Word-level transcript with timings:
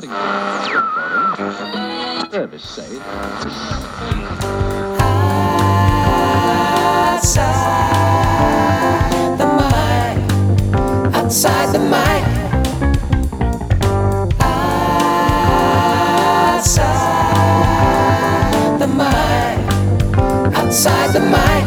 Outside 0.00 0.12
the 11.72 11.80
mic, 18.86 18.98
outside 20.54 21.12
the 21.12 21.20
mic. 21.20 21.64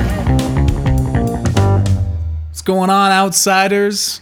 What's 2.48 2.61
going 2.61 2.89
on, 2.89 3.11
outsiders? 3.11 4.20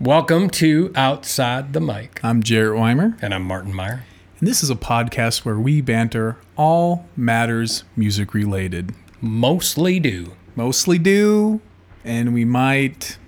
Welcome 0.00 0.48
to 0.50 0.92
Outside 0.96 1.72
the 1.74 1.80
Mic. 1.80 2.20
I'm 2.22 2.42
Jarrett 2.42 2.78
Weimer, 2.78 3.16
And 3.20 3.34
I'm 3.34 3.42
Martin 3.42 3.74
Meyer. 3.74 4.04
and 4.38 4.48
this 4.48 4.62
is 4.62 4.70
a 4.70 4.74
podcast 4.74 5.44
where 5.44 5.58
we 5.58 5.80
banter 5.82 6.36
all 6.56 7.06
matters 7.16 7.84
music 7.96 8.32
related. 8.32 8.94
Mostly 9.20 10.00
do. 10.00 10.32
Mostly 10.56 10.98
do, 10.98 11.60
and 12.04 12.32
we 12.32 12.44
might 12.46 13.18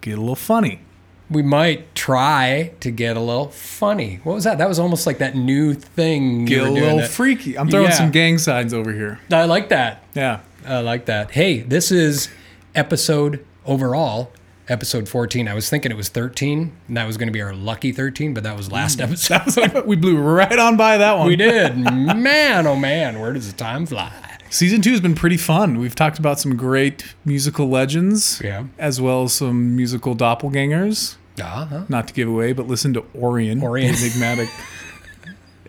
get 0.00 0.18
a 0.18 0.20
little 0.20 0.36
funny. 0.36 0.80
We 1.28 1.42
might 1.42 1.94
try 1.94 2.72
to 2.80 2.90
get 2.90 3.16
a 3.16 3.20
little 3.20 3.48
funny. 3.48 4.20
What 4.24 4.34
was 4.34 4.44
that? 4.44 4.58
That 4.58 4.68
was 4.68 4.78
almost 4.78 5.06
like 5.06 5.18
that 5.18 5.34
new 5.36 5.74
thing. 5.74 6.44
Get 6.44 6.64
a 6.66 6.70
little 6.70 6.98
that- 6.98 7.10
freaky. 7.10 7.58
I'm 7.58 7.68
throwing 7.68 7.86
Yeah. 7.88 7.92
some 7.96 8.10
gang 8.10 8.38
signs 8.38 8.72
over 8.74 8.92
here. 8.92 9.18
I 9.32 9.44
like 9.46 9.68
that. 9.70 10.02
Yeah. 10.14 10.40
I 10.66 10.78
like 10.80 11.06
that. 11.06 11.32
Hey, 11.32 11.60
this 11.60 11.90
is 11.92 12.28
episode 12.74 13.44
overall, 13.66 14.30
episode 14.70 15.08
14. 15.08 15.48
I 15.48 15.54
was 15.54 15.68
thinking 15.68 15.90
it 15.90 15.96
was 15.96 16.08
13, 16.08 16.72
and 16.88 16.96
that 16.96 17.06
was 17.06 17.16
going 17.16 17.26
to 17.28 17.32
be 17.32 17.42
our 17.42 17.52
lucky 17.54 17.92
13, 17.92 18.32
but 18.32 18.44
that 18.44 18.56
was 18.56 18.70
last 18.72 19.00
episode. 19.00 19.84
we 19.84 19.96
blew 19.96 20.16
right 20.16 20.58
on 20.58 20.76
by 20.76 20.96
that 20.98 21.18
one. 21.18 21.26
we 21.26 21.36
did. 21.36 21.76
Man, 22.20 22.66
oh 22.66 22.76
man, 22.76 23.20
where 23.20 23.32
does 23.32 23.50
the 23.50 23.56
time 23.58 23.84
fly? 23.86 24.12
Season 24.48 24.80
two 24.82 24.90
has 24.90 25.00
been 25.00 25.14
pretty 25.14 25.36
fun. 25.36 25.78
We've 25.78 25.94
talked 25.94 26.18
about 26.18 26.40
some 26.40 26.56
great 26.56 27.14
musical 27.24 27.68
legends, 27.68 28.40
Yeah. 28.42 28.64
as 28.78 29.00
well 29.00 29.24
as 29.24 29.32
some 29.34 29.76
musical 29.76 30.14
doppelgangers. 30.16 31.16
Uh-huh. 31.40 31.84
Not 31.88 32.08
to 32.08 32.14
give 32.14 32.28
away, 32.28 32.52
but 32.52 32.66
listen 32.66 32.92
to 32.94 33.04
Orion, 33.14 33.62
Orion. 33.62 33.94
the 33.94 34.06
enigmatic, 34.06 34.48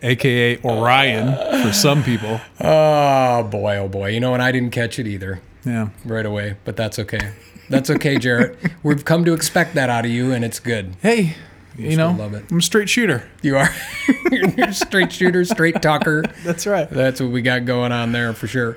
aka 0.02 0.58
Orion 0.64 1.62
for 1.64 1.72
some 1.72 2.02
people. 2.02 2.40
Oh 2.60 3.42
boy, 3.44 3.76
oh 3.78 3.88
boy. 3.88 4.08
You 4.10 4.20
know, 4.20 4.34
and 4.34 4.42
I 4.42 4.52
didn't 4.52 4.70
catch 4.72 4.98
it 4.98 5.06
either. 5.06 5.40
Yeah. 5.64 5.90
right 6.04 6.26
away, 6.26 6.56
but 6.64 6.76
that's 6.76 6.98
okay. 6.98 7.32
That's 7.72 7.88
okay, 7.88 8.18
Jarrett. 8.18 8.58
We've 8.82 9.02
come 9.02 9.24
to 9.24 9.32
expect 9.32 9.74
that 9.76 9.88
out 9.88 10.04
of 10.04 10.10
you, 10.10 10.30
and 10.32 10.44
it's 10.44 10.60
good. 10.60 10.94
Hey, 11.00 11.36
you 11.76 11.96
know, 11.96 12.12
love 12.12 12.34
it. 12.34 12.44
I'm 12.50 12.58
a 12.58 12.62
straight 12.62 12.90
shooter. 12.90 13.26
You 13.40 13.56
are 13.56 13.70
you're 14.30 14.68
a 14.68 14.74
straight 14.74 15.10
shooter, 15.10 15.42
straight 15.46 15.80
talker. 15.80 16.22
That's 16.44 16.66
right. 16.66 16.88
That's 16.90 17.18
what 17.18 17.30
we 17.30 17.40
got 17.40 17.64
going 17.64 17.90
on 17.90 18.12
there 18.12 18.34
for 18.34 18.46
sure. 18.46 18.76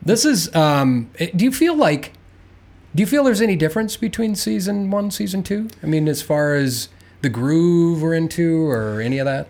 This 0.00 0.24
is. 0.24 0.54
Um, 0.54 1.10
eh, 1.18 1.30
do 1.34 1.44
you 1.44 1.50
feel 1.50 1.76
like? 1.76 2.12
Do 2.94 3.00
you 3.00 3.06
feel 3.06 3.24
there's 3.24 3.40
any 3.40 3.56
difference 3.56 3.96
between 3.96 4.36
season 4.36 4.90
one, 4.90 5.10
season 5.10 5.42
two? 5.42 5.68
I 5.82 5.86
mean, 5.86 6.06
as 6.06 6.22
far 6.22 6.54
as 6.54 6.90
the 7.22 7.28
groove 7.28 8.02
we're 8.02 8.14
into, 8.14 8.66
or 8.68 9.00
any 9.00 9.18
of 9.18 9.24
that? 9.24 9.48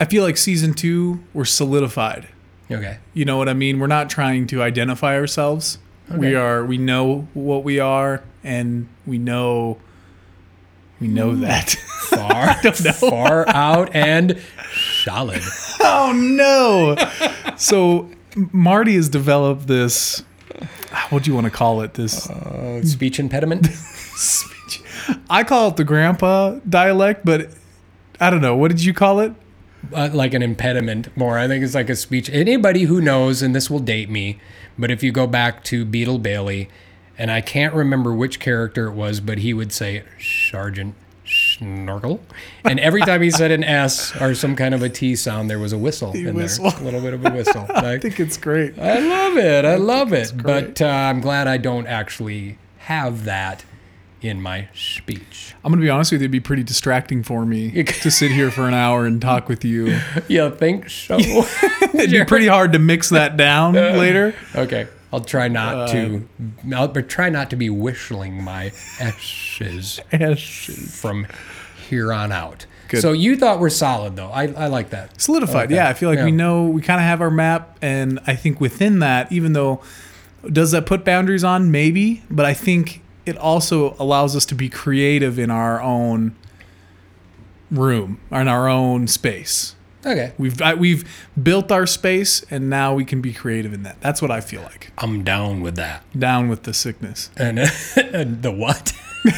I 0.00 0.06
feel 0.06 0.24
like 0.24 0.38
season 0.38 0.72
two, 0.72 1.22
we're 1.34 1.44
solidified. 1.44 2.28
Okay. 2.70 2.98
You 3.12 3.26
know 3.26 3.36
what 3.36 3.50
I 3.50 3.54
mean? 3.54 3.78
We're 3.80 3.86
not 3.86 4.08
trying 4.08 4.46
to 4.48 4.62
identify 4.62 5.16
ourselves. 5.16 5.78
We 6.10 6.34
are. 6.34 6.64
We 6.64 6.78
know 6.78 7.28
what 7.34 7.64
we 7.64 7.78
are, 7.80 8.22
and 8.42 8.88
we 9.06 9.18
know. 9.18 9.78
We 11.00 11.08
know 11.08 11.34
that. 11.36 11.70
Far, 12.14 12.54
far 12.92 13.48
out 13.48 13.92
and 13.94 14.38
solid. 15.02 15.40
oh 15.80 16.12
no! 16.14 16.96
so 17.56 18.08
Marty 18.36 18.94
has 18.94 19.08
developed 19.08 19.66
this. 19.66 20.22
What 21.08 21.24
do 21.24 21.30
you 21.30 21.34
want 21.34 21.46
to 21.46 21.50
call 21.50 21.80
it? 21.80 21.94
This 21.94 22.30
Uh, 22.30 22.82
speech 22.84 23.18
impediment. 23.18 23.66
Speech. 24.14 24.82
I 25.28 25.42
call 25.42 25.68
it 25.70 25.76
the 25.76 25.82
grandpa 25.84 26.58
dialect, 26.68 27.24
but 27.24 27.50
I 28.20 28.30
don't 28.30 28.42
know. 28.42 28.54
What 28.54 28.70
did 28.70 28.84
you 28.84 28.94
call 28.94 29.18
it? 29.20 29.32
Uh, 29.92 30.10
like 30.12 30.34
an 30.34 30.42
impediment 30.42 31.14
more. 31.16 31.38
I 31.38 31.48
think 31.48 31.64
it's 31.64 31.74
like 31.74 31.90
a 31.90 31.96
speech. 31.96 32.30
Anybody 32.30 32.82
who 32.84 33.00
knows, 33.00 33.42
and 33.42 33.54
this 33.54 33.68
will 33.68 33.80
date 33.80 34.08
me, 34.08 34.38
but 34.78 34.90
if 34.90 35.02
you 35.02 35.12
go 35.12 35.26
back 35.26 35.64
to 35.64 35.84
Beetle 35.84 36.18
Bailey, 36.18 36.68
and 37.16 37.30
I 37.30 37.40
can't 37.40 37.74
remember 37.74 38.12
which 38.12 38.40
character 38.40 38.86
it 38.88 38.94
was, 38.94 39.20
but 39.20 39.38
he 39.38 39.54
would 39.54 39.72
say 39.72 40.02
Sergeant 40.20 40.94
Snorkel, 41.26 42.20
and 42.64 42.78
every 42.80 43.00
time 43.00 43.22
he 43.22 43.30
said 43.30 43.50
an 43.50 43.64
S 43.64 44.14
or 44.20 44.34
some 44.34 44.56
kind 44.56 44.74
of 44.74 44.82
a 44.82 44.88
T 44.88 45.16
sound, 45.16 45.48
there 45.48 45.58
was 45.58 45.72
a 45.72 45.78
whistle 45.78 46.12
in 46.12 46.34
whistle. 46.34 46.70
there, 46.70 46.80
a 46.80 46.84
little 46.84 47.00
bit 47.00 47.14
of 47.14 47.24
a 47.24 47.30
whistle. 47.30 47.66
I 47.74 47.98
think 47.98 48.20
it's 48.20 48.36
great. 48.36 48.78
I 48.78 48.98
love 48.98 49.36
it. 49.36 49.64
I 49.64 49.76
love 49.76 50.12
it. 50.12 50.32
But 50.36 50.82
uh, 50.82 50.86
I'm 50.86 51.20
glad 51.20 51.46
I 51.46 51.56
don't 51.56 51.86
actually 51.86 52.58
have 52.78 53.24
that 53.24 53.64
in 54.24 54.40
my 54.40 54.68
speech. 54.74 55.54
I'm 55.62 55.70
gonna 55.70 55.82
be 55.82 55.90
honest 55.90 56.10
with 56.12 56.20
you. 56.20 56.24
It'd 56.24 56.32
be 56.32 56.40
pretty 56.40 56.62
distracting 56.62 57.22
for 57.22 57.44
me 57.44 57.82
to 58.02 58.10
sit 58.10 58.30
here 58.32 58.50
for 58.50 58.66
an 58.66 58.74
hour 58.74 59.04
and 59.06 59.20
talk 59.20 59.48
with 59.48 59.64
you. 59.64 59.98
You 60.28 60.50
think 60.50 60.88
so? 60.90 61.16
It'd 61.94 62.10
be 62.10 62.24
pretty 62.24 62.46
hard 62.46 62.72
to 62.72 62.78
mix 62.78 63.10
that 63.10 63.36
down 63.36 63.74
later. 63.74 64.34
Okay, 64.56 64.86
I'll 65.12 65.20
try 65.20 65.48
not 65.48 65.74
Uh, 65.74 65.86
to. 65.88 66.28
I'll 66.74 66.88
but 66.88 67.08
try 67.08 67.28
not 67.28 67.50
to 67.50 67.56
be 67.56 67.68
whistling 67.70 68.42
my 68.42 68.72
S's 69.00 70.00
from 71.00 71.26
here 71.88 72.12
on 72.12 72.32
out. 72.32 72.66
Good. 72.88 73.00
So 73.02 73.12
you 73.12 73.36
thought 73.36 73.60
we're 73.60 73.70
solid 73.70 74.16
though. 74.16 74.30
I, 74.30 74.44
I 74.52 74.66
like 74.68 74.90
that. 74.90 75.20
Solidified. 75.20 75.66
Okay. 75.66 75.76
Yeah, 75.76 75.88
I 75.88 75.94
feel 75.94 76.08
like 76.10 76.24
we 76.24 76.32
know 76.32 76.66
we 76.68 76.82
kind 76.82 77.00
of 77.00 77.04
have 77.06 77.20
our 77.20 77.30
map, 77.30 77.78
and 77.82 78.20
I 78.26 78.34
think 78.36 78.60
within 78.60 78.98
that, 79.00 79.30
even 79.32 79.52
though 79.52 79.82
does 80.50 80.72
that 80.72 80.84
put 80.86 81.04
boundaries 81.04 81.44
on? 81.44 81.70
Maybe, 81.70 82.22
but 82.30 82.44
I 82.44 82.52
think 82.54 83.02
it 83.26 83.36
also 83.36 83.94
allows 83.98 84.36
us 84.36 84.44
to 84.46 84.54
be 84.54 84.68
creative 84.68 85.38
in 85.38 85.50
our 85.50 85.80
own 85.80 86.34
room, 87.70 88.20
in 88.30 88.48
our 88.48 88.68
own 88.68 89.06
space. 89.06 89.74
Okay, 90.06 90.32
We've 90.36 90.60
I, 90.60 90.74
we've 90.74 91.02
built 91.42 91.72
our 91.72 91.86
space, 91.86 92.44
and 92.50 92.68
now 92.68 92.94
we 92.94 93.06
can 93.06 93.22
be 93.22 93.32
creative 93.32 93.72
in 93.72 93.84
that. 93.84 94.02
That's 94.02 94.20
what 94.20 94.30
I 94.30 94.42
feel 94.42 94.60
like. 94.60 94.92
I'm 94.98 95.24
down 95.24 95.62
with 95.62 95.76
that. 95.76 96.04
Down 96.18 96.48
with 96.48 96.64
the 96.64 96.74
sickness. 96.74 97.30
And, 97.38 97.58
and 97.96 98.42
the 98.42 98.52
what? 98.52 98.92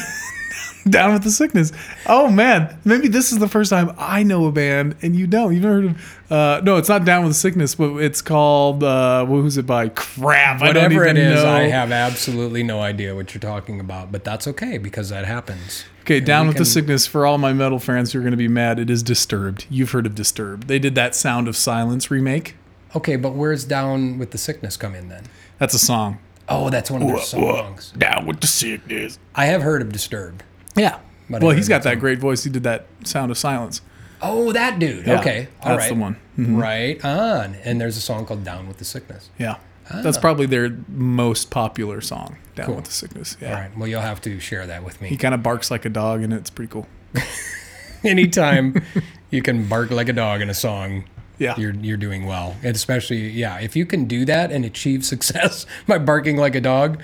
Down 0.91 1.13
with 1.15 1.25
the 1.25 1.31
sickness. 1.31 1.73
Oh 2.07 2.29
man, 2.31 2.79
maybe 2.85 3.09
this 3.09 3.33
is 3.33 3.39
the 3.39 3.49
first 3.49 3.71
time 3.71 3.93
I 3.99 4.23
know 4.23 4.47
a 4.47 4.53
band 4.53 4.95
and 5.03 5.17
you 5.17 5.27
don't. 5.27 5.53
You've 5.53 5.63
never 5.65 5.75
heard 5.75 5.85
of? 5.87 6.31
Uh, 6.31 6.61
no, 6.63 6.77
it's 6.77 6.89
not 6.89 7.05
Down 7.05 7.23
with 7.25 7.31
the 7.33 7.39
Sickness, 7.39 7.75
but 7.75 7.97
it's 7.97 8.23
called. 8.23 8.83
Uh, 8.85 9.25
who's 9.27 9.57
it 9.59 9.67
by? 9.67 9.89
Crap. 9.89 10.63
I 10.63 10.73
don't 10.73 10.85
Whatever 10.85 11.05
it 11.05 11.19
is, 11.19 11.43
know. 11.43 11.51
I 11.51 11.63
have 11.63 11.91
absolutely 11.93 12.63
no 12.63 12.81
idea 12.81 13.15
what 13.15 13.35
you're 13.35 13.41
talking 13.41 13.81
about. 13.81 14.13
But 14.13 14.23
that's 14.25 14.47
okay 14.49 14.79
because 14.79 15.09
that 15.09 15.25
happens. 15.25 15.85
Okay, 16.03 16.21
Down 16.21 16.43
we 16.43 16.49
with 16.49 16.57
can- 16.57 16.63
the 16.63 16.71
Sickness. 16.71 17.07
For 17.07 17.27
all 17.27 17.39
my 17.39 17.53
metal 17.53 17.79
fans 17.81 18.13
who 18.13 18.21
are 18.21 18.23
going 18.23 18.31
to 18.31 18.37
be 18.37 18.49
mad, 18.49 18.79
it 18.79 18.89
is 18.91 19.03
Disturbed. 19.03 19.67
You've 19.69 19.91
heard 19.91 20.07
of 20.07 20.15
Disturbed. 20.15 20.69
They 20.69 20.79
did 20.79 20.95
that 20.95 21.15
Sound 21.17 21.49
of 21.49 21.57
Silence 21.57 22.11
remake. 22.11 22.55
Okay, 22.95 23.17
but 23.17 23.35
where's 23.35 23.65
down 23.65 24.19
with 24.19 24.31
the 24.31 24.39
sickness 24.39 24.77
come 24.77 24.95
in 24.95 25.09
then? 25.09 25.25
That's 25.59 25.75
a 25.75 25.79
song. 25.79 26.19
Oh, 26.49 26.71
that's 26.71 26.91
one 26.93 27.03
of 27.03 27.09
their 27.09 27.19
songs. 27.19 27.93
Down 27.99 28.25
with 28.25 28.41
the 28.41 28.47
Sickness. 28.47 29.19
I 29.35 29.47
have 29.47 29.63
heard 29.63 29.83
of 29.83 29.91
Disturbed. 29.93 30.45
Yeah. 30.77 30.99
But 31.29 31.43
well, 31.43 31.57
he's 31.57 31.69
got 31.69 31.83
that 31.83 31.95
that 31.95 32.01
great 32.01 32.19
voice. 32.21 32.45
He 32.45 32.51
did 32.51 32.63
that 32.63 32.87
Sound 33.05 33.31
of 33.33 33.39
Silence. 33.39 33.81
Oh, 34.23 34.53
that 34.53 34.79
dude. 34.79 35.07
Yeah, 35.07 35.19
okay, 35.21 35.49
all 35.63 35.71
that's 35.77 35.91
right. 35.91 35.95
the 35.95 36.01
one. 36.01 36.17
Mm-hmm. 36.39 36.57
Right 36.57 37.05
on. 37.05 37.55
And 37.65 37.81
there's 37.81 37.97
a 37.97 38.01
song 38.01 38.25
called 38.27 38.45
"Down 38.45 38.69
with 38.69 38.79
the 38.79 38.85
Sickness." 38.85 39.31
Yeah. 39.39 39.57
That's 40.03 40.19
probably 40.19 40.47
their 40.47 40.77
most 40.89 41.51
popular 41.51 42.01
song, 42.01 42.39
Down 42.57 42.65
Ah. 42.65 42.67
Cool. 42.67 42.75
with 42.77 42.85
the 42.87 42.91
Sickness. 42.93 43.37
Yeah. 43.41 43.49
All 43.51 43.55
right. 43.55 43.79
Well, 43.79 43.87
you'll 43.89 44.01
have 44.01 44.21
to 44.23 44.41
share 44.41 44.67
that 44.67 44.83
with 44.85 45.01
me. 45.01 45.09
He 45.09 45.17
kind 45.17 45.33
of 45.35 45.43
barks 45.45 45.71
like 45.71 45.85
a 45.85 45.89
dog, 45.89 46.23
and 46.23 46.33
it's 46.33 46.51
pretty 46.51 46.71
cool. 46.73 46.89
Anytime 48.05 48.83
you 49.31 49.43
can 49.43 49.69
bark 49.69 49.91
like 49.91 50.09
a 50.09 50.13
dog 50.13 50.41
in 50.41 50.49
a 50.51 50.55
song, 50.55 51.05
Yeah. 51.39 51.55
you're 51.57 51.75
you're 51.75 51.97
doing 51.97 52.27
well. 52.27 52.57
And 52.63 52.75
especially, 52.77 53.29
yeah, 53.31 53.59
if 53.59 53.75
you 53.77 53.87
can 53.87 54.05
do 54.07 54.25
that 54.25 54.53
and 54.53 54.65
achieve 54.65 55.05
success 55.05 55.67
by 55.87 55.99
barking 55.99 56.37
like 56.37 56.55
a 56.55 56.61
dog, 56.61 57.01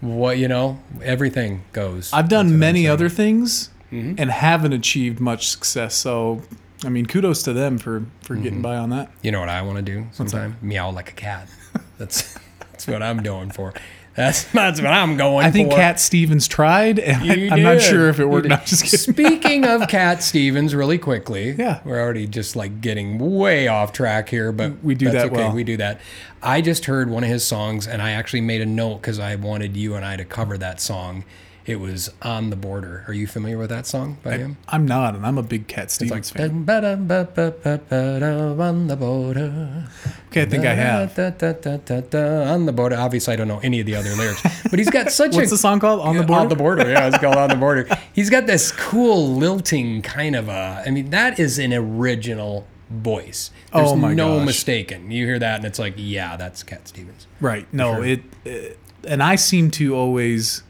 what 0.00 0.38
you 0.38 0.48
know, 0.48 0.78
everything 1.02 1.62
goes. 1.72 2.12
I've 2.12 2.28
done 2.28 2.58
many 2.58 2.86
other 2.88 3.08
things 3.08 3.70
Mm-hmm. 3.92 4.14
and 4.18 4.32
haven't 4.32 4.72
achieved 4.72 5.20
much 5.20 5.48
success. 5.48 5.94
So, 5.94 6.42
I 6.84 6.88
mean, 6.88 7.06
kudos 7.06 7.44
to 7.44 7.52
them 7.52 7.78
for 7.78 8.04
for 8.20 8.34
Mm-hmm. 8.34 8.42
getting 8.42 8.60
by 8.62 8.76
on 8.76 8.90
that. 8.90 9.10
You 9.22 9.30
know 9.30 9.38
what 9.38 9.48
I 9.48 9.62
want 9.62 9.76
to 9.76 9.82
do 9.82 10.06
sometime? 10.10 10.56
Meow 10.60 10.90
like 10.90 11.10
a 11.10 11.14
cat. 11.14 11.48
That's 11.96 12.36
that's 12.72 12.86
what 12.88 13.00
I'm 13.02 13.22
doing 13.22 13.50
for. 13.50 13.72
That's 14.16 14.44
that's 14.44 14.80
what 14.80 14.90
I'm 14.90 15.18
going 15.18 15.44
I 15.44 15.50
think 15.50 15.70
for. 15.70 15.76
Cat 15.76 16.00
Stevens 16.00 16.48
tried, 16.48 16.98
and 16.98 17.24
You 17.24 17.50
I, 17.50 17.54
I'm 17.54 17.62
not 17.62 17.82
sure 17.82 18.08
if 18.08 18.18
it 18.18 18.24
worked. 18.24 18.48
No. 18.48 18.58
Speaking 18.64 19.64
of 19.64 19.88
Cat 19.88 20.22
Stevens, 20.22 20.74
really 20.74 20.96
quickly. 20.96 21.50
Yeah. 21.50 21.80
We're 21.84 22.00
already 22.00 22.26
just 22.26 22.56
like 22.56 22.80
getting 22.80 23.18
way 23.18 23.68
off 23.68 23.92
track 23.92 24.30
here, 24.30 24.52
but 24.52 24.82
We 24.82 24.94
do 24.94 25.06
that's 25.06 25.16
that 25.16 25.26
okay. 25.26 25.36
well. 25.36 25.52
We 25.52 25.64
do 25.64 25.76
that. 25.76 26.00
I 26.42 26.62
just 26.62 26.86
heard 26.86 27.10
one 27.10 27.24
of 27.24 27.28
his 27.30 27.44
songs, 27.44 27.86
and 27.86 28.00
I 28.00 28.12
actually 28.12 28.40
made 28.40 28.62
a 28.62 28.66
note 28.66 28.96
because 29.02 29.18
I 29.18 29.36
wanted 29.36 29.76
you 29.76 29.94
and 29.94 30.04
I 30.04 30.16
to 30.16 30.24
cover 30.24 30.56
that 30.58 30.80
song. 30.80 31.24
It 31.66 31.80
was 31.80 32.10
on 32.22 32.50
the 32.50 32.56
border. 32.56 33.04
Are 33.08 33.12
you 33.12 33.26
familiar 33.26 33.58
with 33.58 33.70
that 33.70 33.86
song 33.86 34.18
by 34.22 34.38
him? 34.38 34.56
I'm 34.68 34.86
not, 34.86 35.16
and 35.16 35.26
I'm 35.26 35.36
a 35.36 35.42
big 35.42 35.66
Cat 35.66 35.84
It's 35.86 36.00
like 36.00 36.22
Stevens 36.24 36.30
fan. 36.30 36.64
"Ba-da-ba-ba-ba-ba-da, 36.64 38.62
on 38.62 38.86
the 38.86 38.94
border. 38.96 39.84
Okay, 40.28 40.42
I 40.42 40.46
think 40.46 40.64
I 40.64 40.74
have. 40.74 41.18
On 41.18 42.66
the 42.66 42.72
border. 42.72 42.96
Obviously, 42.96 43.32
I 43.34 43.36
don't 43.36 43.48
know 43.48 43.58
any 43.64 43.80
of 43.80 43.86
the 43.86 43.96
other 43.96 44.14
lyrics, 44.14 44.42
but 44.70 44.78
he's 44.78 44.90
got 44.90 45.10
such 45.10 45.34
What's 45.34 45.48
a 45.50 45.54
the 45.54 45.58
song 45.58 45.80
called? 45.80 46.00
On 46.00 46.16
the 46.16 46.22
border. 46.22 46.42
On 46.42 46.48
the 46.48 46.56
border, 46.56 46.88
yeah, 46.88 47.08
it's 47.08 47.18
called 47.18 47.36
On 47.36 47.48
the 47.48 47.56
Border. 47.56 47.88
He's 48.12 48.30
got 48.30 48.46
this 48.46 48.70
cool 48.72 49.34
lilting 49.34 50.02
kind 50.02 50.36
of 50.36 50.48
a. 50.48 50.84
I 50.86 50.90
mean, 50.90 51.10
that 51.10 51.40
is 51.40 51.58
an 51.58 51.72
original 51.72 52.66
voice. 52.90 53.50
There's 53.74 53.90
Oh 53.90 53.96
my 53.96 54.14
no 54.14 54.38
gosh. 54.38 54.46
mistaken. 54.46 55.10
You 55.10 55.26
hear 55.26 55.38
that, 55.40 55.56
and 55.56 55.64
it's 55.64 55.78
like, 55.80 55.94
yeah, 55.96 56.36
that's 56.36 56.62
Cat 56.62 56.86
Stevens. 56.86 57.26
Right. 57.40 57.66
No, 57.72 57.96
sure. 57.96 58.04
it, 58.04 58.22
it 58.44 58.78
and 59.04 59.22
I 59.22 59.34
seem 59.36 59.70
to 59.72 59.94
always 59.96 60.62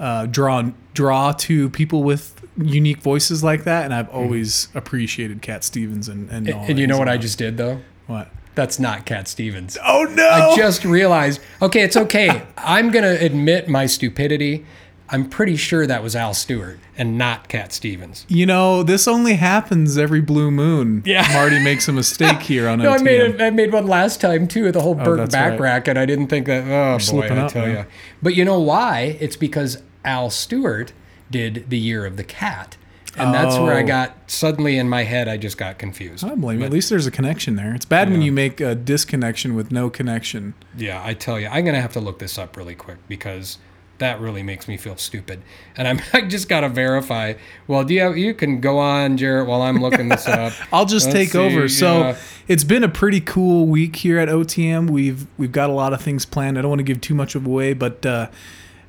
uh, 0.00 0.26
draw 0.26 0.70
draw 0.94 1.30
to 1.32 1.70
people 1.70 2.02
with 2.02 2.44
unique 2.56 2.98
voices 2.98 3.44
like 3.44 3.62
that, 3.64 3.84
and 3.84 3.94
I've 3.94 4.08
always 4.08 4.68
appreciated 4.74 5.42
Cat 5.42 5.62
Stevens 5.62 6.08
and 6.08 6.28
and, 6.30 6.46
Mm-hmm. 6.46 6.70
And, 6.70 6.78
you 6.78 6.86
know 6.88 6.98
what 6.98 7.08
I 7.08 7.16
just 7.18 7.38
did 7.38 7.56
though? 7.56 7.80
what? 8.08 8.28
That's 8.56 8.80
not 8.80 9.06
Cat 9.06 9.28
Stevens. 9.28 9.78
Oh 9.86 10.02
no! 10.10 10.28
I 10.28 10.56
just 10.56 10.84
realized. 10.84 11.40
Okay, 11.62 11.82
it's 11.82 11.96
okay. 11.96 12.42
I'm 12.58 12.90
gonna 12.90 13.16
admit 13.20 13.68
my 13.68 13.86
stupidity. 13.86 14.66
I'm 15.12 15.28
pretty 15.28 15.56
sure 15.56 15.86
that 15.88 16.02
was 16.04 16.14
Al 16.14 16.34
Stewart 16.34 16.78
and 16.96 17.18
not 17.18 17.48
Cat 17.48 17.72
Stevens. 17.72 18.24
you 18.28 18.46
know 18.46 18.82
this 18.84 19.08
only 19.08 19.34
happens 19.34 19.98
every 19.98 20.20
blue 20.20 20.50
moon. 20.52 21.02
Yeah. 21.04 21.26
Marty 21.32 21.58
makes 21.62 21.88
a 21.88 21.92
mistake 21.92 22.40
here 22.40 22.68
on 22.68 22.78
No, 22.82 22.90
I 22.92 22.98
made 23.02 23.20
it, 23.20 23.40
I 23.40 23.50
made 23.50 23.72
one 23.72 23.86
last 23.88 24.20
time 24.20 24.46
too 24.46 24.64
with 24.64 24.74
the 24.74 24.80
whole 24.80 24.94
Burt 24.94 25.18
that's 25.18 25.34
back 25.34 25.52
right. 25.52 25.60
racket. 25.60 25.96
I 25.96 26.06
didn't 26.06 26.28
think 26.28 26.46
that. 26.46 26.64
Oh 26.64 26.94
boy, 26.94 26.98
slipping 26.98 27.38
I 27.38 27.42
up, 27.42 27.52
tell 27.52 27.66
man. 27.66 27.76
you. 27.76 27.84
But 28.22 28.34
you 28.36 28.44
know 28.44 28.60
why? 28.60 29.16
It's 29.20 29.36
because 29.36 29.82
Al 30.04 30.30
Stewart 30.30 30.92
did 31.30 31.66
the 31.68 31.78
Year 31.78 32.06
of 32.06 32.16
the 32.16 32.24
Cat, 32.24 32.76
and 33.16 33.32
that's 33.34 33.56
where 33.58 33.74
I 33.74 33.82
Oh. 33.82 33.86
got 33.86 34.16
suddenly 34.28 34.76
in 34.78 34.88
my 34.88 35.04
head. 35.04 35.28
I 35.28 35.36
just 35.36 35.58
got 35.58 35.78
confused. 35.78 36.24
I 36.24 36.28
don't 36.28 36.40
blame 36.40 36.60
you. 36.60 36.64
At 36.66 36.72
least 36.72 36.90
there's 36.90 37.06
a 37.06 37.10
connection 37.10 37.56
there. 37.56 37.74
It's 37.74 37.84
bad 37.84 38.10
when 38.10 38.22
you 38.22 38.32
make 38.32 38.60
a 38.60 38.74
disconnection 38.74 39.54
with 39.54 39.70
no 39.72 39.90
connection. 39.90 40.54
Yeah, 40.76 41.02
I 41.04 41.14
tell 41.14 41.38
you, 41.38 41.48
I'm 41.48 41.64
gonna 41.64 41.80
have 41.80 41.92
to 41.94 42.00
look 42.00 42.18
this 42.18 42.38
up 42.38 42.56
really 42.56 42.74
quick 42.74 42.98
because 43.08 43.58
that 43.98 44.18
really 44.18 44.42
makes 44.42 44.66
me 44.66 44.78
feel 44.78 44.96
stupid. 44.96 45.42
And 45.76 45.86
I'm 45.86 46.00
I 46.14 46.22
just 46.22 46.48
gotta 46.48 46.68
verify. 46.70 47.34
Well, 47.66 47.84
do 47.84 47.92
you 47.94 48.00
have, 48.00 48.16
you 48.16 48.32
can 48.32 48.60
go 48.60 48.78
on, 48.78 49.16
Jarrett, 49.18 49.46
while 49.46 49.60
I'm 49.62 49.76
looking 49.76 50.08
this 50.08 50.26
up. 50.28 50.52
I'll 50.72 50.86
just 50.86 51.06
Let's 51.06 51.14
take 51.18 51.28
see, 51.30 51.38
over. 51.38 51.68
So 51.68 51.98
yeah. 52.00 52.16
it's 52.48 52.64
been 52.64 52.82
a 52.82 52.88
pretty 52.88 53.20
cool 53.20 53.66
week 53.66 53.96
here 53.96 54.18
at 54.18 54.28
OTM. 54.28 54.88
We've 54.88 55.26
we've 55.36 55.52
got 55.52 55.68
a 55.68 55.74
lot 55.74 55.92
of 55.92 56.00
things 56.00 56.24
planned. 56.24 56.58
I 56.58 56.62
don't 56.62 56.70
want 56.70 56.78
to 56.80 56.84
give 56.84 57.00
too 57.00 57.14
much 57.14 57.34
away, 57.34 57.74
but 57.74 58.06
uh, 58.06 58.28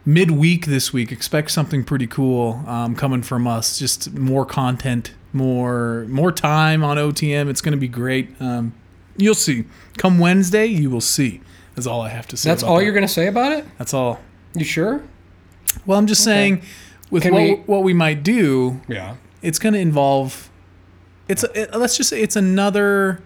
midweek 0.06 0.66
this 0.66 0.92
week, 0.94 1.12
expect 1.12 1.52
something 1.52 1.84
pretty 1.84 2.08
cool 2.08 2.64
um, 2.68 2.96
coming 2.96 3.22
from 3.22 3.48
us. 3.48 3.78
Just 3.78 4.14
more 4.14 4.46
content, 4.46 5.14
more 5.34 6.06
more 6.10 6.32
time 6.32 6.84
on 6.84 6.98
OTM. 6.98 7.50
It's 7.50 7.62
going 7.62 7.74
to 7.74 7.78
be 7.78 7.88
great. 7.88 8.30
Um, 8.40 8.74
you'll 9.18 9.36
see. 9.36 9.66
Come 9.98 10.20
Wednesday, 10.20 10.66
you 10.66 10.90
will 10.90 11.02
see. 11.02 11.42
That's 11.76 11.88
all 11.88 12.02
I 12.02 12.10
have 12.10 12.28
to 12.30 12.38
say. 12.38 12.50
That's 12.50 12.64
all 12.64 12.78
that. 12.78 12.84
you're 12.84 12.94
gonna 12.94 13.08
say 13.08 13.28
about 13.28 13.52
it? 13.54 13.66
That's 13.78 13.94
all. 13.94 14.20
You 14.54 14.66
sure? 14.66 15.02
Well, 15.86 15.98
I'm 15.98 16.06
just 16.08 16.24
saying, 16.24 16.64
with 17.10 17.24
Can 17.24 17.34
what, 17.34 17.42
we- 17.44 17.56
what 17.66 17.84
we 17.84 17.94
might 17.94 18.24
do, 18.24 18.82
Yeah. 18.90 19.16
it's 19.42 19.58
going 19.58 19.74
to 19.74 19.80
involve 19.80 20.50
it's 21.30 21.46
a, 21.46 21.62
it, 21.62 21.74
let's 21.80 21.96
just 21.96 22.10
say 22.10 22.22
it's 22.22 22.36
another 22.36 23.22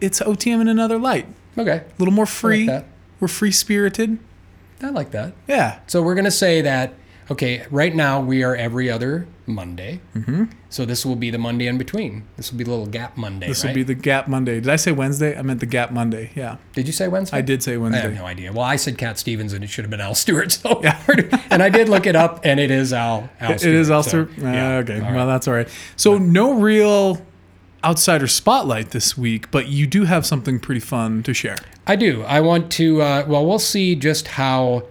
it's 0.00 0.20
OTM 0.20 0.62
in 0.62 0.68
another 0.68 0.98
light. 0.98 1.26
Okay. 1.58 1.82
A 1.86 1.98
little 1.98 2.14
more 2.14 2.24
free. 2.24 2.64
that. 2.66 2.86
We're 3.20 3.28
free 3.28 3.50
spirited. 3.52 4.18
I 4.82 4.90
like 4.90 5.10
that. 5.12 5.32
Yeah. 5.46 5.80
So 5.86 6.02
we're 6.02 6.14
gonna 6.14 6.30
say 6.30 6.60
that. 6.62 6.94
Okay, 7.30 7.66
right 7.70 7.94
now 7.94 8.20
we 8.22 8.42
are 8.42 8.56
every 8.56 8.90
other 8.90 9.28
Monday. 9.46 10.00
Mm-hmm. 10.16 10.44
So 10.70 10.86
this 10.86 11.04
will 11.04 11.14
be 11.16 11.30
the 11.30 11.36
Monday 11.36 11.66
in 11.66 11.76
between. 11.76 12.26
This 12.38 12.50
will 12.50 12.56
be 12.56 12.64
the 12.64 12.70
little 12.70 12.86
gap 12.86 13.18
Monday. 13.18 13.48
This 13.48 13.62
right? 13.64 13.68
will 13.70 13.74
be 13.74 13.82
the 13.82 13.94
Gap 13.94 14.28
Monday. 14.28 14.60
Did 14.60 14.70
I 14.70 14.76
say 14.76 14.92
Wednesday? 14.92 15.36
I 15.36 15.42
meant 15.42 15.60
the 15.60 15.66
Gap 15.66 15.90
Monday. 15.90 16.30
Yeah. 16.34 16.56
Did 16.72 16.86
you 16.86 16.92
say 16.94 17.06
Wednesday? 17.06 17.36
I 17.36 17.40
did 17.42 17.62
say 17.62 17.76
Wednesday. 17.76 18.00
I 18.00 18.04
have 18.04 18.14
no 18.14 18.24
idea. 18.24 18.50
Well, 18.50 18.64
I 18.64 18.76
said 18.76 18.96
Cat 18.96 19.18
Stevens, 19.18 19.52
and 19.52 19.62
it 19.62 19.68
should 19.68 19.84
have 19.84 19.90
been 19.90 20.00
Al 20.00 20.14
Stewart. 20.14 20.52
So, 20.52 20.80
and 21.50 21.62
I 21.62 21.68
did 21.68 21.90
look 21.90 22.06
it 22.06 22.16
up, 22.16 22.40
and 22.44 22.58
it 22.58 22.70
is 22.70 22.94
Al. 22.94 23.28
Al 23.40 23.52
It 23.52 23.62
is 23.62 23.88
so, 23.88 23.96
Ulster. 23.96 24.30
yeah, 24.38 24.76
okay. 24.78 24.94
all 24.96 25.02
Well, 25.02 25.12
right. 25.14 25.24
that's 25.26 25.46
all 25.48 25.54
right. 25.54 25.68
So 25.96 26.16
no 26.16 26.54
real 26.54 27.18
outsider 27.84 28.26
spotlight 28.26 28.90
this 28.90 29.16
week, 29.16 29.50
but 29.50 29.68
you 29.68 29.86
do 29.86 30.04
have 30.04 30.26
something 30.26 30.58
pretty 30.58 30.80
fun 30.80 31.22
to 31.24 31.34
share. 31.34 31.56
I 31.86 31.96
do. 31.96 32.22
I 32.24 32.40
want 32.40 32.70
to. 32.72 33.02
Uh, 33.02 33.24
well, 33.26 33.46
we'll 33.46 33.58
see 33.58 33.94
just 33.94 34.28
how 34.28 34.84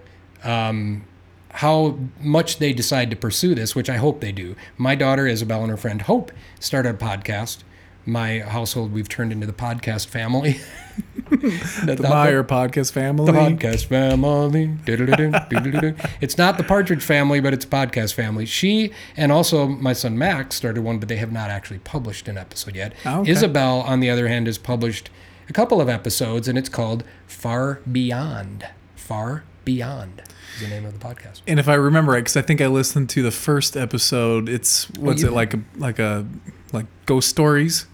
um, 0.44 1.04
how 1.50 1.98
much 2.20 2.58
they 2.58 2.72
decide 2.72 3.10
to 3.10 3.16
pursue 3.16 3.54
this, 3.54 3.74
which 3.74 3.90
I 3.90 3.96
hope 3.96 4.20
they 4.20 4.32
do. 4.32 4.54
My 4.76 4.94
daughter 4.94 5.26
Isabel 5.26 5.62
and 5.62 5.70
her 5.70 5.76
friend 5.76 6.02
Hope 6.02 6.32
started 6.60 6.94
a 6.94 6.98
podcast. 6.98 7.64
My 8.06 8.40
household, 8.40 8.92
we've 8.92 9.08
turned 9.08 9.32
into 9.32 9.46
the 9.46 9.52
podcast 9.52 10.06
family. 10.06 10.60
The 11.30 12.06
Meyer 12.08 12.42
podcast 12.44 12.92
family. 12.92 13.26
The 13.26 13.38
podcast 13.38 13.86
family. 13.86 14.76
It's 16.20 16.38
not 16.38 16.56
the 16.58 16.64
Partridge 16.64 17.02
family, 17.02 17.40
but 17.40 17.52
it's 17.54 17.64
a 17.64 17.68
podcast 17.68 18.14
family. 18.14 18.46
She 18.46 18.92
and 19.16 19.30
also 19.32 19.66
my 19.68 19.92
son 19.92 20.16
Max 20.18 20.56
started 20.56 20.82
one, 20.82 20.98
but 20.98 21.08
they 21.08 21.16
have 21.16 21.32
not 21.32 21.50
actually 21.50 21.78
published 21.80 22.28
an 22.28 22.36
episode 22.38 22.74
yet. 22.76 22.92
Oh, 23.04 23.20
okay. 23.20 23.30
Isabel, 23.30 23.80
on 23.82 24.00
the 24.00 24.10
other 24.10 24.28
hand, 24.28 24.46
has 24.46 24.58
published 24.58 25.10
a 25.48 25.52
couple 25.52 25.80
of 25.80 25.88
episodes, 25.88 26.48
and 26.48 26.58
it's 26.58 26.68
called 26.68 27.04
Far 27.26 27.80
Beyond. 27.90 28.66
Far 28.96 29.44
Beyond 29.64 30.22
is 30.56 30.62
the 30.62 30.68
name 30.68 30.84
of 30.84 30.98
the 30.98 31.04
podcast. 31.04 31.40
And 31.46 31.58
if 31.60 31.68
I 31.68 31.74
remember 31.74 32.12
right, 32.12 32.20
because 32.20 32.36
I 32.36 32.42
think 32.42 32.60
I 32.60 32.66
listened 32.66 33.08
to 33.10 33.22
the 33.22 33.30
first 33.30 33.76
episode, 33.76 34.48
it's 34.48 34.90
what's 34.98 35.22
you- 35.22 35.28
it 35.28 35.32
like 35.32 35.54
a 35.54 35.60
like 35.76 35.98
a 35.98 36.26
like 36.72 36.86
ghost 37.06 37.28
stories, 37.28 37.86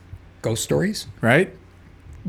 Ghost 0.42 0.62
stories, 0.64 1.06
right? 1.20 1.54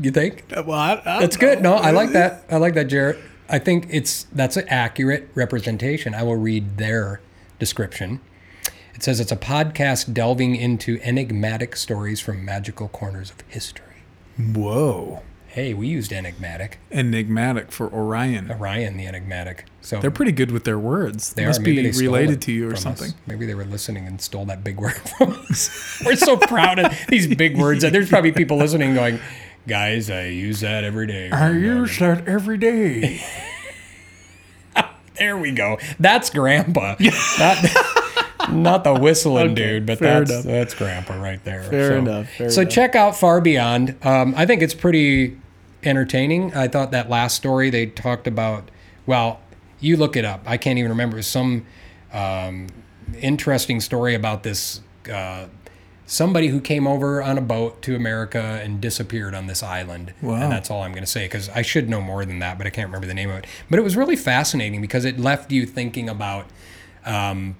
You 0.00 0.10
think? 0.10 0.44
Uh, 0.54 0.62
well, 0.66 0.78
I, 0.78 1.02
I 1.04 1.20
That's 1.20 1.36
good. 1.36 1.62
No, 1.62 1.74
I 1.74 1.90
like 1.90 2.10
that. 2.10 2.44
I 2.50 2.56
like 2.56 2.74
that, 2.74 2.84
Jarrett. 2.88 3.18
I 3.48 3.58
think 3.58 3.86
it's 3.90 4.24
that's 4.32 4.56
an 4.56 4.66
accurate 4.68 5.28
representation. 5.34 6.14
I 6.14 6.22
will 6.22 6.36
read 6.36 6.78
their 6.78 7.20
description. 7.58 8.20
It 8.94 9.02
says 9.02 9.20
it's 9.20 9.32
a 9.32 9.36
podcast 9.36 10.14
delving 10.14 10.56
into 10.56 10.98
enigmatic 11.02 11.76
stories 11.76 12.20
from 12.20 12.44
magical 12.44 12.88
corners 12.88 13.30
of 13.30 13.40
history. 13.48 13.84
Whoa, 14.38 15.22
Hey, 15.56 15.72
we 15.72 15.86
used 15.88 16.12
enigmatic. 16.12 16.78
enigmatic 16.92 17.72
for 17.72 17.90
Orion. 17.90 18.50
Orion, 18.50 18.98
the 18.98 19.06
enigmatic. 19.06 19.64
So 19.80 20.00
They're 20.00 20.10
pretty 20.10 20.32
good 20.32 20.50
with 20.50 20.64
their 20.64 20.78
words. 20.78 21.32
They, 21.32 21.44
they 21.44 21.46
must 21.46 21.64
be 21.64 21.90
related 21.92 22.42
to 22.42 22.52
you 22.52 22.70
or 22.70 22.76
something. 22.76 23.08
us. 23.08 23.14
Maybe 23.26 23.46
they 23.46 23.54
were 23.54 23.64
listening 23.64 24.06
and 24.06 24.20
stole 24.20 24.44
that 24.44 24.62
big 24.62 24.78
word 24.78 24.92
from 25.18 25.30
us. 25.48 26.02
we're 26.04 26.16
so 26.16 26.36
proud 26.36 26.78
of 26.78 26.92
these 27.08 27.34
big 27.34 27.56
words. 27.56 27.80
that 27.80 27.92
There's 27.92 28.10
probably 28.10 28.32
people 28.32 28.58
listening 28.58 28.94
going, 28.94 29.18
"Guys, 29.66 30.10
I 30.10 30.26
use 30.26 30.60
that 30.60 30.84
every 30.84 31.06
day." 31.06 31.30
I 31.30 31.50
use 31.50 31.98
that 31.98 32.26
every 32.28 32.58
day. 32.58 33.20
There 35.18 35.36
we 35.36 35.50
go. 35.52 35.78
That's 35.98 36.30
Grandpa. 36.30 36.96
Not, 37.38 37.58
not 38.50 38.84
the 38.84 38.94
whistling 38.94 39.54
dude, 39.54 39.86
but 39.86 39.98
that's 39.98 40.30
enough. 40.30 40.44
that's 40.44 40.74
Grandpa 40.74 41.20
right 41.20 41.42
there. 41.42 41.62
Fair 41.64 41.88
so, 41.88 41.96
enough, 41.98 42.28
fair 42.30 42.50
so 42.50 42.60
enough. 42.60 42.72
check 42.72 42.94
out 42.94 43.16
Far 43.16 43.40
Beyond. 43.40 43.96
Um, 44.02 44.34
I 44.36 44.46
think 44.46 44.62
it's 44.62 44.74
pretty 44.74 45.38
entertaining. 45.82 46.54
I 46.54 46.68
thought 46.68 46.90
that 46.92 47.08
last 47.08 47.34
story 47.34 47.70
they 47.70 47.86
talked 47.86 48.26
about. 48.26 48.70
Well, 49.06 49.40
you 49.80 49.96
look 49.96 50.16
it 50.16 50.24
up. 50.24 50.42
I 50.46 50.58
can't 50.58 50.78
even 50.78 50.90
remember. 50.90 51.16
It 51.16 51.20
was 51.20 51.26
some 51.26 51.66
um, 52.12 52.68
interesting 53.20 53.80
story 53.80 54.14
about 54.14 54.42
this. 54.42 54.80
Uh, 55.12 55.46
Somebody 56.08 56.48
who 56.48 56.60
came 56.60 56.86
over 56.86 57.20
on 57.22 57.36
a 57.36 57.40
boat 57.40 57.82
to 57.82 57.96
America 57.96 58.60
and 58.62 58.80
disappeared 58.80 59.34
on 59.34 59.48
this 59.48 59.62
island. 59.62 60.14
Wow. 60.22 60.34
And 60.36 60.52
that's 60.52 60.70
all 60.70 60.82
I'm 60.84 60.92
going 60.92 61.02
to 61.04 61.10
say 61.10 61.24
because 61.26 61.48
I 61.48 61.62
should 61.62 61.88
know 61.88 62.00
more 62.00 62.24
than 62.24 62.38
that, 62.38 62.58
but 62.58 62.66
I 62.66 62.70
can't 62.70 62.86
remember 62.86 63.08
the 63.08 63.14
name 63.14 63.28
of 63.30 63.36
it. 63.38 63.46
But 63.68 63.78
it 63.80 63.82
was 63.82 63.96
really 63.96 64.14
fascinating 64.16 64.80
because 64.80 65.04
it 65.04 65.18
left 65.18 65.50
you 65.50 65.66
thinking 65.66 66.08
about 66.08 66.46
um, 67.04 67.56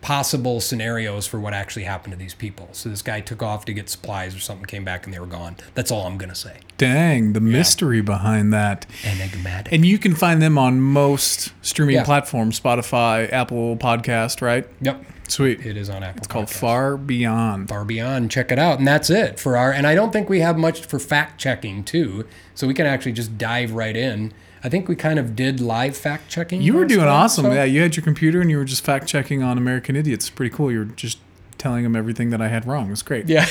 possible 0.00 0.58
scenarios 0.60 1.26
for 1.26 1.38
what 1.38 1.52
actually 1.52 1.84
happened 1.84 2.12
to 2.12 2.18
these 2.18 2.34
people. 2.34 2.68
So 2.72 2.88
this 2.88 3.02
guy 3.02 3.20
took 3.20 3.42
off 3.42 3.64
to 3.66 3.72
get 3.74 3.88
supplies 3.90 4.34
or 4.34 4.40
something, 4.40 4.64
came 4.64 4.84
back 4.84 5.04
and 5.04 5.12
they 5.14 5.18
were 5.20 5.26
gone. 5.26 5.56
That's 5.74 5.90
all 5.90 6.06
I'm 6.06 6.16
going 6.18 6.28
to 6.30 6.34
say. 6.34 6.58
Dang, 6.78 7.34
the 7.34 7.40
mystery 7.40 8.00
behind 8.00 8.52
that. 8.54 8.86
Enigmatic. 9.04 9.72
And 9.72 9.84
you 9.84 9.98
can 9.98 10.14
find 10.14 10.40
them 10.42 10.56
on 10.58 10.80
most 10.80 11.52
streaming 11.62 11.96
Yeah. 11.96 12.04
platforms 12.04 12.58
Spotify, 12.58 13.30
Apple 13.32 13.76
Podcast, 13.76 14.40
right? 14.40 14.66
yep. 14.80 15.04
Sweet. 15.32 15.64
It 15.64 15.76
is 15.78 15.88
on 15.88 16.02
Apple. 16.02 16.18
It's 16.18 16.26
called 16.26 16.46
Podcasts. 16.48 16.58
Far 16.60 16.96
Beyond. 16.98 17.68
Far 17.70 17.84
Beyond. 17.86 18.30
Check 18.30 18.52
it 18.52 18.58
out. 18.58 18.78
And 18.78 18.86
that's 18.86 19.08
it 19.08 19.40
for 19.40 19.56
our. 19.56 19.72
And 19.72 19.86
I 19.86 19.94
don't 19.94 20.12
think 20.12 20.28
we 20.28 20.40
have 20.40 20.58
much 20.58 20.84
for 20.84 20.98
fact 20.98 21.40
checking, 21.40 21.84
too. 21.84 22.26
So 22.54 22.66
we 22.66 22.74
can 22.74 22.84
actually 22.86 23.12
just 23.12 23.38
dive 23.38 23.72
right 23.72 23.96
in. 23.96 24.34
I 24.62 24.68
think 24.68 24.88
we 24.88 24.94
kind 24.94 25.18
of 25.18 25.34
did 25.34 25.58
live 25.60 25.96
fact 25.96 26.28
checking. 26.28 26.60
You 26.60 26.74
were 26.74 26.84
doing 26.84 27.00
time, 27.00 27.08
awesome. 27.08 27.46
so- 27.46 27.52
Yeah, 27.52 27.64
you 27.64 27.80
had 27.80 27.96
your 27.96 28.04
computer 28.04 28.40
and 28.42 28.50
you 28.50 28.58
were 28.58 28.64
just 28.66 28.84
fact 28.84 29.06
checking 29.06 29.42
on 29.42 29.56
American 29.56 29.96
Idiots. 29.96 30.28
Pretty 30.28 30.54
cool. 30.54 30.70
You 30.70 30.80
were 30.80 30.84
just 30.84 31.18
telling 31.56 31.82
them 31.82 31.96
everything 31.96 32.28
that 32.30 32.42
I 32.42 32.48
had 32.48 32.66
wrong. 32.66 32.88
It 32.88 32.90
was 32.90 33.02
great. 33.02 33.26
Yeah. 33.28 33.46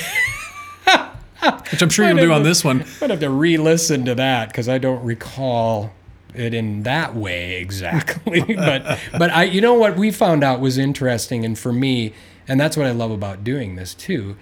Which 1.71 1.81
I'm 1.81 1.89
sure 1.89 2.07
you'll 2.07 2.17
do 2.17 2.31
on 2.31 2.43
this 2.43 2.63
one. 2.63 2.81
I'm 2.81 2.87
going 2.99 3.09
to 3.09 3.13
have 3.15 3.19
to 3.21 3.29
re 3.31 3.57
listen 3.57 4.05
to 4.05 4.13
that 4.15 4.49
because 4.49 4.69
I 4.69 4.77
don't 4.77 5.03
recall 5.03 5.91
it 6.33 6.53
in 6.53 6.83
that 6.83 7.15
way 7.15 7.57
exactly. 7.57 8.41
but 8.55 8.99
but 9.11 9.31
I 9.31 9.43
you 9.43 9.61
know 9.61 9.73
what 9.73 9.97
we 9.97 10.11
found 10.11 10.43
out 10.43 10.59
was 10.59 10.77
interesting 10.77 11.45
and 11.45 11.57
for 11.57 11.73
me, 11.73 12.13
and 12.47 12.59
that's 12.59 12.77
what 12.77 12.85
I 12.85 12.91
love 12.91 13.11
about 13.11 13.43
doing 13.43 13.75
this 13.75 13.93
too, 13.93 14.35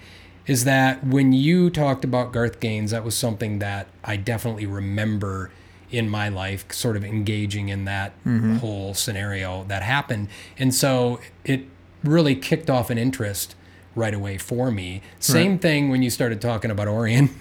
is 0.46 0.64
that 0.64 1.04
when 1.06 1.34
you 1.34 1.70
talked 1.70 2.04
about 2.04 2.34
Garth 2.34 2.60
Gaines, 2.60 2.92
that 2.92 3.04
was 3.04 3.16
something 3.16 3.60
that 3.60 3.88
I 4.04 4.16
definitely 4.16 4.66
remember 4.66 5.52
in 5.92 6.10
my 6.10 6.30
life, 6.30 6.72
sort 6.72 6.96
of 6.96 7.04
engaging 7.04 7.70
in 7.70 7.86
that 7.86 8.12
mm-hmm. 8.24 8.58
whole 8.58 8.94
scenario 8.94 9.64
that 9.66 9.82
happened. 9.82 10.28
And 10.58 10.74
so 10.74 11.20
it 11.44 11.66
really 12.04 12.36
kicked 12.36 12.70
off 12.70 12.90
an 12.90 12.98
interest 12.98 13.56
right 13.96 14.14
away 14.14 14.38
for 14.38 14.72
me. 14.72 15.02
Same 15.20 15.58
thing 15.60 15.90
when 15.90 16.02
you 16.04 16.10
started 16.10 16.42
talking 16.42 16.72
about 16.72 16.88
Orion. 16.88 17.30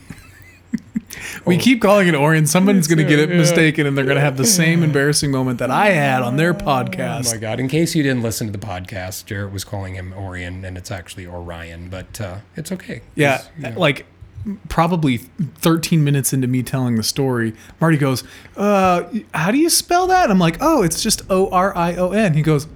We 1.44 1.56
keep 1.56 1.80
calling 1.80 2.08
it 2.08 2.14
Orion. 2.14 2.46
Someone's 2.46 2.86
going 2.86 2.98
to 2.98 3.04
get 3.04 3.18
it 3.18 3.28
mistaken, 3.30 3.86
and 3.86 3.96
they're 3.96 4.04
going 4.04 4.16
to 4.16 4.20
have 4.22 4.36
the 4.36 4.44
same 4.46 4.82
embarrassing 4.82 5.30
moment 5.30 5.58
that 5.58 5.70
I 5.70 5.90
had 5.90 6.22
on 6.22 6.36
their 6.36 6.54
podcast. 6.54 7.28
Oh 7.28 7.34
my 7.34 7.36
god! 7.38 7.60
In 7.60 7.68
case 7.68 7.94
you 7.94 8.02
didn't 8.02 8.22
listen 8.22 8.46
to 8.46 8.52
the 8.52 8.64
podcast, 8.64 9.26
Jarrett 9.26 9.52
was 9.52 9.64
calling 9.64 9.94
him 9.94 10.12
Orion, 10.12 10.64
and 10.64 10.76
it's 10.76 10.90
actually 10.90 11.26
Orion, 11.26 11.88
but 11.88 12.20
uh, 12.20 12.38
it's 12.56 12.72
okay. 12.72 13.02
yeah, 13.14 13.42
you 13.56 13.70
know. 13.70 13.78
like 13.78 14.06
probably 14.68 15.18
13 15.18 16.04
minutes 16.04 16.32
into 16.32 16.46
me 16.46 16.62
telling 16.62 16.94
the 16.96 17.02
story, 17.02 17.54
Marty 17.80 17.96
goes, 17.96 18.24
uh, 18.56 19.04
"How 19.34 19.50
do 19.50 19.58
you 19.58 19.70
spell 19.70 20.06
that?" 20.08 20.30
I'm 20.30 20.38
like, 20.38 20.58
"Oh, 20.60 20.82
it's 20.82 21.02
just 21.02 21.22
O 21.30 21.48
R 21.50 21.76
I 21.76 21.94
O 21.96 22.12
N." 22.12 22.34
He 22.34 22.42
goes, 22.42 22.66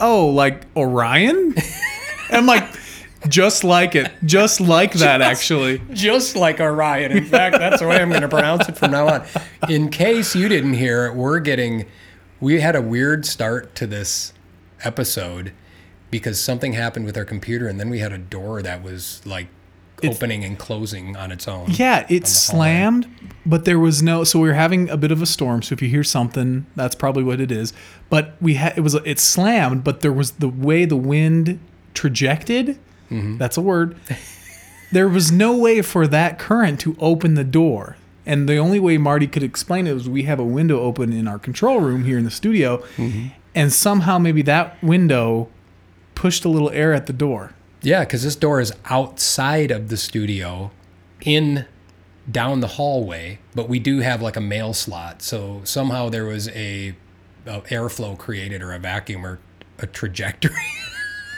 "Oh, 0.00 0.26
like 0.28 0.66
Orion?" 0.76 1.54
I'm 2.30 2.46
like, 2.46 2.68
"Just 3.26 3.64
like 3.64 3.94
it, 3.94 4.12
just 4.24 4.60
like 4.60 4.92
that, 4.94 5.20
actually." 5.20 5.82
just 5.92 6.36
like 6.36 6.60
Orion. 6.60 7.10
In 7.10 7.24
fact, 7.24 7.58
that's 7.58 7.80
the 7.80 7.88
way 7.88 7.96
I'm 7.96 8.10
going 8.10 8.22
to 8.22 8.28
pronounce 8.28 8.68
it 8.68 8.76
from 8.76 8.92
now 8.92 9.08
on. 9.08 9.26
In 9.68 9.90
case 9.90 10.36
you 10.36 10.48
didn't 10.48 10.74
hear 10.74 11.06
it, 11.06 11.14
we're 11.14 11.40
getting, 11.40 11.86
we 12.40 12.60
had 12.60 12.76
a 12.76 12.82
weird 12.82 13.26
start 13.26 13.74
to 13.76 13.86
this 13.86 14.32
episode 14.84 15.52
because 16.10 16.40
something 16.40 16.72
happened 16.72 17.04
with 17.04 17.16
our 17.16 17.24
computer, 17.24 17.68
and 17.68 17.78
then 17.80 17.90
we 17.90 17.98
had 17.98 18.12
a 18.12 18.18
door 18.18 18.62
that 18.62 18.82
was 18.82 19.20
like 19.26 19.48
opening 20.04 20.44
and 20.44 20.58
closing 20.58 21.16
on 21.16 21.32
its 21.32 21.48
own. 21.48 21.70
Yeah, 21.70 22.00
it 22.08 22.22
hallway. 22.22 22.24
slammed, 22.24 23.06
but 23.44 23.64
there 23.64 23.78
was 23.78 24.02
no. 24.02 24.24
So 24.24 24.38
we 24.38 24.48
were 24.48 24.54
having 24.54 24.88
a 24.90 24.96
bit 24.96 25.10
of 25.10 25.22
a 25.22 25.26
storm. 25.26 25.62
So 25.62 25.72
if 25.72 25.82
you 25.82 25.88
hear 25.88 26.04
something, 26.04 26.66
that's 26.76 26.94
probably 26.94 27.24
what 27.24 27.40
it 27.40 27.50
is. 27.50 27.72
But 28.10 28.36
we 28.40 28.54
had 28.54 28.76
it 28.78 28.82
was 28.82 28.94
it 28.94 29.18
slammed, 29.18 29.84
but 29.84 30.00
there 30.00 30.12
was 30.12 30.32
the 30.32 30.48
way 30.48 30.84
the 30.84 30.96
wind 30.96 31.60
trajected. 31.94 32.78
Mm-hmm. 33.10 33.38
That's 33.38 33.56
a 33.56 33.60
word. 33.60 33.96
there 34.92 35.08
was 35.08 35.32
no 35.32 35.56
way 35.56 35.82
for 35.82 36.06
that 36.06 36.38
current 36.38 36.80
to 36.80 36.96
open 36.98 37.34
the 37.34 37.44
door. 37.44 37.96
And 38.26 38.48
the 38.48 38.58
only 38.58 38.78
way 38.78 38.98
Marty 38.98 39.26
could 39.26 39.42
explain 39.42 39.86
it 39.86 39.94
was 39.94 40.08
we 40.08 40.24
have 40.24 40.38
a 40.38 40.44
window 40.44 40.80
open 40.80 41.12
in 41.12 41.26
our 41.26 41.38
control 41.38 41.80
room 41.80 42.04
here 42.04 42.18
in 42.18 42.24
the 42.24 42.30
studio, 42.30 42.78
mm-hmm. 42.96 43.28
and 43.54 43.72
somehow 43.72 44.18
maybe 44.18 44.42
that 44.42 44.82
window 44.82 45.48
pushed 46.14 46.44
a 46.44 46.48
little 46.50 46.68
air 46.70 46.92
at 46.92 47.06
the 47.06 47.14
door. 47.14 47.54
Yeah, 47.80 48.00
because 48.00 48.24
this 48.24 48.36
door 48.36 48.60
is 48.60 48.72
outside 48.86 49.70
of 49.70 49.88
the 49.88 49.96
studio, 49.96 50.72
in 51.22 51.64
down 52.30 52.60
the 52.60 52.66
hallway, 52.66 53.38
but 53.54 53.68
we 53.68 53.78
do 53.78 54.00
have 54.00 54.20
like 54.20 54.36
a 54.36 54.40
mail 54.40 54.74
slot. 54.74 55.22
So 55.22 55.60
somehow 55.64 56.08
there 56.08 56.26
was 56.26 56.48
a, 56.48 56.94
a 57.46 57.60
airflow 57.62 58.18
created 58.18 58.62
or 58.62 58.72
a 58.72 58.78
vacuum 58.78 59.24
or 59.24 59.38
a 59.78 59.86
trajectory, 59.86 60.54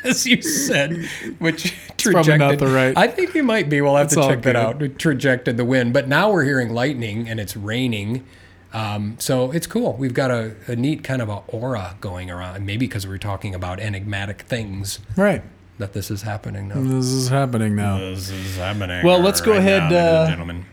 as 0.04 0.26
you 0.26 0.40
said, 0.42 1.06
which 1.38 1.74
probably 1.98 2.12
not 2.12 2.24
trajected. 2.24 2.58
the 2.60 2.66
right- 2.74 2.96
I 2.96 3.06
think 3.08 3.34
you 3.34 3.42
might 3.42 3.68
be. 3.68 3.80
We'll 3.80 3.96
have 3.96 4.06
It's 4.06 4.14
to 4.14 4.20
all 4.22 4.28
check 4.28 4.42
that 4.42 4.56
out. 4.56 4.82
It 4.82 4.98
trajected 4.98 5.56
the 5.56 5.64
wind, 5.64 5.92
but 5.92 6.08
now 6.08 6.30
we're 6.32 6.44
hearing 6.44 6.70
lightning 6.72 7.28
and 7.28 7.38
it's 7.40 7.56
raining. 7.56 8.24
Um, 8.72 9.16
so 9.18 9.50
it's 9.50 9.66
cool. 9.66 9.94
We've 9.94 10.14
got 10.14 10.30
a, 10.30 10.54
a 10.68 10.76
neat 10.76 11.02
kind 11.02 11.20
of 11.20 11.28
a 11.28 11.42
aura 11.48 11.96
going 12.00 12.30
around. 12.30 12.64
Maybe 12.64 12.86
because 12.86 13.06
we're 13.06 13.18
talking 13.18 13.54
about 13.54 13.80
enigmatic 13.80 14.42
things 14.42 15.00
Right. 15.16 15.42
that 15.78 15.92
this 15.92 16.08
is 16.10 16.22
happening 16.22 16.68
now. 16.68 16.76
This 16.76 17.06
is 17.06 17.28
happening 17.28 17.74
now. 17.74 17.98
This 17.98 18.30
is 18.30 18.56
happening. 18.56 19.04
Well, 19.04 19.18
let's 19.20 19.40
go 19.40 19.50
right 19.52 19.58
ahead, 19.58 19.90
now, 19.90 19.96
uh, 19.96 20.26
gentlemen. 20.28 20.66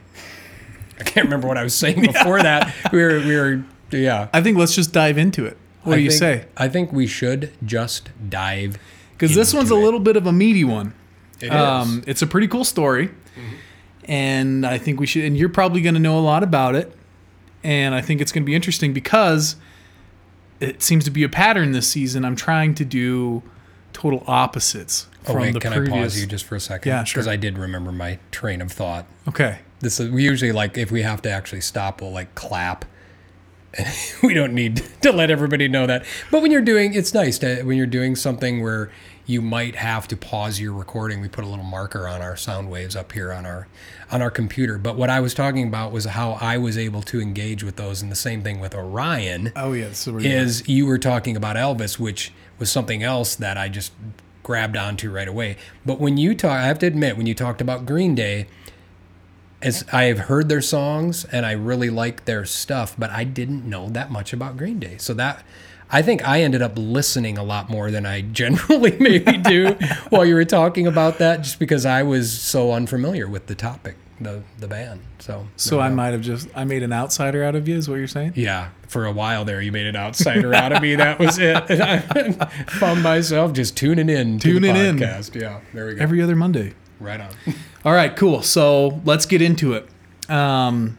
I 1.00 1.04
can't 1.04 1.26
remember 1.26 1.48
what 1.48 1.58
I 1.58 1.64
was 1.64 1.74
saying 1.76 2.02
before 2.02 2.42
that. 2.42 2.74
We 2.92 3.02
were, 3.02 3.20
we 3.20 3.36
were, 3.36 3.64
yeah. 3.92 4.28
I 4.32 4.42
think 4.42 4.58
let's 4.60 4.76
just 4.76 4.94
dive 4.94 5.18
into 5.18 5.46
it. 5.46 5.58
What 5.84 5.94
I 5.94 5.96
do 5.98 6.04
you 6.04 6.10
think- 6.12 6.20
say? 6.20 6.46
I 6.56 6.68
think 6.70 6.92
we 6.92 7.08
should 7.08 7.52
just 7.66 8.10
dive. 8.30 8.78
Because 9.18 9.36
this 9.36 9.54
one's 9.54 9.72
a 9.72 9.76
little 9.76 10.00
bit 10.00 10.16
of 10.16 10.28
a 10.28 10.32
meaty 10.32 10.64
one. 10.64 10.94
It 11.40 11.48
is. 11.48 11.52
Um, 11.52 12.04
it's 12.08 12.22
a 12.22 12.28
pretty 12.28 12.48
cool 12.48 12.64
story, 12.64 13.10
and 14.06 14.66
I 14.66 14.78
think 14.78 15.00
we 15.00 15.06
should. 15.06 15.24
And 15.24 15.38
you're 15.38 15.50
probably 15.50 15.82
going 15.82 15.96
to 15.96 16.00
know 16.00 16.18
a 16.18 16.22
lot 16.22 16.44
about 16.44 16.76
it, 16.76 16.96
and 17.64 17.96
I 17.96 18.02
think 18.02 18.22
it's 18.22 18.32
going 18.32 18.44
to 18.44 18.46
be 18.46 18.56
interesting 18.56 18.94
because 18.94 19.56
it 20.60 20.82
seems 20.82 21.04
to 21.06 21.12
be 21.12 21.24
a 21.24 21.30
pattern 21.30 21.72
this 21.72 21.88
season. 21.88 22.26
I'm 22.26 22.36
trying 22.36 22.76
to 22.76 22.86
do 22.86 23.44
total 23.94 24.24
opposites 24.28 25.08
oh 25.26 25.34
from 25.34 25.42
wait, 25.42 25.54
the 25.54 25.60
can 25.60 25.72
previous. 25.74 25.94
I 25.96 26.02
pause 26.02 26.20
you 26.20 26.28
just 26.28 26.46
for 26.46 26.56
a 26.56 26.60
second? 26.60 26.90
Yeah, 26.90 27.04
sure. 27.04 27.20
Because 27.20 27.28
I 27.28 27.36
did 27.36 27.58
remember 27.58 27.92
my 27.92 28.20
train 28.32 28.62
of 28.62 28.72
thought. 28.72 29.06
okay. 29.28 29.60
This 29.80 30.00
is 30.00 30.10
we 30.10 30.24
usually 30.24 30.52
like 30.52 30.76
if 30.76 30.92
we 30.92 31.04
have 31.04 31.22
to 31.22 31.30
actually 31.30 31.62
stop, 31.62 32.02
we'll 32.02 32.12
like 32.12 32.34
clap. 32.34 32.84
we 34.24 34.34
don't 34.34 34.54
need 34.54 34.84
to 35.02 35.12
let 35.12 35.30
everybody 35.30 35.68
know 35.68 35.88
that. 35.88 36.06
But 36.32 36.42
when 36.42 36.52
you're 36.52 36.62
doing, 36.62 36.94
it's 36.94 37.14
nice 37.14 37.38
to 37.40 37.64
when 37.64 37.78
you're 37.78 37.86
doing 37.86 38.16
something 38.16 38.62
where 38.62 38.92
you 39.26 39.42
might 39.42 39.76
have 39.76 40.08
to 40.08 40.18
pause 40.18 40.60
your 40.60 40.72
recording. 40.72 41.20
We 41.20 41.28
put 41.28 41.44
a 41.44 41.48
little 41.48 41.66
marker 41.66 42.08
on 42.08 42.22
our 42.22 42.38
sound 42.38 42.72
waves 42.72 42.96
up 42.96 43.12
here 43.12 43.34
on 43.34 43.46
our 43.46 43.68
on 44.12 44.22
our 44.22 44.32
computer. 44.32 44.78
But 44.78 44.96
what 44.96 45.10
I 45.10 45.20
was 45.20 45.34
talking 45.34 45.68
about 45.68 45.92
was 45.92 46.06
how 46.06 46.38
I 46.40 46.58
was 46.58 46.78
able 46.78 47.02
to 47.04 47.22
engage 47.22 47.64
with 47.64 47.76
those, 47.76 48.02
and 48.02 48.12
the 48.12 48.16
same 48.16 48.42
thing 48.42 48.60
with 48.60 48.74
Orion 48.74 49.52
Oh 49.56 49.74
yeah. 49.74 49.92
So 49.92 50.18
is 50.18 50.68
you 50.68 50.86
were 50.86 50.98
talking 50.98 51.36
about 51.36 51.58
Elvis, 51.58 52.00
which 52.00 52.32
was 52.58 52.72
something 52.72 53.04
else 53.04 53.36
that 53.36 53.58
I 53.58 53.68
just 53.70 53.92
grabbed 54.44 54.78
onto 54.78 55.12
right 55.12 55.28
away. 55.28 55.58
But 55.86 56.00
when 56.00 56.18
you 56.18 56.34
talk, 56.34 56.52
I 56.52 56.66
have 56.68 56.80
to 56.80 56.86
admit, 56.86 57.18
when 57.18 57.28
you 57.28 57.36
talked 57.36 57.60
about 57.60 57.86
Green 57.86 58.16
Day, 58.16 58.48
as 59.62 59.84
I 59.92 60.04
have 60.06 60.20
heard 60.20 60.50
their 60.50 60.62
songs 60.62 61.26
and 61.26 61.46
I 61.46 61.54
really 61.54 61.90
like 61.90 62.26
their 62.26 62.46
stuff, 62.46 62.96
but 62.98 63.10
I 63.10 63.24
didn't 63.24 63.66
know 63.68 63.90
that 63.90 64.12
much 64.12 64.34
about 64.34 64.58
Green 64.58 64.80
Day. 64.80 64.98
So 65.00 65.14
that 65.16 65.44
I 65.90 66.02
think 66.02 66.28
I 66.28 66.42
ended 66.42 66.62
up 66.62 66.74
listening 66.76 67.38
a 67.38 67.44
lot 67.44 67.70
more 67.70 67.90
than 67.92 68.06
I 68.06 68.22
generally 68.42 68.96
maybe 69.00 69.38
do 69.38 69.74
while 70.10 70.26
you 70.26 70.36
were 70.36 70.46
talking 70.46 70.86
about 70.86 71.18
that, 71.20 71.38
just 71.38 71.60
because 71.60 71.86
I 71.86 72.04
was 72.04 72.32
so 72.32 72.72
unfamiliar 72.74 73.28
with 73.28 73.48
the 73.48 73.56
topic, 73.56 73.96
the 74.20 74.44
the 74.60 74.68
band. 74.68 75.02
So 75.20 75.48
So 75.56 75.80
I 75.80 75.90
might 75.90 76.10
have 76.10 76.22
just 76.22 76.50
I 76.56 76.64
made 76.64 76.84
an 76.84 76.94
outsider 76.94 77.44
out 77.44 77.56
of 77.56 77.68
you. 77.68 77.76
Is 77.78 77.90
what 77.90 77.96
you're 77.96 78.08
saying? 78.08 78.34
yeah, 78.36 78.70
for 78.88 79.06
a 79.06 79.12
while 79.12 79.44
there, 79.46 79.62
you 79.62 79.72
made 79.72 79.88
an 79.88 79.96
outsider 79.96 80.54
out 80.54 80.72
of 80.72 80.82
me. 80.82 80.96
That 80.96 81.18
was 81.20 81.40
it. 81.40 81.56
And 81.70 81.82
I 82.42 82.48
found 82.80 83.02
myself 83.02 83.54
just 83.54 83.76
tuning 83.76 84.10
in, 84.10 84.40
to 84.40 84.54
Tuning 84.54 84.74
the 84.76 84.88
in. 84.90 84.98
podcast. 84.98 85.34
Yeah, 85.40 85.62
there 85.74 85.88
we 85.88 85.96
go. 85.96 86.04
Every 86.04 86.22
other 86.22 86.36
Monday. 86.36 86.74
right 87.00 87.20
on. 87.22 87.30
All 87.88 87.94
right, 87.94 88.14
cool. 88.18 88.42
So 88.42 89.00
let's 89.06 89.26
get 89.26 89.42
into 89.42 89.72
it. 89.72 89.88
Um, 90.30 90.98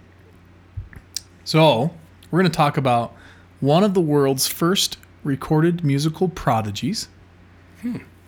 so 1.44 1.90
we're 2.30 2.40
going 2.40 2.50
to 2.50 2.56
talk 2.56 2.78
about 2.78 3.14
one 3.60 3.84
of 3.84 3.92
the 3.92 4.00
world's 4.00 4.46
first 4.46 4.96
recorded 5.22 5.84
musical 5.84 6.30
prodigies 6.30 7.08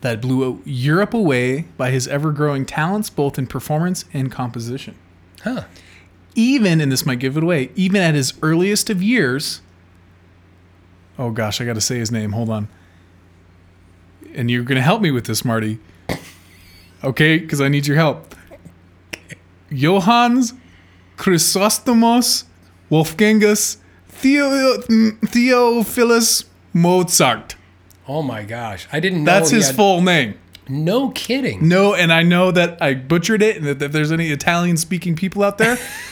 that 0.01 0.21
blew 0.21 0.61
Europe 0.63 1.15
away 1.15 1.69
by 1.75 1.89
his 1.89 2.07
ever 2.07 2.31
growing 2.31 2.67
talents, 2.67 3.09
both 3.09 3.39
in 3.39 3.47
performance 3.47 4.05
and 4.13 4.31
composition. 4.31 4.93
Huh? 5.43 5.63
Even, 6.35 6.79
and 6.79 6.91
this 6.91 7.03
might 7.03 7.17
give 7.17 7.37
it 7.37 7.41
away, 7.41 7.71
even 7.75 7.99
at 7.99 8.13
his 8.13 8.35
earliest 8.43 8.91
of 8.91 9.01
years. 9.01 9.61
Oh 11.17 11.31
gosh, 11.31 11.59
I 11.59 11.65
got 11.65 11.73
to 11.73 11.81
say 11.81 11.97
his 11.97 12.11
name. 12.11 12.33
Hold 12.33 12.51
on. 12.51 12.67
And 14.35 14.51
you're 14.51 14.61
going 14.61 14.75
to 14.75 14.83
help 14.83 15.01
me 15.01 15.09
with 15.09 15.25
this, 15.25 15.43
Marty. 15.43 15.79
Okay, 17.03 17.39
because 17.39 17.59
I 17.59 17.67
need 17.67 17.87
your 17.87 17.97
help. 17.97 18.35
Johannes 19.73 20.53
Chrysostomos 21.17 22.45
Wolfgangus 22.89 23.77
Theo, 24.07 24.77
Theophilus 25.25 26.45
Mozart. 26.73 27.55
Oh 28.07 28.21
my 28.21 28.43
gosh, 28.43 28.87
I 28.91 28.99
didn't 28.99 29.23
know 29.23 29.31
That's 29.31 29.49
his 29.51 29.67
had- 29.67 29.75
full 29.75 30.01
name. 30.01 30.35
No 30.69 31.09
kidding. 31.09 31.67
No, 31.67 31.93
and 31.95 32.13
I 32.13 32.21
know 32.23 32.51
that 32.51 32.81
I 32.81 32.93
butchered 32.93 33.41
it, 33.41 33.57
and 33.57 33.65
that 33.65 33.81
if 33.81 33.91
there's 33.91 34.11
any 34.11 34.27
Italian-speaking 34.29 35.15
people 35.15 35.43
out 35.43 35.57
there, 35.57 35.77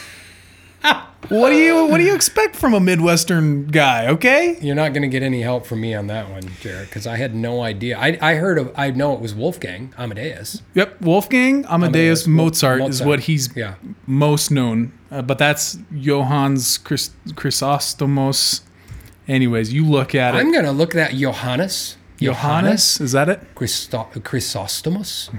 what 1.28 1.50
do 1.50 1.56
you 1.58 1.86
what 1.88 1.98
do 1.98 2.04
you 2.04 2.16
expect 2.16 2.56
from 2.56 2.74
a 2.74 2.80
Midwestern 2.80 3.68
guy? 3.68 4.08
Okay, 4.08 4.58
You're 4.62 4.76
not 4.76 4.94
going 4.94 5.02
to 5.04 5.08
get 5.10 5.22
any 5.22 5.42
help 5.42 5.66
from 5.66 5.82
me 5.82 5.94
on 5.94 6.08
that 6.08 6.30
one, 6.30 6.44
Jarrett, 6.62 6.88
because 6.90 7.06
I 7.06 7.18
had 7.18 7.36
no 7.36 7.62
idea. 7.62 7.98
I, 8.00 8.18
I 8.22 8.36
heard 8.36 8.58
of, 8.58 8.72
I 8.76 8.90
know 8.92 9.14
it 9.14 9.20
was 9.20 9.36
Wolfgang 9.36 9.94
Amadeus. 9.98 10.62
yep. 10.74 11.00
Wolfgang 11.02 11.66
Amadeus 11.66 12.26
Amadeus 12.26 12.28
Mo- 12.28 12.44
Mozart, 12.46 12.80
is 12.82 12.86
Mozart. 12.88 13.08
what 13.08 13.20
he's 13.22 13.56
Yeah. 13.56 13.76
most 14.08 14.50
known, 14.50 14.94
uh, 15.12 15.22
but 15.22 15.38
that's 15.38 15.78
Johannes 15.96 16.78
Chris, 16.78 17.12
Chrysostomos. 17.30 18.62
Anyways, 19.28 19.72
you 19.74 19.86
look 19.86 20.16
at 20.16 20.34
it. 20.34 20.40
I'm 20.40 20.52
going 20.52 20.66
to 20.66 20.72
look 20.72 20.96
at 20.96 21.12
Johannes. 21.14 21.98
Johannes, 22.18 23.00
is 23.00 23.12
that 23.12 23.30
it? 23.30 23.42
Christo- 23.56 24.08
Chrysostomos. 24.16 25.30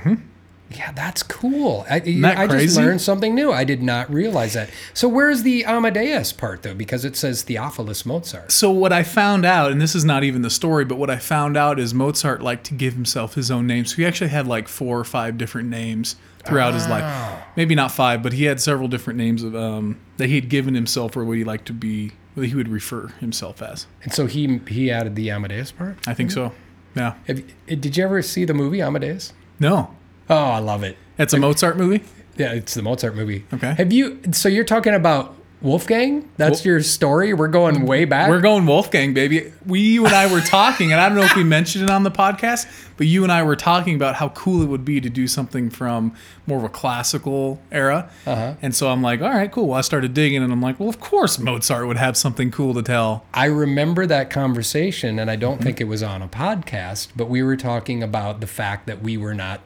Yeah, 0.71 0.93
that's 0.93 1.25
cool. 1.25 1.85
I, 1.91 1.99
that 1.99 2.39
I 2.39 2.47
just 2.47 2.77
learned 2.77 3.01
something 3.01 3.35
new. 3.35 3.51
I 3.51 3.65
did 3.65 3.83
not 3.83 4.13
realize 4.13 4.55
that. 4.55 4.71
So 4.95 5.09
where's 5.09 5.43
the 5.43 5.65
Amadeus 5.65 6.33
part 6.33 6.63
though? 6.63 6.75
Because 6.75 7.05
it 7.05 7.17
says 7.17 7.43
Theophilus 7.43 8.07
Mozart. 8.07 8.53
So 8.53 8.71
what 8.71 8.93
I 8.93 9.03
found 9.03 9.45
out, 9.45 9.73
and 9.73 9.81
this 9.81 9.97
is 9.97 10.05
not 10.05 10.23
even 10.23 10.43
the 10.43 10.51
story, 10.51 10.85
but 10.85 10.97
what 10.97 11.11
I 11.11 11.17
found 11.19 11.57
out 11.57 11.81
is 11.81 11.93
Mozart 11.93 12.41
liked 12.41 12.65
to 12.67 12.75
give 12.75 12.95
himself 12.95 13.35
his 13.35 13.51
own 13.51 13.67
name. 13.67 13.85
So 13.85 13.97
he 13.97 14.07
actually 14.07 14.31
had 14.31 14.47
like 14.47 14.69
four 14.69 14.99
or 14.99 15.05
five 15.05 15.37
different 15.37 15.69
names 15.69 16.15
throughout 16.45 16.75
his 16.75 16.87
life. 16.89 17.43
Maybe 17.57 17.75
not 17.75 17.91
five, 17.91 18.23
but 18.23 18.33
he 18.33 18.45
had 18.45 18.61
several 18.61 18.87
different 18.87 19.19
names 19.19 19.43
of 19.43 19.57
um, 19.57 19.99
that 20.19 20.29
he 20.29 20.37
had 20.37 20.49
given 20.49 20.75
himself, 20.75 21.17
or 21.17 21.25
what 21.25 21.37
he 21.37 21.45
liked 21.45 21.67
to 21.67 21.73
be, 21.73 22.13
what 22.35 22.47
he 22.47 22.55
would 22.55 22.69
refer 22.69 23.09
himself 23.19 23.61
as. 23.61 23.87
And 24.05 24.13
so 24.13 24.27
he 24.27 24.61
he 24.69 24.91
added 24.91 25.17
the 25.17 25.31
Amadeus 25.31 25.73
part. 25.73 25.99
I 26.07 26.15
think 26.15 26.31
so. 26.31 26.53
Yeah. 26.95 27.15
Have, 27.27 27.43
did 27.67 27.97
you 27.97 28.05
ever 28.05 28.23
see 28.23 28.45
the 28.45 28.55
movie 28.55 28.81
Amadeus? 28.81 29.33
No, 29.59 29.95
Oh, 30.31 30.37
I 30.37 30.61
love 30.61 30.83
it. 30.85 30.97
it's 31.19 31.35
a 31.35 31.39
Mozart 31.39 31.77
movie. 31.77 32.03
Yeah, 32.37 32.53
it's 32.53 32.73
the 32.75 32.83
Mozart 32.83 33.15
movie. 33.17 33.45
Okay. 33.53 33.75
Have 33.75 33.93
you? 33.93 34.21
So 34.33 34.49
you're 34.49 34.65
talking 34.65 34.95
about 34.95 35.37
Wolfgang? 35.61 36.31
That's 36.39 36.61
Wolf- 36.61 36.65
your 36.65 36.83
story. 36.83 37.35
We're 37.35 37.49
going 37.49 37.85
way 37.85 38.07
back. 38.07 38.31
We're 38.31 38.41
going 38.41 38.65
Wolfgang, 38.65 39.13
baby. 39.13 39.53
We, 39.67 39.81
you 39.81 40.07
and 40.07 40.15
I 40.15 40.33
were 40.33 40.41
talking, 40.41 40.91
and 40.93 41.01
I 41.01 41.09
don't 41.11 41.19
know 41.19 41.25
if 41.25 41.37
we 41.37 41.45
mentioned 41.45 41.85
it 41.85 41.91
on 41.91 42.03
the 42.03 42.11
podcast, 42.11 42.67
but 42.97 43.07
you 43.07 43.25
and 43.25 43.33
I 43.33 43.43
were 43.43 43.57
talking 43.57 43.95
about 43.95 44.15
how 44.15 44.31
cool 44.31 44.63
it 44.63 44.67
would 44.69 44.87
be 44.87 45.03
to 45.03 45.11
do 45.11 45.27
something 45.27 45.69
from 45.69 46.15
more 46.47 46.57
of 46.59 46.65
a 46.65 46.71
classical 46.71 47.61
era. 47.71 48.09
Uh-huh. 48.25 48.55
And 48.63 48.75
so 48.75 48.89
I'm 48.89 49.03
like, 49.03 49.21
all 49.21 49.29
right, 49.29 49.53
cool. 49.53 49.67
Well, 49.69 49.79
I 49.79 49.83
started 49.83 50.15
digging, 50.15 50.43
and 50.43 50.51
I'm 50.51 50.63
like, 50.63 50.81
well, 50.81 50.89
of 50.89 50.99
course 50.99 51.39
Mozart 51.39 51.87
would 51.87 51.99
have 51.99 52.17
something 52.17 52.51
cool 52.51 52.73
to 52.73 52.83
tell. 52.83 53.27
I 53.35 53.47
remember 53.47 54.07
that 54.07 54.31
conversation, 54.31 55.19
and 55.19 55.31
I 55.31 55.37
don't 55.37 55.61
think 55.61 55.79
it 55.81 55.85
was 55.85 56.03
on 56.03 56.23
a 56.23 56.29
podcast, 56.29 57.09
but 57.17 57.29
we 57.29 57.43
were 57.43 57.57
talking 57.57 58.03
about 58.03 58.41
the 58.41 58.47
fact 58.47 58.87
that 58.87 59.03
we 59.03 59.19
were 59.19 59.35
not 59.35 59.61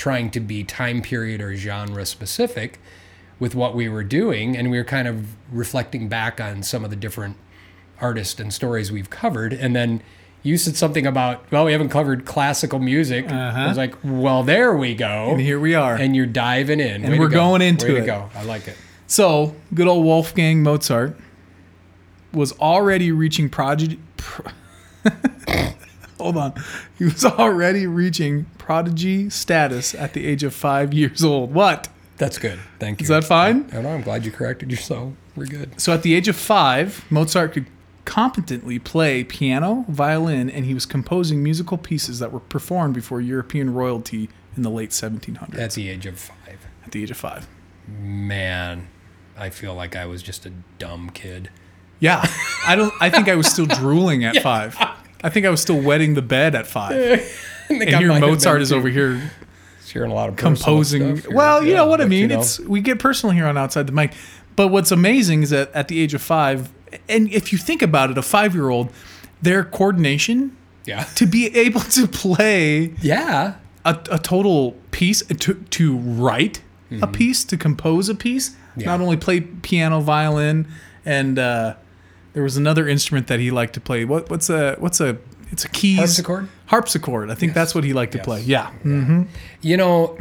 trying 0.00 0.30
to 0.30 0.40
be 0.40 0.64
time 0.64 1.02
period 1.02 1.42
or 1.42 1.54
genre 1.54 2.06
specific 2.06 2.80
with 3.38 3.54
what 3.54 3.74
we 3.74 3.86
were 3.88 4.02
doing, 4.04 4.56
and 4.56 4.70
we 4.70 4.78
were 4.78 4.84
kind 4.84 5.06
of 5.06 5.26
reflecting 5.52 6.08
back 6.08 6.40
on 6.40 6.62
some 6.62 6.84
of 6.84 6.90
the 6.90 6.96
different 6.96 7.36
artists 8.00 8.40
and 8.40 8.50
stories 8.52 8.90
we've 8.90 9.10
covered, 9.10 9.52
and 9.52 9.76
then. 9.76 10.02
You 10.42 10.56
said 10.56 10.74
something 10.74 11.06
about, 11.06 11.44
well, 11.52 11.66
we 11.66 11.72
haven't 11.72 11.90
covered 11.90 12.24
classical 12.24 12.78
music. 12.78 13.30
I 13.30 13.66
was 13.68 13.76
like, 13.76 13.94
well, 14.02 14.42
there 14.42 14.74
we 14.74 14.94
go. 14.94 15.04
Uh-huh. 15.06 15.32
And 15.32 15.40
here 15.42 15.60
we 15.60 15.74
are. 15.74 15.94
And 15.94 16.16
you're 16.16 16.24
diving 16.24 16.80
in. 16.80 17.04
And 17.04 17.10
Way 17.12 17.18
we're 17.18 17.28
go. 17.28 17.34
going 17.34 17.60
into 17.60 17.88
Way 17.92 17.98
it. 17.98 18.00
To 18.00 18.06
go. 18.06 18.30
I 18.34 18.44
like 18.44 18.66
it. 18.66 18.74
So, 19.06 19.54
good 19.74 19.86
old 19.86 20.02
Wolfgang 20.06 20.62
Mozart 20.62 21.14
was 22.32 22.52
already 22.52 23.12
reaching 23.12 23.50
prodigy. 23.50 23.98
Pro- 24.16 24.50
Hold 26.20 26.36
on. 26.36 26.54
He 26.98 27.04
was 27.04 27.24
already 27.24 27.86
reaching 27.86 28.44
prodigy 28.58 29.30
status 29.30 29.94
at 29.94 30.12
the 30.12 30.26
age 30.26 30.42
of 30.44 30.54
five 30.54 30.92
years 30.94 31.24
old. 31.24 31.52
What? 31.52 31.88
That's 32.18 32.38
good. 32.38 32.58
Thank 32.78 33.00
you. 33.00 33.04
Is 33.04 33.08
that 33.08 33.24
fine? 33.24 33.64
I 33.70 33.74
don't 33.76 33.82
know. 33.84 33.90
I'm 33.94 34.02
glad 34.02 34.24
you 34.26 34.30
corrected 34.30 34.70
yourself. 34.70 35.14
We're 35.34 35.46
good. 35.46 35.80
So, 35.80 35.92
at 35.94 36.02
the 36.02 36.14
age 36.14 36.28
of 36.28 36.36
five, 36.36 37.04
Mozart 37.10 37.54
could 37.54 37.66
competently 38.04 38.78
play 38.78 39.24
piano, 39.24 39.84
violin, 39.88 40.50
and 40.50 40.64
he 40.66 40.74
was 40.74 40.84
composing 40.84 41.42
musical 41.42 41.78
pieces 41.78 42.18
that 42.18 42.30
were 42.32 42.40
performed 42.40 42.94
before 42.94 43.20
European 43.20 43.72
royalty 43.72 44.28
in 44.56 44.62
the 44.62 44.70
late 44.70 44.90
1700s. 44.90 45.58
At 45.58 45.72
the 45.72 45.88
age 45.88 46.04
of 46.06 46.18
five. 46.18 46.66
at 46.84 46.90
the 46.92 47.02
age 47.02 47.10
of 47.10 47.16
five. 47.16 47.46
Man, 47.88 48.88
I 49.38 49.48
feel 49.50 49.74
like 49.74 49.96
I 49.96 50.06
was 50.06 50.22
just 50.22 50.44
a 50.44 50.50
dumb 50.78 51.10
kid. 51.10 51.50
Yeah, 52.00 52.22
I 52.66 52.76
don't. 52.76 52.92
I 53.00 53.10
think 53.10 53.28
I 53.28 53.34
was 53.34 53.46
still 53.46 53.66
drooling 53.66 54.24
at 54.24 54.36
five. 54.42 54.76
I 55.22 55.28
think 55.28 55.46
I 55.46 55.50
was 55.50 55.60
still 55.60 55.80
wetting 55.80 56.14
the 56.14 56.22
bed 56.22 56.54
at 56.54 56.66
five. 56.66 57.22
And 57.70 57.88
here 57.88 58.18
Mozart 58.18 58.62
is 58.62 58.72
over 58.72 58.88
here 58.88 59.30
hearing 59.86 60.10
a 60.10 60.14
lot 60.14 60.28
of 60.28 60.34
composing. 60.34 61.18
stuff. 61.18 61.32
Well, 61.32 61.62
you 61.62 61.70
Yeah, 61.70 61.76
know 61.76 61.86
what 61.86 62.00
I 62.00 62.06
mean. 62.06 62.22
you 62.22 62.26
know, 62.28 62.40
It's 62.40 62.58
we 62.58 62.80
get 62.80 62.98
personal 62.98 63.32
here 63.32 63.46
on 63.46 63.56
outside 63.56 63.86
the 63.86 63.92
mic. 63.92 64.12
But 64.56 64.68
what's 64.68 64.90
amazing 64.90 65.44
is 65.44 65.50
that 65.50 65.72
at 65.72 65.86
the 65.86 66.00
age 66.00 66.12
of 66.12 66.20
five, 66.20 66.68
and 67.08 67.32
if 67.32 67.52
you 67.52 67.58
think 67.58 67.80
about 67.80 68.10
it, 68.10 68.18
a 68.18 68.22
five-year-old, 68.22 68.92
their 69.40 69.62
coordination 69.62 70.56
yeah, 70.84 71.04
to 71.14 71.26
be 71.26 71.46
able 71.56 71.82
to 71.82 72.08
play 72.08 72.92
yeah. 73.02 73.54
a, 73.84 73.96
a 74.10 74.18
total 74.18 74.72
piece 74.90 75.22
to 75.22 75.54
to 75.54 75.96
write 75.96 76.62
a 77.00 77.06
piece 77.06 77.44
to 77.44 77.56
compose 77.56 78.08
a 78.08 78.16
piece 78.16 78.50
Mm-hmm. 78.50 78.80
Yeah. 78.80 78.86
not 78.86 79.00
only 79.00 79.16
play 79.16 79.40
piano 79.42 80.00
violin 80.00 80.66
and 81.04 81.38
uh, 81.38 81.74
there 82.32 82.42
was 82.42 82.56
another 82.56 82.86
instrument 82.88 83.26
that 83.26 83.40
he 83.40 83.50
liked 83.50 83.74
to 83.74 83.80
play 83.80 84.04
what 84.04 84.30
what's 84.30 84.48
a 84.50 84.74
what's 84.78 85.00
a 85.00 85.18
it's 85.52 85.64
a 85.64 85.68
keys 85.68 85.98
Harpsichord? 85.98 86.48
harpsichord 86.66 87.30
i 87.30 87.34
think 87.34 87.54
that's 87.54 87.74
what 87.74 87.82
he 87.84 87.92
liked 87.92 88.12
to 88.12 88.18
Yes. 88.18 88.24
play 88.24 88.40
yeah 88.42 88.70
hmm 88.82 89.22
You 89.60 89.76
know, 89.76 90.18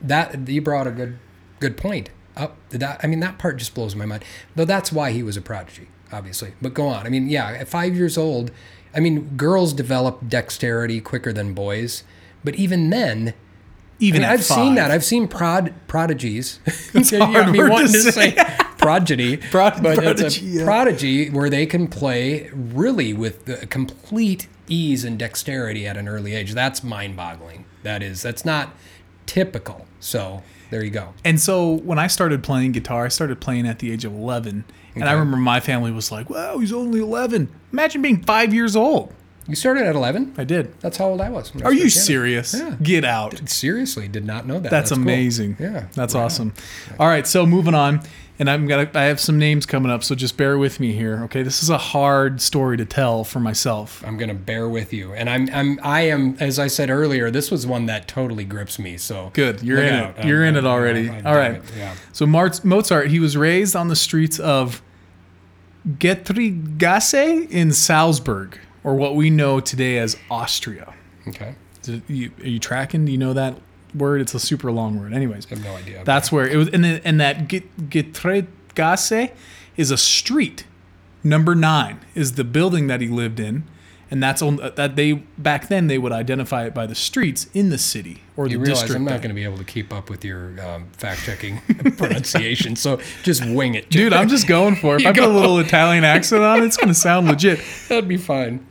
that 0.00 0.48
you 0.48 0.60
brought 0.60 0.86
a 0.86 0.90
good 0.90 1.18
good 1.60 1.76
point 1.76 2.10
up. 2.36 2.56
That 2.70 2.98
I 3.02 3.06
mean, 3.06 3.20
that 3.20 3.38
part 3.38 3.56
just 3.58 3.74
blows 3.74 3.94
my 3.94 4.06
mind. 4.06 4.24
Though 4.56 4.64
that's 4.64 4.90
why 4.90 5.12
he 5.12 5.22
was 5.22 5.36
a 5.36 5.40
prodigy, 5.42 5.86
obviously. 6.10 6.54
But 6.60 6.74
go 6.74 6.88
on. 6.88 7.06
I 7.06 7.10
mean, 7.10 7.28
yeah, 7.28 7.48
at 7.52 7.68
five 7.68 7.94
years 7.94 8.18
old, 8.18 8.50
I 8.94 8.98
mean, 9.00 9.36
girls 9.36 9.72
develop 9.72 10.28
dexterity 10.28 11.00
quicker 11.00 11.32
than 11.32 11.52
boys. 11.54 12.02
But 12.42 12.54
even 12.56 12.90
then, 12.90 13.34
even 14.02 14.22
I 14.22 14.26
mean, 14.26 14.32
I've 14.34 14.44
five. 14.46 14.56
seen 14.56 14.74
that. 14.74 14.90
I've 14.90 15.04
seen 15.04 15.28
prod 15.28 15.72
prodigies. 15.88 16.58
It's 16.94 17.10
hard 17.10 17.56
word 17.56 17.78
to 17.80 17.88
say. 17.88 18.34
say 18.34 18.56
prodigy, 18.78 19.36
Prod- 19.50 19.82
but 19.82 19.96
prodigy, 19.98 20.24
it's 20.26 20.38
a 20.38 20.44
yeah. 20.44 20.64
prodigy 20.64 21.30
where 21.30 21.48
they 21.48 21.66
can 21.66 21.88
play 21.88 22.50
really 22.52 23.12
with 23.12 23.44
the 23.46 23.66
complete 23.66 24.48
ease 24.68 25.04
and 25.04 25.18
dexterity 25.18 25.86
at 25.86 25.96
an 25.96 26.08
early 26.08 26.34
age. 26.34 26.52
That's 26.52 26.82
mind-boggling. 26.84 27.64
That 27.82 28.02
is. 28.02 28.22
That's 28.22 28.44
not 28.44 28.70
typical. 29.26 29.86
So 30.00 30.42
there 30.70 30.82
you 30.82 30.90
go. 30.90 31.12
and 31.22 31.38
so 31.38 31.74
when 31.80 31.98
i 31.98 32.06
started 32.06 32.42
playing 32.42 32.72
guitar 32.72 33.04
i 33.04 33.08
started 33.08 33.38
playing 33.42 33.66
at 33.68 33.78
the 33.80 33.92
age 33.92 34.06
of 34.06 34.14
11 34.14 34.64
and 34.94 35.04
i 35.04 35.12
remember 35.12 35.36
my 35.36 35.60
family 35.60 35.90
was 35.90 36.10
like 36.10 36.30
well 36.30 36.58
he's 36.60 36.72
only 36.72 36.98
11 36.98 37.46
imagine 37.74 38.00
being 38.00 38.22
five 38.22 38.54
years 38.54 38.74
old 38.74 39.12
You 39.48 39.56
started 39.56 39.84
at 39.86 39.96
11. 39.96 40.34
i 40.38 40.44
did 40.44 40.78
That's 40.80 40.96
how 40.98 41.06
old 41.06 41.20
I 41.20 41.28
was. 41.28 41.52
I 41.62 41.64
are 41.64 41.72
you 41.72 41.88
serious 41.90 42.54
Yeah. 42.54 42.76
get 42.82 43.04
out 43.04 43.48
Seriously, 43.48 44.06
did 44.08 44.24
not 44.24 44.46
know 44.46 44.60
that. 44.60 44.70
That's, 44.70 44.90
cool. 44.90 44.98
amazing. 45.02 45.56
Yeah, 45.58 45.86
That's 45.94 46.14
on. 46.14 46.22
awesome. 46.22 46.54
All 46.98 47.08
right, 47.08 47.26
so 47.26 47.44
moving 47.44 47.74
on, 47.74 48.02
and 48.38 48.48
I'm 48.48 48.66
gonna 48.68 48.88
I 48.94 49.02
have 49.04 49.18
some 49.20 49.38
names 49.38 49.66
coming 49.66 49.90
up, 49.90 50.04
so 50.04 50.14
just 50.14 50.36
bear 50.36 50.56
with 50.58 50.78
me 50.80 50.92
here. 50.92 51.22
Okay, 51.24 51.42
this 51.42 51.62
is 51.62 51.70
a 51.70 51.78
hard 51.78 52.40
story 52.40 52.76
to 52.76 52.84
tell 52.84 53.24
for 53.24 53.40
myself. 53.40 54.02
I'm 54.06 54.16
gonna 54.16 54.32
bear 54.34 54.68
with 54.68 54.92
you, 54.92 55.12
and 55.12 55.28
I'm 55.28 55.48
I'm 55.52 55.80
I 55.82 56.02
am 56.02 56.36
as 56.40 56.58
I 56.60 56.68
said 56.68 56.88
earlier. 56.88 57.30
This 57.30 57.50
was 57.50 57.66
one 57.66 57.86
that 57.86 58.06
totally 58.08 58.44
grips 58.44 58.78
me. 58.78 58.96
So 58.96 59.30
Good, 59.34 59.62
you're 59.62 59.82
in 59.82 59.94
out. 59.94 60.18
it. 60.20 60.24
You're 60.24 60.44
in 60.44 60.56
it 60.56 60.64
already. 60.64 61.08
I'm- 61.08 61.18
I'm 61.18 61.26
All 61.26 61.34
doing 61.34 61.52
right. 61.52 61.62
it, 61.62 61.76
Yeah. 61.76 61.94
So 62.12 62.26
Mozart, 62.26 63.08
he 63.08 63.18
was 63.18 63.36
raised 63.36 63.74
on 63.76 63.88
the 63.88 63.96
streets 63.96 64.38
of 64.38 64.82
Getreidegasse 65.88 67.50
in 67.50 67.72
Salzburg, 67.72 68.58
or 68.84 68.94
what 68.94 69.14
we 69.16 69.30
know 69.30 69.60
today 69.60 69.98
as 69.98 70.16
Austria. 70.30 70.92
Okay. 71.28 71.54
It- 71.86 72.02
you- 72.08 72.30
Are 72.42 72.48
you 72.48 72.58
tracking? 72.58 73.04
Do 73.04 73.12
you 73.12 73.18
know 73.18 73.32
that 73.32 73.56
word? 73.94 74.20
It's 74.20 74.34
a 74.34 74.40
super 74.40 74.70
long 74.72 74.98
word. 74.98 75.12
Anyways, 75.12 75.46
I 75.46 75.50
have 75.50 75.64
no 75.64 75.74
idea. 75.76 76.02
That's 76.04 76.30
where 76.32 76.46
it 76.48 76.56
was, 76.56 76.68
and, 76.68 76.82
then, 76.84 77.00
and 77.04 77.20
that 77.20 77.48
Get- 77.48 77.90
Getreidegasse 77.90 79.30
is 79.76 79.90
a 79.90 79.96
street. 79.96 80.64
Number 81.24 81.54
nine 81.54 82.00
is 82.14 82.32
the 82.32 82.44
building 82.44 82.86
that 82.88 83.00
he 83.00 83.08
lived 83.08 83.38
in, 83.38 83.64
and 84.12 84.22
that's 84.22 84.42
on 84.42 84.56
that 84.76 84.94
they 84.94 85.14
back 85.14 85.68
then 85.68 85.86
they 85.88 85.96
would 85.96 86.12
identify 86.12 86.66
it 86.66 86.74
by 86.74 86.86
the 86.86 86.94
streets 86.94 87.48
in 87.54 87.70
the 87.70 87.78
city 87.78 88.20
or 88.36 88.44
the 88.46 88.52
you 88.52 88.58
realize 88.60 88.80
district. 88.82 88.98
I'm 88.98 89.04
not 89.06 89.22
going 89.22 89.30
to 89.30 89.34
be 89.34 89.42
able 89.44 89.56
to 89.58 89.64
keep 89.64 89.92
up 89.92 90.10
with 90.10 90.22
your 90.24 90.60
um, 90.64 90.86
fact 90.92 91.22
checking 91.24 91.58
pronunciation, 91.96 92.76
so 92.76 93.00
just 93.22 93.44
wing 93.44 93.74
it, 93.74 93.88
Dude, 93.90 94.12
I'm 94.12 94.28
just 94.28 94.46
going 94.46 94.76
for 94.76 94.96
it. 94.96 95.00
If 95.00 95.06
I 95.08 95.12
put 95.12 95.24
a 95.24 95.28
little 95.28 95.58
Italian 95.58 96.04
accent 96.04 96.42
on 96.44 96.62
it, 96.62 96.66
it's 96.66 96.76
gonna 96.76 96.92
sound 96.94 97.26
legit. 97.26 97.58
That'd 97.88 98.06
be 98.06 98.18
fine. 98.18 98.64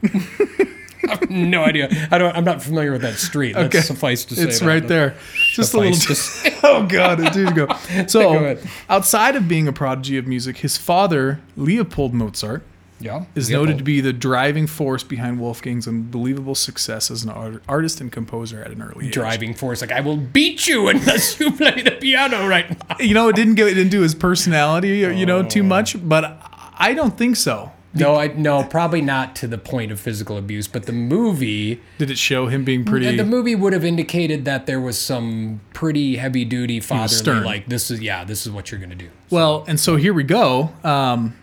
I 1.03 1.15
have 1.15 1.29
no 1.31 1.63
idea. 1.63 1.89
I 2.11 2.19
don't. 2.19 2.35
I'm 2.37 2.43
not 2.45 2.61
familiar 2.61 2.91
with 2.91 3.01
that 3.01 3.15
street. 3.15 3.53
That's 3.53 3.75
Okay. 3.75 3.81
suffice 3.81 4.23
to 4.25 4.35
say. 4.35 4.43
It's 4.43 4.61
right 4.61 4.87
there. 4.87 5.15
Just 5.53 5.73
a 5.73 5.79
little. 5.79 5.97
To 5.97 6.59
oh 6.63 6.85
God, 6.85 7.19
it 7.19 7.33
did 7.33 7.55
go. 7.55 7.65
Go 7.65 8.05
So, 8.07 8.35
ahead. 8.35 8.59
outside 8.87 9.35
of 9.35 9.47
being 9.47 9.67
a 9.67 9.73
prodigy 9.73 10.17
of 10.17 10.27
music, 10.27 10.57
his 10.57 10.77
father 10.77 11.41
Leopold 11.57 12.13
Mozart 12.13 12.61
Yeah. 13.01 13.25
is 13.35 13.49
noted 13.49 13.77
to 13.79 13.83
be 13.83 13.99
the 14.01 14.13
driving 14.13 14.67
force 14.67 15.03
behind 15.03 15.39
Wolfgang's 15.39 15.87
unbelievable 15.87 16.55
success 16.55 17.09
as 17.11 17.23
an 17.23 17.29
art- 17.31 17.63
artist 17.67 17.99
and 18.01 18.11
composer 18.11 18.63
at 18.63 18.71
an 18.71 18.81
early 18.81 19.07
age. 19.07 19.13
driving 19.13 19.53
force. 19.53 19.81
Like 19.81 19.91
I 19.91 20.01
will 20.01 20.17
beat 20.17 20.67
you 20.67 20.87
unless 20.87 21.39
you 21.39 21.51
play 21.57 21.81
the 21.81 21.91
piano 21.91 22.47
right 22.47 22.69
now. 22.89 22.95
You 22.99 23.13
know, 23.13 23.29
it 23.29 23.35
didn't 23.35 23.55
go. 23.55 23.67
into 23.67 24.01
his 24.01 24.13
personality, 24.15 24.99
you 24.99 25.25
know, 25.25 25.39
Oh. 25.39 25.43
too 25.43 25.63
much. 25.63 25.95
But 26.07 26.37
I 26.77 26.93
don't 26.93 27.17
think 27.17 27.35
so. 27.35 27.71
No, 27.93 28.15
I 28.15 28.27
no, 28.27 28.63
probably 28.63 29.01
not 29.01 29.35
to 29.37 29.47
the 29.47 29.57
point 29.57 29.91
of 29.91 29.99
physical 29.99 30.37
abuse, 30.37 30.65
but 30.65 30.85
the 30.85 30.93
movie 30.93 31.81
Did 31.97 32.09
it 32.09 32.17
show 32.17 32.47
him 32.47 32.63
being 32.63 32.85
pretty? 32.85 33.17
the 33.17 33.25
movie 33.25 33.53
would 33.53 33.73
have 33.73 33.83
indicated 33.83 34.45
that 34.45 34.65
there 34.65 34.79
was 34.79 34.97
some 34.97 35.59
pretty 35.73 36.15
heavy 36.15 36.45
duty 36.45 36.79
fatherly 36.79 37.09
stern. 37.17 37.43
like 37.43 37.67
this 37.67 37.91
is 37.91 37.99
yeah, 37.99 38.23
this 38.23 38.45
is 38.45 38.51
what 38.53 38.71
you're 38.71 38.79
going 38.79 38.91
to 38.91 38.95
do. 38.95 39.09
well, 39.29 39.65
and 39.67 39.77
so 39.77 39.97
here 39.97 40.13
we 40.13 40.23
go. 40.23 40.71
Um, 40.85 41.35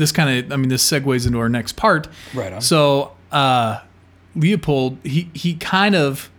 this 0.00 0.10
kind 0.12 0.44
of, 0.44 0.52
I 0.52 0.56
mean, 0.56 0.68
this 0.68 0.84
segues 0.88 1.26
into 1.26 1.38
our 1.38 1.48
next 1.48 1.72
part. 1.76 2.08
Right 2.34 2.52
on. 2.52 2.60
So 2.60 3.12
uh, 3.30 3.80
Leopold, 4.34 4.98
he 5.04 5.30
he 5.34 5.54
kind 5.54 5.94
of 5.94 6.30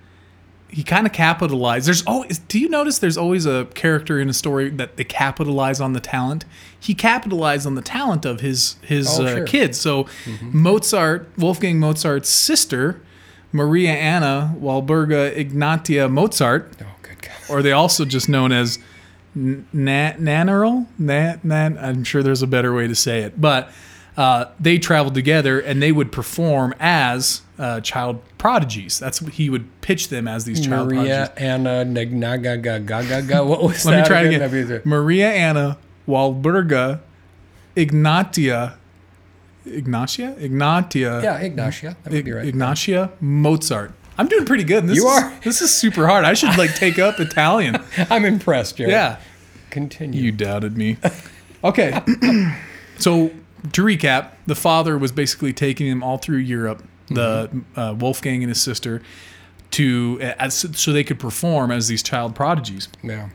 he 0.67 0.83
kind 0.83 1.05
of 1.05 1.11
capitalized. 1.13 1.85
There's 1.87 2.03
always. 2.05 2.39
Do 2.39 2.57
you 2.59 2.69
notice 2.69 2.99
there's 2.99 3.17
always 3.17 3.45
a 3.45 3.65
character 3.73 4.19
in 4.19 4.29
a 4.29 4.33
story 4.33 4.69
that 4.69 4.95
they 4.97 5.03
capitalize 5.03 5.81
on 5.81 5.93
the 5.93 5.99
talent? 5.99 6.45
He 6.79 6.93
capitalized 6.93 7.67
on 7.67 7.75
the 7.75 7.81
talent 7.81 8.25
of 8.25 8.39
his 8.41 8.75
his 8.81 9.07
Oh, 9.07 9.23
uh, 9.25 9.27
sure. 9.27 9.35
Mm-hmm. 9.37 9.45
kids. 9.45 9.79
So 9.79 10.07
Mozart, 10.41 11.29
Wolfgang 11.37 11.79
Mozart's 11.79 12.29
sister, 12.29 13.01
Maria 13.51 13.91
Anna 13.91 14.55
Walburga 14.59 15.35
Ignatia 15.37 16.07
Mozart, 16.09 16.71
Oh, 16.81 16.85
good 17.01 17.21
God. 17.21 17.31
or 17.49 17.61
they 17.61 17.71
also 17.73 18.05
just 18.05 18.29
known 18.29 18.51
as 18.51 18.79
Na- 19.35 20.13
Nannerl. 20.13 20.87
Na- 20.97 21.35
Nan- 21.43 21.77
I'm 21.79 22.03
sure 22.03 22.21
there's 22.23 22.41
a 22.41 22.47
better 22.47 22.73
way 22.73 22.87
to 22.87 22.95
say 22.95 23.21
it, 23.21 23.39
but 23.39 23.69
uh, 24.17 24.45
they 24.59 24.77
traveled 24.77 25.13
together 25.15 25.59
and 25.59 25.81
they 25.81 25.91
would 25.91 26.11
perform 26.11 26.73
as 26.79 27.41
uh, 27.57 27.79
child 27.81 28.21
prodigies. 28.37 28.99
That's 28.99 29.21
what 29.21 29.33
he 29.33 29.49
would 29.49 29.69
pitch 29.81 30.09
them 30.09 30.27
as 30.27 30.43
these 30.45 30.65
child 30.65 30.87
Maria 30.87 31.31
prodigies. 31.33 31.37
Anna 31.37 31.85
Nagnagagagaga. 31.85 33.45
What 33.47 33.63
was 33.63 33.85
Let 33.85 33.91
that? 33.91 34.01
me 34.01 34.07
try 34.07 34.21
it 34.23 34.27
again? 34.35 34.41
again. 34.65 34.81
Maria 34.85 35.29
Anna 35.31 35.77
Walburga 36.07 36.99
Ignatia. 37.77 38.77
Ignatia? 39.65 40.35
Ignatia. 40.43 41.21
Yeah, 41.23 41.37
Ignatia. 41.39 41.95
That 42.03 42.11
would 42.13 42.25
be 42.25 42.31
right. 42.31 42.45
Ignatia 42.47 43.11
Mozart. 43.21 43.93
I'm 44.21 44.27
doing 44.27 44.45
pretty 44.45 44.63
good. 44.63 44.85
This 44.85 44.97
You 44.97 45.09
is- 45.09 45.23
are. 45.23 45.33
This 45.43 45.61
is 45.63 45.73
super 45.73 46.05
hard. 46.05 46.25
I 46.25 46.33
should 46.35 46.55
like 46.55 46.75
take 46.75 46.99
up 46.99 47.19
Italian. 47.19 47.77
I'm 48.11 48.23
impressed, 48.23 48.77
Jarrett. 48.77 48.91
Yeah. 48.91 49.17
Continue. 49.71 50.21
You 50.21 50.31
doubted 50.31 50.77
me. 50.77 50.97
Okay. 51.63 51.91
so 52.97 53.29
to 53.73 53.83
recap, 53.83 54.31
the 54.47 54.55
father 54.55 54.97
was 54.97 55.11
basically 55.11 55.53
taking 55.53 55.85
him 55.85 56.01
all 56.01 56.17
through 56.17 56.37
Europe, 56.39 56.83
the 57.07 57.49
mm-hmm. 57.53 57.79
uh, 57.79 57.93
Wolfgang 57.93 58.41
and 58.41 58.49
his 58.49 58.59
sister, 58.59 59.03
to 59.69 60.17
uh, 60.23 60.33
as, 60.39 60.55
so 60.75 60.91
they 60.91 61.03
could 61.03 61.19
perform 61.19 61.69
as 61.69 61.87
these 61.87 62.01
child 62.01 62.33
prodigies. 62.33 62.89
yeah. 63.03 63.29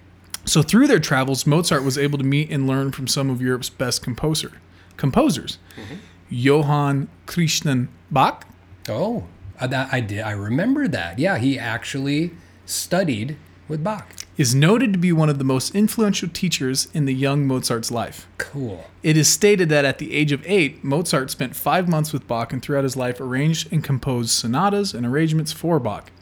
So 0.44 0.60
through 0.60 0.88
their 0.88 0.98
travels, 0.98 1.46
Mozart 1.46 1.84
was 1.84 1.96
able 1.96 2.18
to 2.18 2.24
meet 2.24 2.50
and 2.50 2.66
learn 2.66 2.90
from 2.90 3.06
some 3.06 3.30
of 3.30 3.40
Europe's 3.40 3.70
best 3.70 4.02
composer 4.02 4.54
composers. 4.96 5.58
Mm-hmm. 5.76 5.94
Johann 6.28 7.08
Christian 7.26 7.88
Bach, 8.10 8.44
Oh, 8.88 9.26
uh, 9.60 9.66
that 9.66 9.92
I 9.92 10.00
did. 10.00 10.20
I 10.20 10.32
remember 10.32 10.88
that. 10.88 11.18
Yeah, 11.18 11.38
he 11.38 11.58
actually 11.58 12.32
studied 12.64 13.36
with 13.68 13.82
Bach. 13.82 14.14
is 14.36 14.54
noted 14.54 14.92
to 14.92 14.98
be 14.98 15.12
one 15.12 15.28
of 15.28 15.38
the 15.38 15.44
most 15.44 15.74
influential 15.74 16.28
teachers 16.28 16.88
in 16.94 17.04
the 17.04 17.14
young 17.14 17.46
Mozart's 17.46 17.90
life. 17.90 18.26
Cool. 18.38 18.84
It 19.02 19.16
is 19.16 19.28
stated 19.28 19.68
that 19.70 19.84
at 19.84 19.98
the 19.98 20.14
age 20.14 20.30
of 20.30 20.42
eight, 20.46 20.84
Mozart 20.84 21.30
spent 21.30 21.56
five 21.56 21.88
months 21.88 22.12
with 22.12 22.28
Bach 22.28 22.52
and 22.52 22.62
throughout 22.62 22.84
his 22.84 22.96
life 22.96 23.20
arranged 23.20 23.72
and 23.72 23.82
composed 23.82 24.30
sonatas 24.30 24.94
and 24.94 25.04
arrangements 25.04 25.52
for 25.52 25.80
Bach. 25.80 26.12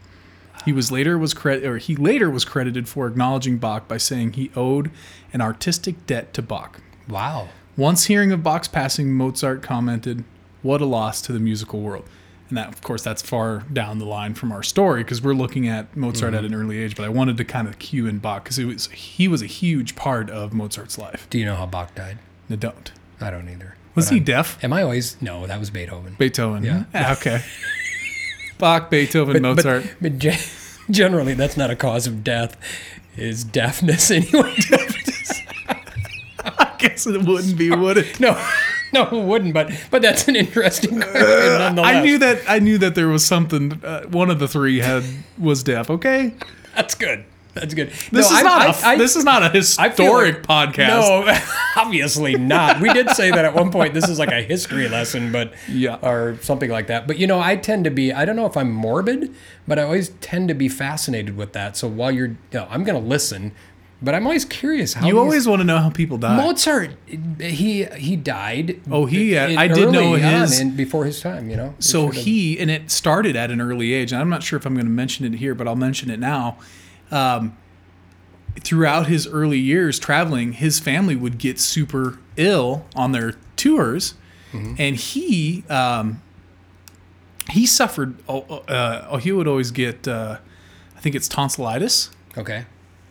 He 0.65 0.73
was 0.73 0.91
later 0.91 1.19
was 1.19 1.35
credit 1.35 1.67
or 1.67 1.77
he 1.77 1.97
later 1.97 2.31
was 2.31 2.47
credited 2.47 2.89
for 2.89 3.07
acknowledging 3.07 3.59
Bach 3.59 3.87
by 3.87 3.99
saying 3.99 4.33
he 4.33 4.51
owed 4.57 4.91
an 5.33 5.43
artistic 5.43 6.07
debt 6.07 6.33
to 6.35 6.41
Bach. 6.43 6.81
Wow. 7.09 7.49
Once 7.77 8.07
hearing 8.07 8.33
of 8.33 8.43
Bach's 8.43 8.69
passing, 8.69 9.13
Mozart 9.13 9.61
commented, 9.63 10.25
"What 10.63 10.81
a 10.81 10.87
loss 10.87 11.21
to 11.23 11.33
the 11.33 11.41
musical 11.41 11.81
world." 11.81 12.07
And 12.49 12.59
that, 12.59 12.69
of 12.69 12.83
course, 12.83 13.03
that's 13.03 13.23
far 13.23 13.65
down 13.73 13.99
the 13.99 14.05
line 14.05 14.35
from 14.35 14.53
our 14.53 14.63
story 14.63 15.03
because 15.03 15.23
we're 15.23 15.35
looking 15.35 15.67
at 15.67 15.97
Mozart 15.97 16.35
at 16.35 16.43
mm-hmm. 16.43 16.53
an 16.53 16.61
early 16.61 16.79
age. 16.79 16.95
But 16.95 17.05
I 17.05 17.09
wanted 17.09 17.37
to 17.39 17.45
kind 17.45 17.67
of 17.67 17.79
cue 17.79 18.07
in 18.07 18.19
Bach 18.19 18.45
because 18.45 18.59
was 18.59 18.87
he 18.89 19.29
was 19.29 19.43
a 19.43 19.47
huge 19.47 19.97
part 19.97 20.29
of 20.29 20.53
Mozart's 20.53 20.99
life. 20.99 21.27
Do 21.31 21.39
you 21.39 21.45
know 21.47 21.57
how 21.57 21.67
Bach 21.67 21.95
died? 21.95 22.19
I 22.51 22.57
don't. 22.57 22.93
I 23.21 23.31
don't 23.31 23.49
either. 23.49 23.77
Was 23.95 24.07
But 24.07 24.13
he 24.13 24.19
I'm- 24.19 24.25
deaf? 24.25 24.63
Am 24.63 24.73
I 24.73 24.83
always? 24.83 25.21
No, 25.23 25.47
that 25.47 25.59
was 25.59 25.71
Beethoven. 25.71 26.17
Beethoven. 26.19 26.65
Yeah. 26.65 26.85
Ah, 26.95 27.13
okay. 27.13 27.43
Bach, 28.59 28.91
Beethoven, 28.91 29.43
Mozart. 29.43 29.85
But, 30.01 30.19
but 30.19 30.51
generally, 30.91 31.35
that's 31.35 31.57
not 31.57 31.71
a 31.71 31.77
cause 31.77 32.07
of 32.07 32.23
death. 32.23 32.57
Is 33.17 33.45
deafness 33.45 34.11
anyway? 34.11 34.57
I 36.39 36.75
guess 36.79 37.07
it 37.07 37.23
wouldn't 37.23 37.57
be, 37.57 37.71
would 37.71 37.99
it? 37.99 38.21
no, 38.21 38.33
no, 38.99 39.05
who 39.05 39.21
wouldn't. 39.21 39.53
But 39.55 39.71
but 39.91 40.01
that's 40.03 40.27
an 40.29 40.37
interesting 40.37 41.01
question 41.01 41.59
nonetheless. 41.59 41.95
I 41.97 42.01
knew 42.03 42.19
that. 42.19 42.41
I 42.49 42.59
knew 42.59 42.79
that 42.79 42.95
there 42.95 43.09
was 43.09 43.25
something. 43.27 43.81
Uh, 43.85 44.05
one 44.05 44.31
of 44.31 44.39
the 44.39 44.49
three 44.49 44.79
had 44.81 45.05
was 45.39 45.63
deaf. 45.63 45.91
Okay. 45.91 46.35
That's 46.75 46.95
good. 46.95 47.25
That's 47.55 47.73
good. 47.73 47.91
This 48.11 48.11
No, 48.13 48.19
is 48.21 48.33
I- 48.33 48.43
not. 48.43 48.61
I- 48.63 48.67
a 48.67 48.93
I- 48.95 48.97
this 48.99 49.15
is 49.15 49.23
not 49.25 49.45
a 49.45 49.49
historic 49.49 50.49
like- 50.49 50.73
podcast. 50.75 50.89
No, 50.89 51.39
obviously 51.77 52.35
not. 52.37 52.81
We 52.81 52.93
did 52.93 53.11
say 53.11 53.31
that 53.31 53.45
at 53.45 53.55
one 53.55 53.71
point. 53.71 53.95
This 53.95 54.09
is 54.09 54.19
like 54.19 54.33
a 54.33 54.43
history 54.43 54.89
lesson, 54.89 55.31
but 55.31 55.53
Yeah. 55.69 55.99
or 56.03 56.37
something 56.43 56.69
like 56.71 56.89
that. 56.89 57.07
But 57.07 57.19
you 57.19 57.29
know, 57.29 57.39
I 57.41 57.55
tend 57.55 57.85
to 57.85 57.91
be. 57.91 58.13
I 58.13 58.25
don't 58.25 58.35
know 58.35 58.47
if 58.47 58.57
I'm 58.57 58.73
morbid, 58.73 59.33
but 59.69 59.79
I 59.79 59.83
always 59.85 60.09
tend 60.21 60.49
to 60.49 60.55
be 60.55 60.69
fascinated 60.69 61.37
with 61.37 61.53
that. 61.53 61.77
So 61.77 61.87
while 61.87 62.11
you're, 62.11 62.29
you 62.29 62.37
know, 62.55 62.67
I'm 62.71 62.83
going 62.83 63.01
to 63.01 63.09
listen, 63.09 63.53
but 64.05 64.15
I'm 64.15 64.27
always 64.27 64.45
curious 64.45 64.95
how 64.95 65.07
You 65.07 65.19
always 65.19 65.47
want 65.49 65.61
to 65.61 65.65
know 65.65 65.79
how 65.79 65.91
people 65.91 66.19
die. 66.19 66.37
Mozart. 66.37 66.91
He 67.41 67.85
he 67.85 68.17
died. 68.17 68.81
Oh, 68.91 69.07
he- 69.07 69.35
in- 69.35 69.59
I 69.59 69.67
did 69.69 69.91
know 69.91 70.15
his- 70.15 70.61
in- 70.61 70.77
before 70.77 71.05
his 71.07 71.21
time. 71.21 71.49
You 71.51 71.57
know. 71.57 71.75
So 71.79 72.09
he 72.11 72.59
and 72.59 72.71
it 72.71 72.91
started 72.91 73.35
at 73.37 73.51
an 73.51 73.61
early 73.61 73.93
age. 73.93 74.13
And 74.13 74.21
I'm 74.21 74.29
not 74.29 74.43
sure 74.43 74.57
if 74.59 74.67
I'm 74.67 74.75
going 74.75 74.87
to 74.87 74.93
mention 74.93 75.25
it 75.27 75.39
here, 75.39 75.55
but 75.55 75.67
I'll 75.67 75.77
mention 75.77 76.11
it 76.11 76.21
now. 76.21 76.59
Um, 77.11 77.57
throughout 78.61 79.07
his 79.09 79.27
early 79.27 79.59
years 79.59 79.99
traveling, 79.99 80.53
his 80.53 80.79
family 80.79 81.17
would 81.17 81.39
get 81.39 81.59
super 81.59 82.19
ill 82.37 82.87
on 82.95 83.13
their 83.13 83.35
tours, 83.57 84.15
and 84.79 84.95
he 84.97 85.65
um, 85.69 86.23
he 87.51 87.67
suffered. 87.67 88.15
Oh, 88.29 88.41
uh, 88.69 89.07
oh, 89.11 89.17
he 89.17 89.33
would 89.33 89.49
always 89.49 89.71
get. 89.73 90.07
Uh, 90.07 90.39
I 90.97 91.01
think 91.01 91.15
it's 91.17 91.29
tonsillitis. 91.29 92.11
Okay. 92.39 92.65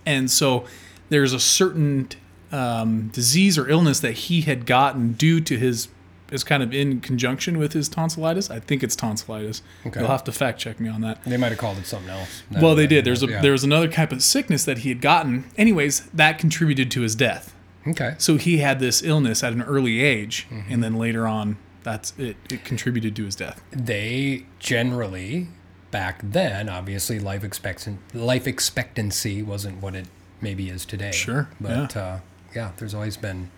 and 0.06 0.30
so 0.30 0.66
there's 1.14 1.32
a 1.34 1.40
certain 1.40 2.10
um, 2.52 3.10
disease 3.10 3.58
or 3.58 3.70
illness 3.70 4.00
that 4.02 4.14
he 4.14 4.42
had 4.42 4.66
gotten 4.66 5.14
due 5.14 5.40
to 5.42 5.58
his 5.58 5.88
is 6.32 6.44
kind 6.44 6.64
of 6.64 6.74
in 6.74 7.00
conjunction 7.00 7.60
with 7.60 7.74
his 7.74 7.88
tonsillitis. 7.88 8.50
I 8.50 8.60
think 8.60 8.82
it's 8.82 8.96
tonsillitis. 8.96 9.62
Okay. 9.86 10.00
You'll 10.00 10.10
have 10.10 10.24
to 10.24 10.32
fact 10.32 10.60
check 10.60 10.80
me 10.80 10.90
on 10.90 11.02
that. 11.02 11.24
They 11.26 11.38
might 11.38 11.50
have 11.50 11.60
called 11.60 11.78
it 11.78 11.86
something 11.86 12.10
else. 12.10 12.42
Well, 12.60 12.74
they 12.74 12.88
did. 12.88 13.06
There's 13.06 13.22
a 13.22 13.28
Yeah. 13.28 13.42
there 13.42 13.52
was 13.52 13.64
another 13.64 13.88
type 13.88 14.12
of 14.12 14.24
sickness 14.24 14.66
that 14.66 14.80
he 14.80 14.90
had 14.90 15.00
gotten. 15.00 15.44
Anyways, 15.58 16.08
that 16.12 16.40
contributed 16.40 16.90
to 16.92 17.02
his 17.02 17.14
death. 17.14 17.54
Okay. 17.88 18.16
So 18.18 18.38
he 18.38 18.58
had 18.60 18.80
this 18.80 19.04
illness 19.04 19.44
at 19.44 19.54
an 19.54 19.62
early 19.62 20.02
age, 20.02 20.48
Mm-hmm. 20.50 20.74
and 20.74 20.84
then 20.84 20.96
later 20.96 21.28
on, 21.28 21.58
that's 21.84 22.14
it. 22.18 22.38
It 22.50 22.66
contributed 22.66 23.16
to 23.18 23.26
his 23.26 23.36
death. 23.36 23.62
they 23.72 24.46
generally 24.58 25.50
back 25.92 26.20
then 26.24 26.68
obviously 26.70 27.20
life 27.20 27.44
expectancy 27.44 28.00
life 28.16 28.48
expectancy 28.48 29.44
wasn't 29.44 29.80
what 29.80 29.94
it 29.94 30.08
maybe 30.44 30.70
is 30.70 30.86
today 30.86 31.12
Sure, 31.12 31.48
but 31.60 31.96
uh 31.98 32.18
yeah 32.56 32.72
there's 32.78 32.94
always 32.94 33.18
been 33.18 33.50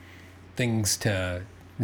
things 0.56 0.96
to 0.98 1.42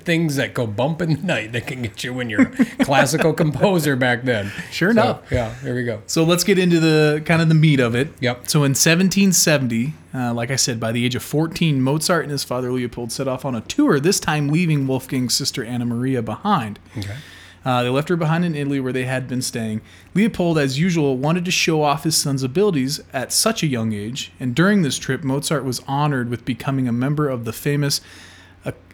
things 0.00 0.34
that 0.34 0.54
go 0.54 0.66
bump 0.66 1.00
in 1.00 1.10
the 1.12 1.22
night 1.24 1.52
that 1.52 1.64
can 1.66 1.82
get 1.82 2.02
you 2.02 2.12
when 2.12 2.28
you're 2.28 2.42
a 2.42 2.84
classical 2.84 3.32
composer 3.42 3.94
back 3.94 4.24
then 4.24 4.50
Sure 4.72 4.92
So, 4.92 5.00
enough. 5.00 5.22
yeah 5.30 5.54
there 5.62 5.74
we 5.76 5.84
go 5.84 6.02
So 6.06 6.24
let's 6.24 6.42
get 6.42 6.58
into 6.58 6.80
the 6.80 7.22
kind 7.24 7.40
of 7.40 7.48
the 7.48 7.54
meat 7.54 7.78
of 7.78 7.94
it. 7.94 8.08
Yep. 8.20 8.48
So 8.48 8.60
in 8.64 8.70
1770, 8.74 9.94
uh, 10.12 10.34
like 10.34 10.50
I 10.50 10.56
said, 10.56 10.80
by 10.80 10.90
the 10.90 11.04
age 11.04 11.14
of 11.14 11.22
14, 11.22 11.80
Mozart 11.80 12.24
and 12.24 12.32
his 12.32 12.42
father 12.42 12.72
Leopold 12.72 13.12
set 13.12 13.28
off 13.28 13.44
on 13.44 13.54
a 13.54 13.60
tour, 13.60 14.00
this 14.00 14.18
time 14.18 14.48
leaving 14.48 14.88
Wolfgang's 14.88 15.34
sister 15.34 15.64
Anna 15.64 15.84
Maria 15.84 16.22
behind. 16.22 16.80
okay 16.98 17.16
Uh, 17.64 17.82
they 17.82 17.88
left 17.90 18.08
her 18.08 18.16
behind 18.16 18.44
in 18.44 18.54
Italy 18.54 18.80
where 18.80 18.92
they 18.92 19.04
had 19.04 19.28
been 19.28 19.42
staying. 19.42 19.80
Leopold, 20.14 20.58
as 20.58 20.78
usual, 20.78 21.16
wanted 21.18 21.44
to 21.44 21.50
show 21.50 21.82
off 21.82 22.04
his 22.04 22.16
son's 22.16 22.42
abilities 22.42 23.00
at 23.12 23.32
such 23.32 23.62
a 23.62 23.66
young 23.66 23.92
age, 23.92 24.32
and 24.40 24.54
during 24.54 24.82
this 24.82 24.98
trip, 24.98 25.22
Mozart 25.22 25.64
was 25.64 25.82
honored 25.86 26.30
with 26.30 26.44
becoming 26.44 26.88
a 26.88 26.92
member 26.92 27.28
of 27.28 27.44
the 27.44 27.52
famous 27.52 28.00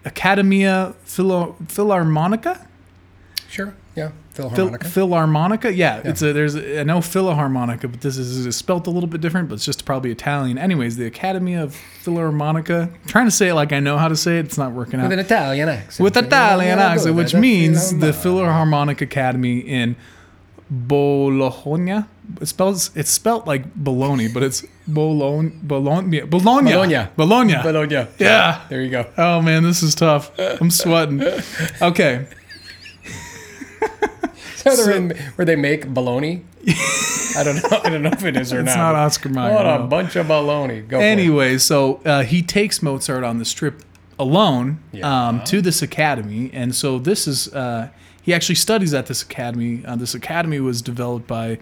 Academia 0.04 0.94
Philo- 1.04 1.56
Philharmonica. 1.66 2.66
sure 3.48 3.74
yeah 3.96 4.10
Phil- 4.36 4.50
Philharmonica 4.50 4.78
Philharmonica, 4.84 5.76
yeah, 5.76 6.00
It's 6.04 6.22
a 6.22 6.32
there's 6.32 6.54
a, 6.54 6.80
I 6.80 6.82
know 6.84 6.98
Philharmonica, 6.98 7.90
but 7.90 8.00
this 8.02 8.16
is, 8.18 8.46
is 8.46 8.56
spelt 8.56 8.86
a 8.86 8.90
little 8.90 9.08
bit 9.08 9.20
different, 9.20 9.48
but 9.48 9.54
it's 9.56 9.64
just 9.64 9.84
probably 9.84 10.10
Italian. 10.10 10.58
Anyways, 10.58 10.96
the 10.96 11.06
Academy 11.06 11.54
of 11.54 11.74
Philharmonica. 12.04 12.82
I'm 12.92 12.94
trying 13.06 13.26
to 13.26 13.30
say 13.30 13.48
it 13.48 13.54
like 13.54 13.72
I 13.72 13.80
know 13.80 13.98
how 13.98 14.08
to 14.08 14.16
say 14.16 14.38
it. 14.38 14.44
It's 14.46 14.58
not 14.58 14.72
working 14.72 15.00
out. 15.00 15.04
with 15.04 15.12
an 15.12 15.18
Italian 15.24 15.68
accent 15.68 16.04
With 16.04 16.16
Italian 16.16 16.78
Yeah, 16.78 16.86
accent, 16.92 17.16
which 17.16 17.34
means 17.34 17.90
the 17.98 18.08
Philharmonica. 18.12 18.22
Philharmonic 18.22 19.00
Academy 19.00 19.58
in 19.60 19.96
Bologna. 20.70 22.04
It 22.40 22.46
spells 22.46 22.90
it's 22.96 23.10
spelt 23.10 23.46
like 23.46 23.72
Bologna, 23.74 24.26
but 24.28 24.42
it's 24.42 24.64
Bologna, 24.88 25.50
Bologna, 25.62 26.22
Bologna, 26.22 26.70
Bologna. 26.72 27.04
Bologna. 27.16 27.54
Bologna 27.62 28.06
Yeah. 28.18 28.62
there 28.68 28.82
you 28.82 28.90
go 28.90 29.06
Oh 29.16 29.40
man, 29.40 29.62
this 29.62 29.82
is 29.84 29.94
tough. 29.94 30.32
I'm 30.38 30.70
sweating. 30.72 31.22
Okay. 31.80 32.26
So 34.74 34.84
they're 34.84 34.96
in, 34.96 35.10
where 35.36 35.44
they 35.44 35.56
make 35.56 35.88
bologna. 35.88 36.42
I 37.36 37.42
don't 37.44 37.56
know. 37.56 37.78
I 37.84 37.90
don't 37.90 38.02
know 38.02 38.10
if 38.10 38.24
it 38.24 38.36
is 38.36 38.52
or 38.52 38.60
It's 38.60 38.74
not. 38.74 38.76
not 38.76 38.92
but 38.94 38.98
Oscar 38.98 39.28
Mayer, 39.28 39.52
What 39.54 39.66
a 39.66 39.78
bunch 39.84 40.16
of 40.16 40.26
baloney. 40.26 40.86
Go. 40.88 40.98
Anyway, 40.98 41.58
so 41.58 42.00
uh, 42.04 42.22
he 42.22 42.42
takes 42.42 42.82
Mozart 42.82 43.22
on 43.24 43.38
this 43.38 43.52
trip 43.52 43.82
alone 44.18 44.80
Yeah. 44.92 45.28
um, 45.28 45.44
to 45.44 45.60
this 45.60 45.82
academy, 45.82 46.50
and 46.52 46.74
so 46.74 46.98
this 46.98 47.28
is 47.28 47.52
uh, 47.54 47.90
he 48.22 48.32
actually 48.34 48.54
studies 48.56 48.94
at 48.94 49.06
this 49.06 49.22
academy. 49.22 49.84
Uh, 49.84 49.96
this 49.96 50.14
academy 50.14 50.58
was 50.60 50.80
developed 50.82 51.26
by 51.26 51.58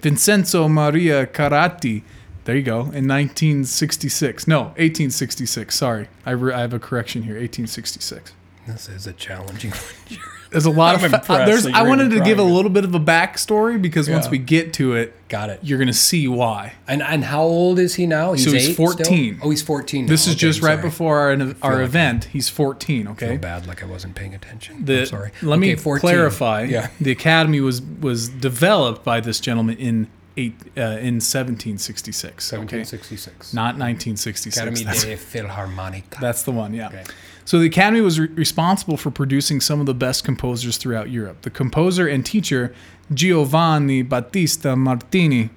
Vincenzo 0.00 0.68
Maria 0.68 1.26
Carrati. 1.26 2.02
There 2.44 2.54
you 2.56 2.62
go. 2.62 2.78
In 2.92 3.08
1966. 3.08 4.46
No, 4.46 4.60
1866. 4.78 5.74
Sorry, 5.74 6.08
I, 6.24 6.30
re- 6.30 6.54
I 6.54 6.60
have 6.60 6.72
a 6.72 6.78
correction 6.78 7.22
here. 7.24 7.34
1866. 7.34 8.32
This 8.68 8.88
is 8.88 9.06
a 9.08 9.12
challenging 9.12 9.70
one. 10.10 10.18
There's 10.56 10.64
a 10.64 10.70
lot 10.70 11.04
I'm 11.04 11.12
of. 11.12 11.26
There's. 11.26 11.66
I 11.66 11.82
wanted 11.82 12.12
to 12.12 12.20
give 12.20 12.38
a 12.38 12.42
little 12.42 12.70
bit 12.70 12.84
of 12.84 12.94
a 12.94 12.98
backstory 12.98 13.80
because 13.82 14.08
once 14.08 14.30
we 14.30 14.38
get 14.38 14.72
to 14.74 14.94
it, 14.94 15.12
Got 15.28 15.50
it. 15.50 15.60
you're 15.62 15.78
gonna 15.78 15.92
see 15.92 16.26
why. 16.28 16.72
And 16.88 17.02
and 17.02 17.24
how 17.24 17.42
old 17.42 17.78
is 17.78 17.96
he 17.96 18.06
now? 18.06 18.32
He's 18.32 18.44
So 18.46 18.52
he's 18.52 18.70
eight 18.70 18.72
still? 18.72 18.86
14. 18.86 19.40
Oh, 19.42 19.50
he's 19.50 19.60
14. 19.60 20.06
Now. 20.06 20.08
This 20.08 20.22
is 20.26 20.32
Okay, 20.32 20.38
just 20.40 20.62
right 20.62 20.80
before 20.80 21.18
our 21.18 21.32
our 21.60 21.74
like- 21.76 21.84
event. 21.84 22.24
He's 22.32 22.48
14. 22.48 23.06
I 23.06 23.10
Okay. 23.10 23.28
feel 23.32 23.36
bad, 23.38 23.66
like 23.66 23.82
I 23.82 23.86
wasn't 23.86 24.14
paying 24.14 24.34
attention. 24.34 24.86
The, 24.86 25.00
I'm 25.00 25.06
sorry. 25.06 25.30
Let 25.42 25.58
me 25.58 25.74
14. 25.76 26.00
clarify. 26.00 26.62
Yeah. 26.62 26.88
The 27.02 27.10
academy 27.10 27.60
was 27.60 27.82
was 27.82 28.30
developed 28.30 29.04
by 29.04 29.20
this 29.20 29.40
gentleman 29.40 29.76
in 29.76 30.06
eight 30.38 30.54
uh, 30.78 30.96
in 31.04 31.20
1766. 31.20 32.52
Okay. 32.52 32.58
1766. 32.58 33.52
Not 33.52 33.76
1966. 33.78 34.56
Academy 34.56 34.84
That's, 34.84 35.04
de 35.04 35.16
Philharmonica. 35.16 36.18
that's 36.20 36.42
the 36.44 36.52
one. 36.52 36.72
Yeah. 36.72 36.88
Okay. 36.88 37.04
So 37.46 37.58
the 37.58 37.66
academy 37.66 38.00
was 38.02 38.20
re- 38.20 38.26
responsible 38.34 38.96
for 38.98 39.10
producing 39.10 39.60
some 39.62 39.80
of 39.80 39.86
the 39.86 39.94
best 39.94 40.24
composers 40.24 40.76
throughout 40.76 41.08
Europe. 41.10 41.42
The 41.42 41.50
composer 41.50 42.06
and 42.06 42.26
teacher 42.26 42.74
Giovanni 43.14 44.02
Battista 44.02 44.74
Martini 44.76 45.50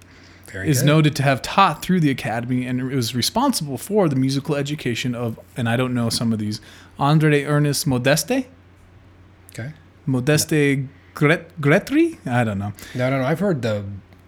Very 0.52 0.70
is 0.70 0.80
good. 0.80 0.86
noted 0.88 1.16
to 1.18 1.24
have 1.24 1.42
taught 1.42 1.82
through 1.82 2.00
the 2.00 2.12
academy 2.12 2.66
and 2.68 2.80
it 2.80 2.96
was 2.96 3.14
responsible 3.16 3.78
for 3.78 4.08
the 4.08 4.16
musical 4.16 4.56
education 4.56 5.14
of 5.16 5.38
and 5.58 5.68
I 5.68 5.76
don't 5.78 5.94
know 5.94 6.10
some 6.10 6.32
of 6.32 6.40
these 6.40 6.62
Andre 7.00 7.44
Ernest 7.44 7.86
Modeste 7.88 8.46
Okay. 9.52 9.74
Modeste 10.06 10.86
Gret- 11.16 11.60
Gretry 11.60 12.18
I 12.26 12.44
don't 12.44 12.60
know 12.60 12.72
No, 12.96 13.10
no, 13.10 13.18
no. 13.20 13.26
I've 13.26 13.40
heard 13.40 13.62
the 13.64 13.84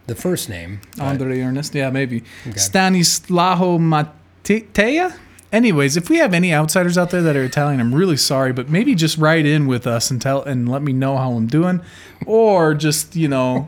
the 0.07 0.15
first 0.15 0.49
name. 0.49 0.81
Andre 0.99 1.39
Ernest 1.41 1.75
yeah 1.75 1.91
maybe 1.91 2.23
Okay. 2.47 2.57
Stanislao 2.59 3.77
Mattei 3.79 5.11
anyways 5.51 5.97
if 5.97 6.09
we 6.09 6.17
have 6.17 6.33
any 6.33 6.53
outsiders 6.53 6.97
out 6.97 7.09
there 7.09 7.21
that 7.21 7.35
are 7.35 7.43
Italian 7.43 7.79
I'm 7.79 7.93
really 7.93 8.17
sorry 8.17 8.53
but 8.53 8.69
maybe 8.69 8.95
just 8.95 9.17
write 9.17 9.45
in 9.45 9.67
with 9.67 9.85
us 9.87 10.11
and 10.11 10.21
tell 10.21 10.41
and 10.43 10.69
let 10.69 10.81
me 10.81 10.93
know 10.93 11.17
how 11.17 11.31
I'm 11.31 11.47
doing 11.47 11.81
or 12.25 12.73
just 12.73 13.15
you 13.15 13.27
know 13.27 13.67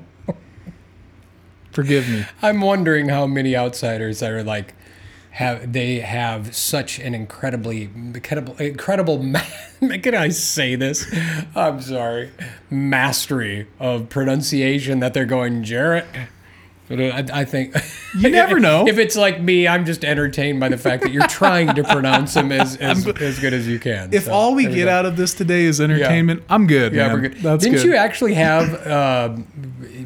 forgive 1.71 2.09
me 2.09 2.25
I'm 2.41 2.61
wondering 2.61 3.09
how 3.09 3.27
many 3.27 3.55
outsiders 3.55 4.21
are 4.23 4.43
like 4.43 4.73
have 5.31 5.73
they 5.73 5.99
have 5.99 6.55
such 6.55 6.99
an 6.99 7.15
incredibly 7.15 7.89
incredible 7.95 8.55
incredible 8.57 9.17
can 10.01 10.15
I 10.15 10.29
say 10.29 10.75
this? 10.75 11.11
I'm 11.55 11.81
sorry. 11.81 12.31
Mastery 12.69 13.67
of 13.79 14.09
pronunciation 14.09 14.99
that 14.99 15.13
they're 15.13 15.25
going 15.25 15.63
Jarrett. 15.63 16.05
But 16.89 16.99
I, 16.99 17.41
I 17.41 17.45
think 17.45 17.75
You 18.19 18.29
never 18.29 18.59
know. 18.59 18.85
If 18.87 18.97
it's 18.99 19.15
like 19.15 19.41
me, 19.41 19.67
I'm 19.67 19.85
just 19.85 20.03
entertained 20.05 20.59
by 20.59 20.69
the 20.69 20.77
fact 20.77 21.01
that 21.03 21.11
you're 21.11 21.25
trying 21.27 21.73
to 21.75 21.83
pronounce 21.83 22.33
them 22.33 22.51
as 22.51 22.75
as, 22.77 23.07
as 23.21 23.39
good 23.39 23.53
as 23.53 23.67
you 23.67 23.79
can. 23.79 24.13
If 24.13 24.25
So, 24.25 24.33
all 24.33 24.53
we 24.53 24.65
get 24.67 24.87
out 24.87 25.05
of 25.05 25.15
this 25.17 25.33
today 25.33 25.63
is 25.63 25.79
entertainment, 25.81 26.43
I'm 26.49 26.67
good. 26.67 26.93
Yeah, 26.93 27.07
man. 27.07 27.13
we're 27.13 27.29
good. 27.29 27.37
That's 27.41 27.63
Didn't 27.63 27.77
good. 27.79 27.85
you 27.87 27.95
actually 27.95 28.33
have? 28.35 28.73
Uh, 28.85 29.37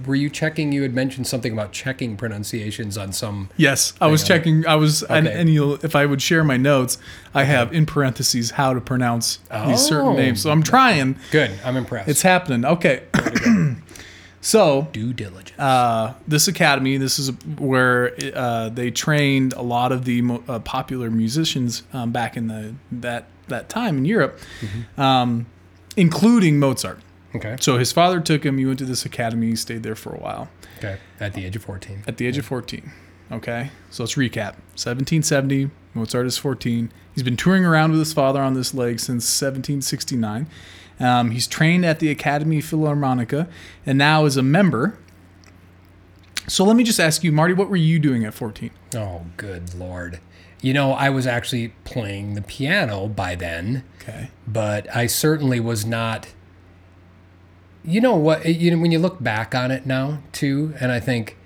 were 0.06 0.16
you 0.16 0.30
checking? 0.30 0.72
You 0.72 0.84
had 0.84 0.94
mentioned 0.94 1.28
something 1.28 1.52
about 1.52 1.72
checking 1.74 2.16
pronunciations 2.16 2.98
on 2.98 3.12
some. 3.12 3.50
yes, 3.58 3.94
I 4.00 4.08
was 4.08 4.22
on. 4.22 4.28
checking. 4.28 4.66
I 4.68 4.76
was, 4.76 5.04
and, 5.04 5.28
Okay. 5.28 5.38
and 5.38 5.50
you'll, 5.50 5.74
if 5.84 5.96
I 5.96 6.06
would 6.06 6.22
share 6.22 6.44
my 6.46 6.56
notes, 6.58 6.98
I 7.34 7.44
have 7.44 7.74
in 7.74 7.86
parentheses 7.86 8.52
how 8.52 8.74
to 8.74 8.80
pronounce 8.80 9.40
these 9.66 9.82
certain 9.82 10.08
Oh. 10.10 10.14
names. 10.14 10.42
So 10.44 10.52
I'm 10.52 10.64
trying. 10.64 11.18
Good. 11.32 11.52
I'm 11.66 11.76
impressed. 11.76 12.08
It's 12.08 12.22
happening. 12.22 12.64
Okay. 12.64 13.04
so 14.42 14.88
due 14.92 15.14
diligence. 15.14 15.60
uh, 15.60 16.14
this 16.28 16.48
academy, 16.48 16.98
this 16.98 17.20
is 17.20 17.32
where 17.58 18.16
uh, 18.36 18.70
they 18.70 18.92
trained 18.92 19.54
a 19.54 19.62
lot 19.62 19.92
of 19.92 20.06
the 20.06 20.22
mo- 20.22 20.44
uh, 20.48 20.60
popular 20.60 21.10
musicians 21.10 21.84
um, 21.94 22.12
back 22.12 22.38
in 22.38 22.48
the 22.48 22.76
that 22.92 23.26
that 23.48 23.70
time 23.70 23.98
in 23.98 24.06
Europe, 24.06 24.40
Mm-hmm. 24.62 25.02
um, 25.02 25.46
including 25.96 26.60
Mozart. 26.60 27.00
okay. 27.36 27.56
So 27.60 27.78
his 27.78 27.92
father 27.92 28.20
took 28.20 28.46
him. 28.46 28.58
He 28.58 28.66
went 28.66 28.80
to 28.80 28.86
this 28.86 29.06
academy. 29.06 29.48
He 29.48 29.56
stayed 29.56 29.84
there 29.84 29.96
for 29.96 30.14
a 30.14 30.20
while. 30.20 30.50
Okay. 30.78 30.98
At 31.20 31.34
the 31.34 31.46
age 31.46 31.56
of 31.56 31.64
14. 31.64 32.04
at 32.08 32.18
the 32.18 32.28
age 32.28 32.38
of 32.38 32.46
14. 32.46 32.92
Okay, 33.30 33.72
so 33.90 34.04
let's 34.04 34.16
recap. 34.16 34.54
1770, 34.78 35.70
Mozart 35.94 36.28
is 36.28 36.38
14. 36.38 36.90
He's 37.14 37.24
been 37.24 37.36
touring 37.36 37.66
around 37.66 37.92
with 37.92 38.00
his 38.00 38.14
father 38.14 38.42
on 38.42 38.54
this 38.54 38.74
leg 38.74 39.00
since 39.02 39.26
1769. 39.26 40.48
Um, 41.00 41.32
he's 41.32 41.48
trained 41.48 41.86
at 41.86 42.00
the 42.00 42.10
Academy 42.10 42.60
Philharmonica 42.60 43.48
and 43.86 43.98
now 43.98 44.26
is 44.26 44.36
a 44.38 44.42
member. 44.42 44.98
So 46.48 46.64
let 46.64 46.76
me 46.76 46.84
just 46.84 47.00
ask 47.00 47.24
you, 47.24 47.32
Marty, 47.32 47.54
what 47.54 47.70
were 47.70 47.76
you 47.76 48.00
doing 48.00 48.24
at 48.24 48.34
14? 48.34 48.72
Oh, 48.96 49.26
good 49.36 49.76
lord. 49.76 50.20
You 50.62 50.74
know, 50.74 50.94
I 50.94 51.10
was 51.10 51.28
actually 51.28 51.70
playing 51.84 52.34
the 52.34 52.42
piano 52.42 53.08
by 53.08 53.36
then, 53.36 53.84
Okay. 54.02 54.30
but 54.48 54.88
I 54.96 55.06
certainly 55.06 55.60
was 55.60 55.86
not. 55.86 56.30
You 57.86 58.02
know 58.02 58.16
what? 58.16 58.46
You 58.46 58.72
know 58.72 58.78
when 58.82 58.92
you 58.92 59.00
look 59.00 59.22
back 59.22 59.54
on 59.54 59.70
it 59.72 59.86
now 59.86 60.20
too, 60.32 60.74
and 60.80 60.92
I 60.92 61.00
think, 61.00 61.38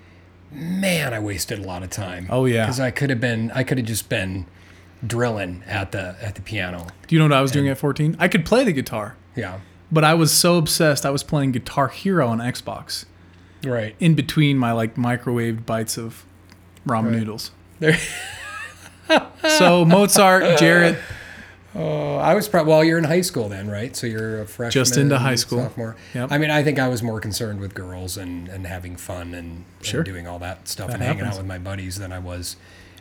man, 0.50 1.12
I 1.12 1.18
wasted 1.20 1.58
a 1.58 1.62
lot 1.62 1.82
of 1.82 1.90
time. 1.90 2.26
Oh, 2.30 2.46
yeah. 2.46 2.64
because 2.64 2.80
I 2.80 2.90
could 2.90 3.10
have 3.10 3.20
been. 3.20 3.50
I 3.52 3.64
could 3.64 3.76
have 3.78 3.86
just 3.86 4.08
been 4.08 4.46
drilling 5.06 5.62
at 5.66 5.92
the 5.92 6.16
at 6.22 6.34
the 6.36 6.40
piano. 6.40 6.86
Do 7.06 7.14
you 7.14 7.18
know 7.18 7.26
what 7.26 7.32
I 7.36 7.42
was 7.42 7.52
doing 7.52 7.68
at 7.68 7.76
14? 7.78 8.16
I 8.18 8.28
could 8.28 8.44
play 8.46 8.64
the 8.64 8.72
guitar, 8.72 9.14
Yeah. 9.36 9.60
but 9.90 10.04
I 10.04 10.14
was 10.14 10.32
so 10.32 10.56
obsessed. 10.58 11.04
I 11.06 11.10
was 11.10 11.22
playing 11.22 11.52
Guitar 11.52 11.88
Hero 11.88 12.28
on 12.28 12.38
Xbox 12.38 13.04
Right. 13.64 13.94
in 14.00 14.14
between 14.14 14.58
my 14.58 14.72
like 14.72 14.96
microwaved 14.96 15.64
bites 15.66 15.96
of 15.98 16.24
ramen 16.86 17.12
noodles. 17.12 17.50
There. 17.78 17.96
So 19.58 19.84
Mozart, 19.84 20.58
Jarrett, 20.58 20.98
Oh, 21.74 22.16
I 22.16 22.34
was 22.34 22.48
probably 22.48 22.70
well. 22.70 22.84
You're 22.84 22.98
in 22.98 23.04
high 23.04 23.22
school 23.22 23.48
then, 23.48 23.68
right? 23.70 23.96
So 23.96 24.06
you're 24.06 24.42
a 24.42 24.46
freshman, 24.46 24.70
Just 24.72 24.96
into 24.98 25.18
high 25.18 25.34
school. 25.36 25.58
sophomore. 25.62 25.96
Yep. 26.14 26.30
I 26.30 26.36
mean, 26.38 26.50
I 26.50 26.62
think 26.62 26.78
I 26.78 26.88
was 26.88 27.02
more 27.02 27.18
concerned 27.18 27.60
with 27.60 27.72
girls 27.74 28.18
and, 28.18 28.46
and 28.48 28.66
having 28.66 28.96
fun 28.96 29.32
and, 29.34 29.64
Sure. 29.80 30.00
and 30.00 30.04
doing 30.06 30.26
all 30.26 30.38
that 30.40 30.68
stuff 30.68 30.88
That 30.88 30.94
and 30.96 31.02
hanging 31.02 31.24
out 31.24 31.36
with 31.38 31.46
my 31.46 31.56
buddies 31.58 31.96
than 31.98 32.12
I 32.12 32.18
was. 32.18 32.56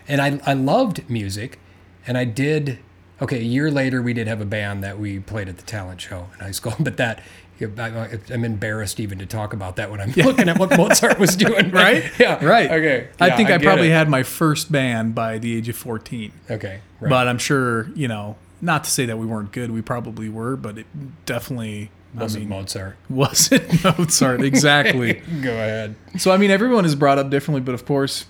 And 0.08 0.22
I 0.22 0.40
I 0.46 0.54
loved 0.54 1.10
music, 1.10 1.60
and 2.08 2.18
I 2.18 2.24
did. 2.26 2.80
Okay, 3.22 3.38
a 3.40 3.44
year 3.44 3.70
later, 3.70 4.02
we 4.02 4.14
did 4.14 4.28
have 4.28 4.42
a 4.42 4.46
band 4.46 4.84
that 4.84 4.98
we 4.98 5.20
played 5.20 5.48
at 5.48 5.58
the 5.58 5.64
talent 5.64 6.02
show 6.02 6.28
in 6.34 6.40
high 6.46 6.52
school, 6.52 6.74
but 6.80 6.98
that. 6.98 7.22
I- 7.64 8.18
I'm 8.34 8.44
embarrassed 8.44 9.00
even 9.00 9.20
to 9.20 9.28
talk 9.28 9.54
about 9.54 9.76
that 9.76 9.92
when 9.92 10.02
I'm 10.02 10.10
looking 10.14 10.50
at 10.50 10.58
what 10.58 10.76
Mozart 10.76 11.20
was 11.20 11.36
doing. 11.36 11.70
right? 11.70 12.06
Yeah. 12.20 12.44
Right. 12.44 12.72
Okay. 12.72 13.10
I 13.20 13.28
Yeah, 13.28 13.38
think 13.38 13.50
I, 13.50 13.58
get 13.60 13.62
probably 13.62 13.90
it. 13.90 13.94
had 13.94 14.10
my 14.10 14.24
first 14.24 14.72
band 14.72 15.14
by 15.14 15.38
the 15.38 15.56
age 15.56 15.70
of 15.70 15.76
14. 15.76 16.32
Okay. 16.50 16.80
Right. 17.00 17.10
But 17.12 17.28
I'm 17.28 17.38
sure, 17.38 17.90
you 17.94 18.08
know, 18.08 18.36
not 18.62 18.84
to 18.86 18.90
say 18.90 19.06
that 19.06 19.20
we 19.20 19.28
weren't 19.28 19.52
good, 19.52 19.70
we 19.70 19.84
probably 19.84 20.28
were, 20.28 20.56
but 20.56 20.80
it 20.80 20.88
definitely 21.28 21.92
wasn't 22.16 22.46
I 22.46 22.48
mean, 22.48 22.50
Mozart. 22.62 22.98
wasn't 23.12 23.84
Mozart. 23.84 24.42
Exactly. 24.42 25.22
Go 25.44 25.52
ahead. 25.52 25.94
so, 26.18 26.32
I 26.32 26.38
mean, 26.38 26.50
everyone 26.50 26.86
is 26.86 26.96
brought 26.96 27.20
up 27.20 27.30
differently, 27.30 27.62
but 27.62 27.76
of 27.76 27.86
course, 27.86 28.26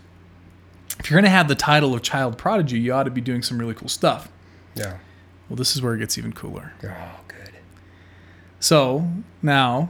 if 0.99 1.10
you're 1.10 1.15
going 1.15 1.23
to 1.23 1.30
have 1.30 1.47
the 1.47 1.56
title 1.56 1.93
of 1.93 2.01
child 2.01 2.38
prodigy, 2.38 2.80
you 2.82 2.91
ought 2.91 3.04
to 3.04 3.12
be 3.12 3.21
doing 3.21 3.43
some 3.43 3.58
really 3.58 3.75
cool 3.75 3.88
stuff. 3.88 4.27
Yeah. 4.75 4.97
Well, 5.49 5.57
this 5.57 5.75
is 5.75 5.81
where 5.81 5.93
it 5.93 5.99
gets 5.99 6.17
even 6.17 6.34
cooler. 6.34 6.73
Oh, 6.84 7.19
good. 7.27 7.51
So, 8.60 9.07
now, 9.41 9.89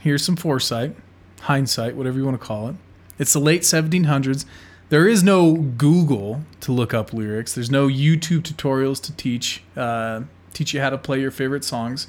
here's 0.00 0.24
some 0.24 0.36
foresight, 0.36 0.96
hindsight, 1.42 1.94
whatever 1.96 2.18
you 2.18 2.24
want 2.24 2.40
to 2.40 2.44
call 2.44 2.68
it. 2.68 2.76
It's 3.18 3.32
the 3.32 3.40
late 3.40 3.62
1700s. 3.62 4.44
There 4.88 5.08
is 5.08 5.22
no 5.22 5.54
Google 5.54 6.42
to 6.60 6.72
look 6.72 6.94
up 6.94 7.12
lyrics. 7.12 7.54
There's 7.54 7.70
no 7.70 7.88
YouTube 7.88 8.42
tutorials 8.42 9.02
to 9.02 9.12
teach 9.12 9.62
uh, 9.76 10.22
teach 10.52 10.72
you 10.72 10.80
how 10.80 10.90
to 10.90 10.98
play 10.98 11.20
your 11.20 11.30
favorite 11.30 11.64
songs. 11.64 12.06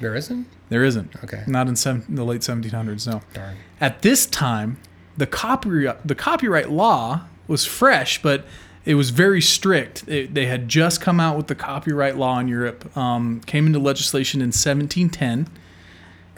There 0.00 0.14
isn't. 0.14 0.46
There 0.68 0.84
isn't. 0.84 1.16
Okay. 1.24 1.44
Not 1.46 1.66
in 1.68 1.76
seven, 1.76 2.04
the 2.08 2.24
late 2.24 2.42
1700s. 2.42 3.06
No. 3.06 3.22
Darn. 3.34 3.56
At 3.80 4.02
this 4.02 4.26
time, 4.26 4.78
the 5.16 5.26
copyright 5.26 6.06
the 6.06 6.14
copyright 6.14 6.70
law 6.70 7.22
was 7.48 7.64
fresh, 7.64 8.22
but 8.22 8.44
it 8.84 8.94
was 8.94 9.10
very 9.10 9.42
strict. 9.42 10.08
It, 10.08 10.34
they 10.34 10.46
had 10.46 10.68
just 10.68 11.00
come 11.00 11.20
out 11.20 11.36
with 11.36 11.48
the 11.48 11.54
copyright 11.54 12.16
law 12.16 12.38
in 12.38 12.48
Europe. 12.48 12.96
Um, 12.96 13.40
came 13.46 13.66
into 13.66 13.78
legislation 13.78 14.40
in 14.40 14.48
1710, 14.48 15.48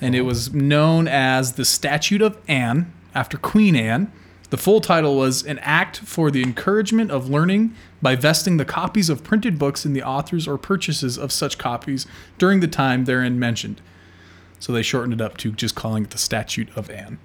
and 0.01 0.15
it 0.15 0.23
was 0.23 0.53
known 0.53 1.07
as 1.07 1.53
the 1.53 1.65
Statute 1.65 2.23
of 2.23 2.39
Anne 2.49 2.93
after 3.15 3.39
Queen 3.39 3.77
Anne. 3.77 4.13
The 4.51 4.59
full 4.59 4.81
title 4.83 5.17
was 5.17 5.45
an 5.45 5.59
act 5.61 5.99
for 6.01 6.31
the 6.31 6.43
encouragement 6.43 7.11
of 7.11 7.31
learning 7.31 7.75
by 8.03 8.17
vesting 8.17 8.59
the 8.59 8.67
copies 8.67 9.09
of 9.09 9.25
printed 9.25 9.59
books 9.59 9.87
in 9.87 9.95
the 9.95 10.03
authors 10.03 10.47
or 10.47 10.59
purchases 10.59 11.17
of 11.17 11.33
such 11.33 11.57
copies 11.57 12.07
during 12.37 12.61
the 12.61 12.69
time 12.69 13.07
therein 13.07 13.39
mentioned. 13.39 13.81
So 14.59 14.73
they 14.73 14.83
shortened 14.83 15.15
it 15.15 15.21
up 15.21 15.39
to 15.39 15.53
just 15.53 15.75
calling 15.75 16.05
it 16.05 16.11
the 16.11 16.19
Statute 16.19 16.69
of 16.77 16.91
Anne. 16.91 17.19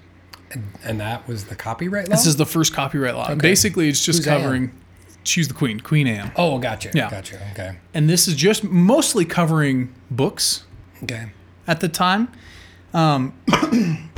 And 0.84 1.01
that 1.01 1.27
was 1.27 1.45
the 1.45 1.56
copyright 1.56 2.08
law. 2.08 2.15
This 2.15 2.25
is 2.25 2.38
the 2.38 2.45
first 2.45 2.73
copyright 2.73 3.15
law. 3.15 3.27
And 3.27 3.41
basically, 3.41 3.89
it's 3.89 4.06
just 4.06 4.19
Who's 4.19 4.27
Anne? 4.27 4.71
She's 5.27 5.47
the 5.47 5.53
queen, 5.53 5.79
Queen 5.79 6.07
Anne, 6.07 6.31
oh, 6.35 6.57
gotcha. 6.59 6.91
Yeah. 6.93 7.09
Gotcha. 7.11 7.35
Okay. 7.51 7.77
and 7.93 8.09
this 8.09 8.27
is 8.27 8.35
just 8.35 8.63
mostly 8.63 9.25
covering 9.25 9.93
books 10.09 10.63
Okay. 11.03 11.31
at 11.67 11.79
the 11.81 11.89
time. 11.89 12.31
Um, 12.93 13.33
and, 13.51 14.09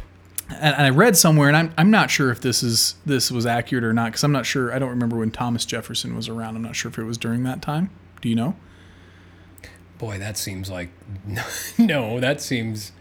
and 0.51 0.75
I 0.85 0.89
read 0.89 1.17
somewhere, 1.17 1.47
and 1.47 1.57
I'm 1.57 1.73
I'm 1.77 1.91
not 1.91 2.09
sure 2.11 2.31
if 2.31 2.41
this 2.41 2.61
is 2.63 2.95
this 3.05 3.31
was 3.31 3.45
accurate 3.45 3.83
or 3.83 3.93
not 3.93 4.05
because 4.11 4.23
I'm 4.23 4.31
not 4.31 4.45
sure. 4.45 4.71
I 4.73 4.79
don't 4.79 4.89
remember 4.89 5.17
when 5.17 5.31
Thomas 5.31 5.65
Jefferson 5.65 6.15
was 6.15 6.27
around. 6.29 6.55
I'm 6.55 6.61
not 6.61 6.75
sure 6.75 6.89
if 6.89 6.97
it 6.97 7.03
was 7.03 7.17
during 7.17 7.43
that 7.43 7.61
time. 7.61 7.89
Do 8.21 8.29
you 8.29 8.35
know? 8.35 8.55
Boy, 9.97 10.17
that 10.19 10.37
seems 10.37 10.69
like 10.69 10.89
no. 11.77 12.19
That 12.19 12.41
seems. 12.41 12.91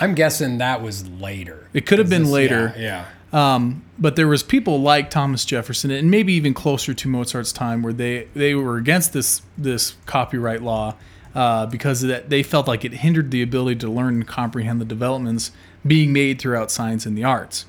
I'm 0.00 0.14
guessing 0.14 0.58
that 0.58 0.80
was 0.80 1.06
later. 1.08 1.68
It 1.74 1.84
could 1.84 1.98
have 1.98 2.08
been 2.08 2.22
this- 2.22 2.30
later. 2.32 2.74
Yeah. 2.78 3.06
Um, 3.32 3.82
but 3.98 4.16
there 4.16 4.28
was 4.28 4.42
people 4.42 4.80
like 4.80 5.08
Thomas 5.08 5.44
Jefferson, 5.44 5.90
and 5.90 6.10
maybe 6.10 6.34
even 6.34 6.52
closer 6.52 6.92
to 6.92 7.08
Mozart's 7.08 7.52
time, 7.52 7.82
where 7.82 7.92
they 7.92 8.28
they 8.34 8.54
were 8.54 8.76
against 8.76 9.12
this 9.12 9.42
this 9.56 9.96
copyright 10.06 10.62
law 10.62 10.96
uh, 11.34 11.66
because 11.66 12.02
that 12.02 12.30
they 12.30 12.42
felt 12.42 12.68
like 12.68 12.84
it 12.84 12.92
hindered 12.92 13.30
the 13.30 13.42
ability 13.42 13.76
to 13.80 13.88
learn 13.88 14.14
and 14.14 14.26
comprehend 14.26 14.80
the 14.80 14.84
developments 14.84 15.50
being 15.86 16.12
made 16.12 16.40
throughout 16.40 16.70
science 16.70 17.06
and 17.06 17.16
the 17.16 17.24
arts. 17.24 17.66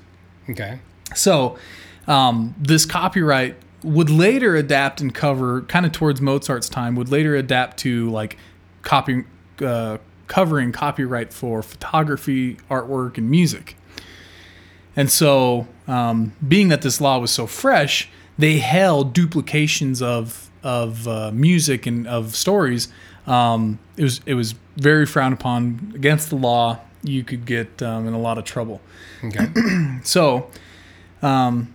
Okay. 0.49 0.79
So, 1.15 1.57
um, 2.07 2.55
this 2.57 2.85
copyright 2.85 3.55
would 3.83 4.09
later 4.09 4.55
adapt 4.55 5.01
and 5.01 5.13
cover, 5.13 5.61
kind 5.61 5.85
of 5.85 5.91
towards 5.91 6.21
Mozart's 6.21 6.69
time, 6.69 6.95
would 6.95 7.09
later 7.09 7.35
adapt 7.35 7.77
to 7.79 8.09
like 8.09 8.37
copy, 8.81 9.23
uh, 9.61 9.97
covering 10.27 10.71
copyright 10.71 11.33
for 11.33 11.61
photography, 11.63 12.55
artwork, 12.69 13.17
and 13.17 13.29
music. 13.29 13.75
And 14.95 15.09
so, 15.09 15.67
um, 15.87 16.33
being 16.47 16.69
that 16.69 16.81
this 16.81 17.01
law 17.01 17.17
was 17.19 17.31
so 17.31 17.47
fresh, 17.47 18.09
they 18.37 18.59
held 18.59 19.13
duplications 19.13 20.01
of 20.01 20.49
of 20.63 21.07
uh, 21.07 21.31
music 21.31 21.85
and 21.85 22.07
of 22.07 22.35
stories. 22.35 22.87
Um, 23.27 23.79
it 23.97 24.03
was 24.03 24.21
it 24.25 24.33
was 24.35 24.55
very 24.77 25.05
frowned 25.05 25.33
upon 25.33 25.93
against 25.95 26.29
the 26.29 26.35
law. 26.35 26.79
You 27.03 27.23
could 27.23 27.45
get 27.45 27.81
um, 27.81 28.07
in 28.07 28.13
a 28.13 28.19
lot 28.19 28.37
of 28.37 28.45
trouble. 28.45 28.81
Okay. 29.23 29.47
So, 30.03 30.49
um, 31.21 31.73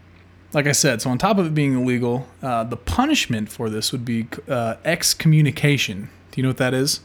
like 0.53 0.67
I 0.67 0.73
said, 0.73 1.01
so 1.01 1.11
on 1.11 1.19
top 1.19 1.39
of 1.39 1.47
it 1.47 1.55
being 1.55 1.81
illegal, 1.81 2.27
uh, 2.43 2.65
the 2.65 2.77
punishment 2.77 3.49
for 3.51 3.71
this 3.71 3.91
would 3.93 4.05
be 4.05 4.27
uh, 4.49 4.77
excommunication. 4.85 6.11
Do 6.31 6.41
you 6.41 6.43
know 6.43 6.51
what 6.51 6.59
that 6.59 6.75
is? 6.75 7.01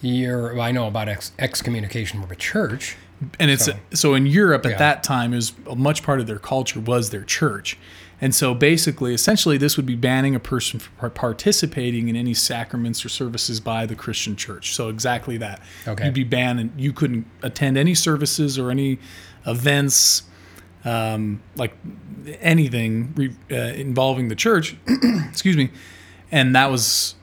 You're. 0.00 0.58
I 0.58 0.72
know 0.72 0.86
about 0.86 1.08
ex- 1.08 1.32
excommunication 1.38 2.20
from 2.20 2.30
a 2.30 2.36
church. 2.36 2.96
And 3.38 3.50
it's 3.50 3.66
So- 3.66 3.78
so, 3.92 4.14
in 4.14 4.26
Europe 4.26 4.64
at 4.64 4.72
Yeah. 4.72 4.78
that 4.78 5.02
time, 5.02 5.34
is 5.34 5.52
a 5.68 5.76
much 5.76 6.02
part 6.02 6.20
of 6.20 6.26
their 6.26 6.38
culture 6.38 6.80
was 6.80 7.10
their 7.10 7.22
church, 7.24 7.76
and 8.20 8.34
so 8.34 8.54
basically, 8.54 9.12
essentially, 9.14 9.58
this 9.58 9.76
would 9.76 9.86
be 9.86 9.94
banning 9.94 10.34
a 10.34 10.40
person 10.40 10.78
from 10.80 11.10
participating 11.10 12.08
in 12.08 12.16
any 12.16 12.34
sacraments 12.34 13.04
or 13.04 13.08
services 13.10 13.60
by 13.60 13.84
the 13.86 13.94
Christian 13.94 14.36
church. 14.36 14.74
So 14.74 14.88
exactly 14.88 15.36
that. 15.38 15.60
Okay. 15.86 16.04
You'd 16.06 16.14
be 16.14 16.24
banned, 16.24 16.60
and 16.60 16.70
you 16.78 16.92
couldn't 16.92 17.26
attend 17.42 17.76
any 17.76 17.94
services 17.94 18.58
or 18.58 18.70
any 18.70 18.98
events, 19.46 20.22
um, 20.84 21.40
like 21.56 21.74
anything 22.40 23.12
re, 23.16 23.30
uh, 23.50 23.56
involving 23.74 24.28
the 24.28 24.34
church. 24.34 24.76
excuse 25.28 25.56
me, 25.56 25.70
and 26.32 26.54
that 26.54 26.70
was. 26.70 27.14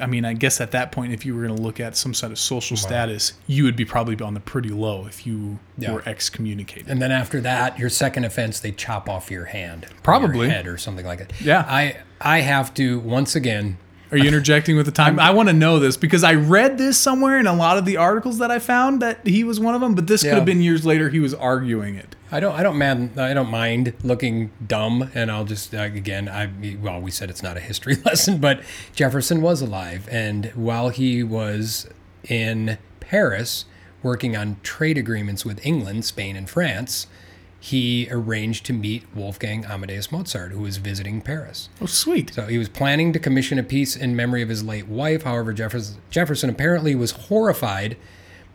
I 0.00 0.06
mean, 0.06 0.24
I 0.24 0.32
guess 0.32 0.60
at 0.60 0.70
that 0.72 0.90
point, 0.92 1.12
if 1.12 1.26
you 1.26 1.34
were 1.34 1.42
going 1.44 1.56
to 1.56 1.62
look 1.62 1.80
at 1.80 1.96
some 1.96 2.14
sort 2.14 2.32
of 2.32 2.38
social 2.38 2.76
status, 2.76 3.34
you 3.46 3.64
would 3.64 3.76
be 3.76 3.84
probably 3.84 4.18
on 4.24 4.34
the 4.34 4.40
pretty 4.40 4.70
low 4.70 5.06
if 5.06 5.26
you 5.26 5.58
Yeah. 5.78 5.92
were 5.92 6.02
excommunicated. 6.08 6.88
And 6.88 7.00
then 7.02 7.12
after 7.12 7.40
that, 7.42 7.78
your 7.78 7.88
second 7.90 8.24
offense, 8.24 8.60
they 8.60 8.72
chop 8.72 9.08
off 9.08 9.30
your 9.30 9.46
hand, 9.46 9.84
or 9.84 9.88
Probably. 10.02 10.46
your 10.46 10.50
head, 10.50 10.66
or 10.66 10.78
something 10.78 11.04
like 11.06 11.18
that. 11.18 11.32
Yeah. 11.40 11.64
I 11.68 11.96
I 12.20 12.40
have 12.40 12.72
to 12.74 12.98
once 13.00 13.36
again. 13.36 13.76
Are 14.10 14.16
you 14.16 14.28
interjecting 14.28 14.76
with 14.76 14.86
the 14.86 14.92
time? 14.92 15.18
I 15.20 15.30
want 15.30 15.48
to 15.48 15.52
know 15.52 15.78
this 15.78 15.96
because 15.96 16.22
I 16.24 16.34
read 16.34 16.78
this 16.78 16.96
somewhere 16.96 17.38
in 17.38 17.46
a 17.46 17.54
lot 17.54 17.78
of 17.78 17.84
the 17.84 17.96
articles 17.96 18.38
that 18.38 18.50
I 18.50 18.58
found 18.58 19.02
that 19.02 19.26
he 19.26 19.44
was 19.44 19.58
one 19.58 19.74
of 19.74 19.80
them, 19.80 19.94
but 19.94 20.06
this 20.06 20.22
could 20.22 20.34
have 20.34 20.44
been 20.44 20.60
years 20.60 20.86
later. 20.86 21.08
He 21.08 21.20
was 21.20 21.34
arguing 21.34 21.96
it. 21.96 22.14
I 22.30 22.40
don't 22.40 22.54
I 22.54 22.62
don't 22.62 22.76
man 22.76 23.12
I 23.16 23.34
don't 23.34 23.50
mind 23.50 23.94
looking 24.02 24.50
dumb, 24.66 25.10
and 25.14 25.30
I'll 25.30 25.44
just 25.44 25.74
uh, 25.74 25.78
again 25.78 26.28
I 26.28 26.50
well 26.80 27.00
we 27.00 27.10
said 27.10 27.30
it's 27.30 27.42
not 27.42 27.56
a 27.56 27.60
history 27.60 27.94
lesson, 28.04 28.38
but 28.38 28.62
Jefferson 28.94 29.40
was 29.42 29.60
alive, 29.62 30.08
and 30.10 30.46
while 30.54 30.88
he 30.88 31.22
was 31.22 31.88
in 32.28 32.78
Paris 33.00 33.64
working 34.02 34.36
on 34.36 34.56
trade 34.62 34.98
agreements 34.98 35.44
with 35.44 35.64
England, 35.64 36.04
Spain, 36.04 36.36
and 36.36 36.48
France. 36.48 37.06
He 37.66 38.06
arranged 38.12 38.64
to 38.66 38.72
meet 38.72 39.12
Wolfgang 39.12 39.64
Amadeus 39.64 40.12
Mozart, 40.12 40.52
who 40.52 40.60
was 40.60 40.76
visiting 40.76 41.20
Paris. 41.20 41.68
Oh, 41.80 41.86
sweet. 41.86 42.32
So 42.32 42.46
he 42.46 42.58
was 42.58 42.68
planning 42.68 43.12
to 43.12 43.18
commission 43.18 43.58
a 43.58 43.64
piece 43.64 43.96
in 43.96 44.14
memory 44.14 44.40
of 44.40 44.48
his 44.48 44.62
late 44.62 44.86
wife. 44.86 45.24
However, 45.24 45.52
Jefferson, 45.52 45.96
Jefferson 46.08 46.48
apparently 46.48 46.94
was 46.94 47.10
horrified 47.10 47.96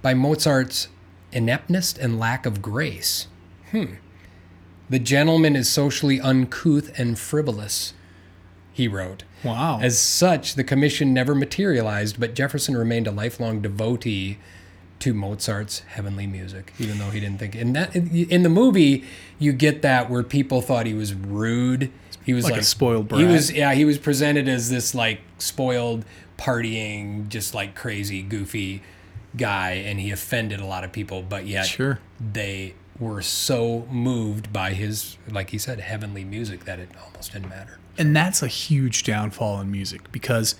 by 0.01 0.13
Mozart's 0.13 0.87
ineptness 1.33 1.91
and 1.97 2.19
lack 2.19 2.45
of 2.45 2.61
grace. 2.61 3.27
Hmm. 3.71 3.95
The 4.89 4.99
gentleman 4.99 5.57
is 5.57 5.69
socially 5.69 6.21
uncouth 6.21 6.97
and 6.97 7.19
frivolous, 7.19 7.93
he 8.71 8.87
wrote. 8.87 9.25
Wow. 9.43 9.79
As 9.81 9.99
such, 9.99 10.55
the 10.55 10.63
commission 10.63 11.13
never 11.13 11.35
materialized, 11.35 12.17
but 12.17 12.33
Jefferson 12.33 12.77
remained 12.77 13.07
a 13.07 13.11
lifelong 13.11 13.61
devotee 13.61 14.37
to 15.01 15.13
Mozart's 15.13 15.79
heavenly 15.79 16.27
music, 16.27 16.73
even 16.79 16.97
though 16.97 17.09
he 17.09 17.19
didn't 17.19 17.39
think. 17.39 17.55
And 17.55 17.75
that 17.75 17.95
in 17.95 18.43
the 18.43 18.49
movie, 18.49 19.03
you 19.39 19.51
get 19.53 19.81
that 19.81 20.09
where 20.09 20.23
people 20.23 20.61
thought 20.61 20.85
he 20.85 20.93
was 20.93 21.13
rude. 21.13 21.91
He 22.23 22.33
was 22.33 22.45
Like 22.45 22.53
a 22.53 22.57
like, 22.57 22.63
spoiled 22.65 23.11
He 23.11 23.23
was 23.25 23.51
yeah. 23.51 23.73
He 23.73 23.83
was 23.85 23.97
presented 23.97 24.47
as 24.47 24.69
this 24.69 24.93
like 24.95 25.21
spoiled, 25.37 26.05
partying, 26.37 27.27
just 27.29 27.53
like 27.53 27.75
crazy, 27.75 28.21
goofy 28.21 28.81
guy, 29.37 29.71
and 29.71 29.99
he 29.99 30.11
offended 30.11 30.59
a 30.59 30.65
lot 30.65 30.83
of 30.83 30.91
people. 30.91 31.21
But 31.23 31.45
yet, 31.47 31.65
Sure. 31.65 31.99
they 32.19 32.75
were 32.99 33.21
so 33.21 33.87
moved 33.89 34.53
by 34.53 34.73
his, 34.73 35.17
like 35.29 35.49
he 35.49 35.57
said, 35.57 35.79
heavenly 35.79 36.23
music 36.23 36.65
that 36.65 36.77
it 36.79 36.89
almost 37.03 37.33
didn't 37.33 37.49
matter. 37.49 37.77
and 37.97 38.15
that's 38.15 38.41
a 38.43 38.47
huge 38.47 39.03
downfall 39.03 39.59
in 39.61 39.69
music 39.71 40.11
because 40.11 40.55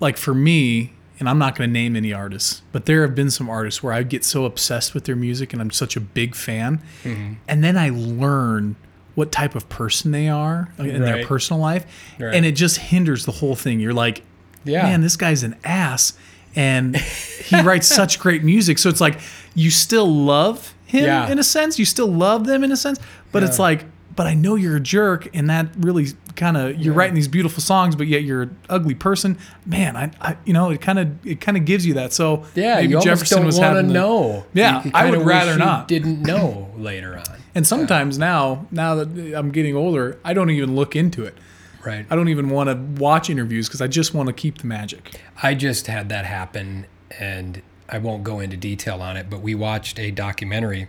like 0.00 0.16
for 0.16 0.34
me 0.34 0.92
and 1.20 1.28
i'm 1.28 1.38
not 1.38 1.56
going 1.56 1.68
to 1.68 1.72
name 1.72 1.96
any 1.96 2.12
artists 2.12 2.62
but 2.72 2.86
there 2.86 3.02
have 3.02 3.14
been 3.14 3.30
some 3.30 3.48
artists 3.48 3.82
where 3.82 3.92
i 3.92 4.02
get 4.02 4.24
so 4.24 4.44
obsessed 4.44 4.94
with 4.94 5.04
their 5.04 5.16
music 5.16 5.52
and 5.52 5.60
i'm 5.62 5.70
such 5.70 5.96
a 5.96 6.00
big 6.00 6.34
fan 6.34 6.80
Mm-hmm. 7.02 7.34
and 7.48 7.62
then 7.64 7.76
i 7.76 7.90
learn 7.90 8.76
what 9.14 9.30
type 9.30 9.54
of 9.54 9.68
person 9.68 10.10
they 10.10 10.28
are 10.28 10.72
in 10.78 11.02
their 11.02 11.24
personal 11.24 11.60
life 11.60 11.86
Right. 12.18 12.34
and 12.34 12.44
it 12.44 12.52
just 12.52 12.78
hinders 12.78 13.24
the 13.26 13.32
whole 13.32 13.54
thing 13.54 13.78
you're 13.80 13.94
like 13.94 14.22
Yeah. 14.64 14.82
man 14.82 15.00
this 15.02 15.16
guy's 15.16 15.42
an 15.44 15.56
ass 15.64 16.14
and 16.56 16.96
he 16.96 17.60
writes 17.62 17.86
such 18.00 18.18
great 18.18 18.42
music 18.42 18.78
so 18.78 18.88
it's 18.88 19.00
like 19.00 19.20
you 19.54 19.70
still 19.70 20.06
love 20.12 20.74
him 20.86 21.04
Yeah. 21.04 21.30
in 21.30 21.38
a 21.38 21.44
sense 21.44 21.78
you 21.78 21.84
still 21.84 22.08
love 22.08 22.46
them 22.46 22.64
in 22.64 22.72
a 22.72 22.76
sense 22.76 22.98
but 23.32 23.42
it's 23.42 23.58
like 23.58 23.84
but 24.16 24.26
I 24.26 24.34
know 24.34 24.54
you're 24.54 24.76
a 24.76 24.80
jerk, 24.80 25.28
and 25.34 25.48
that 25.50 25.68
really 25.78 26.06
kind 26.36 26.56
of 26.56 26.76
you're 26.80 26.94
writing 26.94 27.14
these 27.14 27.28
beautiful 27.28 27.62
songs, 27.62 27.94
but 27.96 28.06
yet 28.06 28.22
you're 28.22 28.42
an 28.42 28.56
ugly 28.68 28.94
person. 28.94 29.38
Man, 29.66 29.96
I, 29.96 30.10
I 30.20 30.36
you 30.44 30.52
know, 30.52 30.70
it 30.70 30.80
kind 30.80 30.98
of 30.98 31.26
it 31.26 31.40
kind 31.40 31.56
of 31.56 31.64
gives 31.64 31.86
you 31.86 31.94
that. 31.94 32.12
So 32.12 32.44
Yeah, 32.54 32.76
maybe 32.76 32.98
Jefferson 33.00 33.44
was 33.44 33.58
want 33.58 33.76
to 33.76 33.82
know. 33.82 34.44
Yeah, 34.52 34.78
You- 34.78 34.84
you 34.86 34.90
I 34.94 35.10
would 35.10 35.22
rather 35.22 35.56
not. 35.58 35.88
Didn't 35.88 36.22
know 36.22 36.70
later 36.76 37.16
on. 37.16 37.24
And 37.54 37.66
sometimes 37.66 38.18
now, 38.18 38.66
now 38.72 38.96
that 38.96 39.34
I'm 39.36 39.50
getting 39.52 39.76
older, 39.76 40.18
I 40.24 40.34
don't 40.34 40.50
even 40.50 40.74
look 40.74 40.96
into 40.96 41.24
it. 41.24 41.36
Right. 41.84 42.04
I 42.10 42.16
don't 42.16 42.28
even 42.28 42.48
want 42.50 42.68
to 42.70 43.00
watch 43.00 43.28
interviews 43.30 43.68
because 43.68 43.80
I 43.82 43.86
just 43.86 44.14
want 44.14 44.26
to 44.28 44.32
keep 44.32 44.58
the 44.58 44.66
magic. 44.66 45.20
I 45.42 45.54
just 45.54 45.86
had 45.86 46.08
that 46.08 46.24
happen, 46.24 46.86
and 47.20 47.60
I 47.88 47.98
won't 47.98 48.24
go 48.24 48.40
into 48.40 48.56
detail 48.56 49.02
on 49.02 49.16
it, 49.18 49.28
but 49.28 49.40
we 49.42 49.54
watched 49.54 49.98
a 50.00 50.10
documentary, 50.10 50.88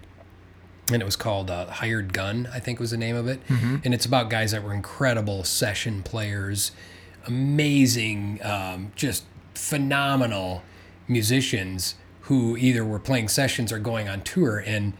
and 0.92 1.02
it 1.02 1.06
was 1.06 1.16
called 1.16 1.50
uh, 1.50 1.66
Hired 1.68 2.14
Gun, 2.14 2.48
I 2.54 2.60
think 2.60 2.80
was 2.80 2.92
the 2.92 2.98
name 2.98 3.16
of 3.16 3.28
it. 3.28 3.40
And 3.84 3.94
it's 3.94 4.06
about 4.06 4.30
guys 4.30 4.52
that 4.52 4.64
were 4.64 4.74
incredible 4.74 5.44
session 5.44 6.04
players, 6.04 6.72
amazing, 7.26 8.40
um, 8.44 8.92
just 8.96 9.24
phenomenal 9.56 10.62
musicians 11.08 11.96
who 12.22 12.58
either 12.58 12.84
were 12.84 13.00
playing 13.00 13.28
sessions 13.30 13.72
or 13.72 13.80
going 13.80 14.08
on 14.10 14.22
tour. 14.22 14.58
And 14.60 14.94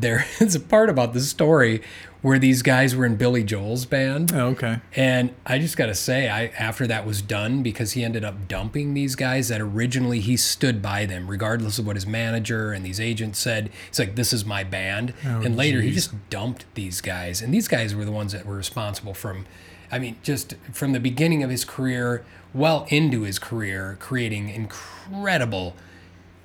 there 0.00 0.26
is 0.40 0.54
a 0.54 0.60
part 0.60 0.88
about 0.90 1.12
the 1.12 1.20
story 1.20 1.82
where 2.20 2.38
these 2.38 2.62
guys 2.62 2.96
were 2.96 3.06
in 3.06 3.14
Billy 3.14 3.44
Joel's 3.44 3.84
band. 3.86 4.32
Oh, 4.34 4.48
okay. 4.48 4.80
And 4.96 5.34
I 5.46 5.58
just 5.58 5.76
got 5.76 5.86
to 5.86 5.94
say, 5.94 6.28
I 6.28 6.46
after 6.58 6.86
that 6.86 7.06
was 7.06 7.22
done, 7.22 7.62
because 7.62 7.92
he 7.92 8.02
ended 8.02 8.24
up 8.24 8.48
dumping 8.48 8.94
these 8.94 9.14
guys 9.14 9.48
that 9.48 9.60
originally 9.60 10.20
he 10.20 10.36
stood 10.36 10.82
by 10.82 11.06
them, 11.06 11.28
regardless 11.28 11.78
of 11.78 11.86
what 11.86 11.96
his 11.96 12.06
manager 12.06 12.72
and 12.72 12.84
these 12.84 12.98
agents 12.98 13.38
said. 13.38 13.70
He's 13.88 13.98
like, 13.98 14.16
"This 14.16 14.32
is 14.32 14.44
my 14.44 14.64
band," 14.64 15.14
oh, 15.24 15.42
and 15.42 15.56
later 15.56 15.80
he 15.80 15.92
just 15.92 16.12
dumped 16.28 16.64
these 16.74 17.00
guys. 17.00 17.40
And 17.40 17.54
these 17.54 17.68
guys 17.68 17.94
were 17.94 18.04
the 18.04 18.12
ones 18.12 18.32
that 18.32 18.44
were 18.44 18.56
responsible 18.56 19.14
from, 19.14 19.46
I 19.92 19.98
mean, 19.98 20.16
just 20.22 20.54
from 20.72 20.92
the 20.92 21.00
beginning 21.00 21.44
of 21.44 21.50
his 21.50 21.64
career, 21.64 22.24
well 22.52 22.86
into 22.88 23.22
his 23.22 23.38
career, 23.38 23.96
creating 24.00 24.48
incredible 24.48 25.74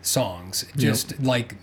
songs, 0.05 0.65
just 0.75 1.19
like 1.21 1.55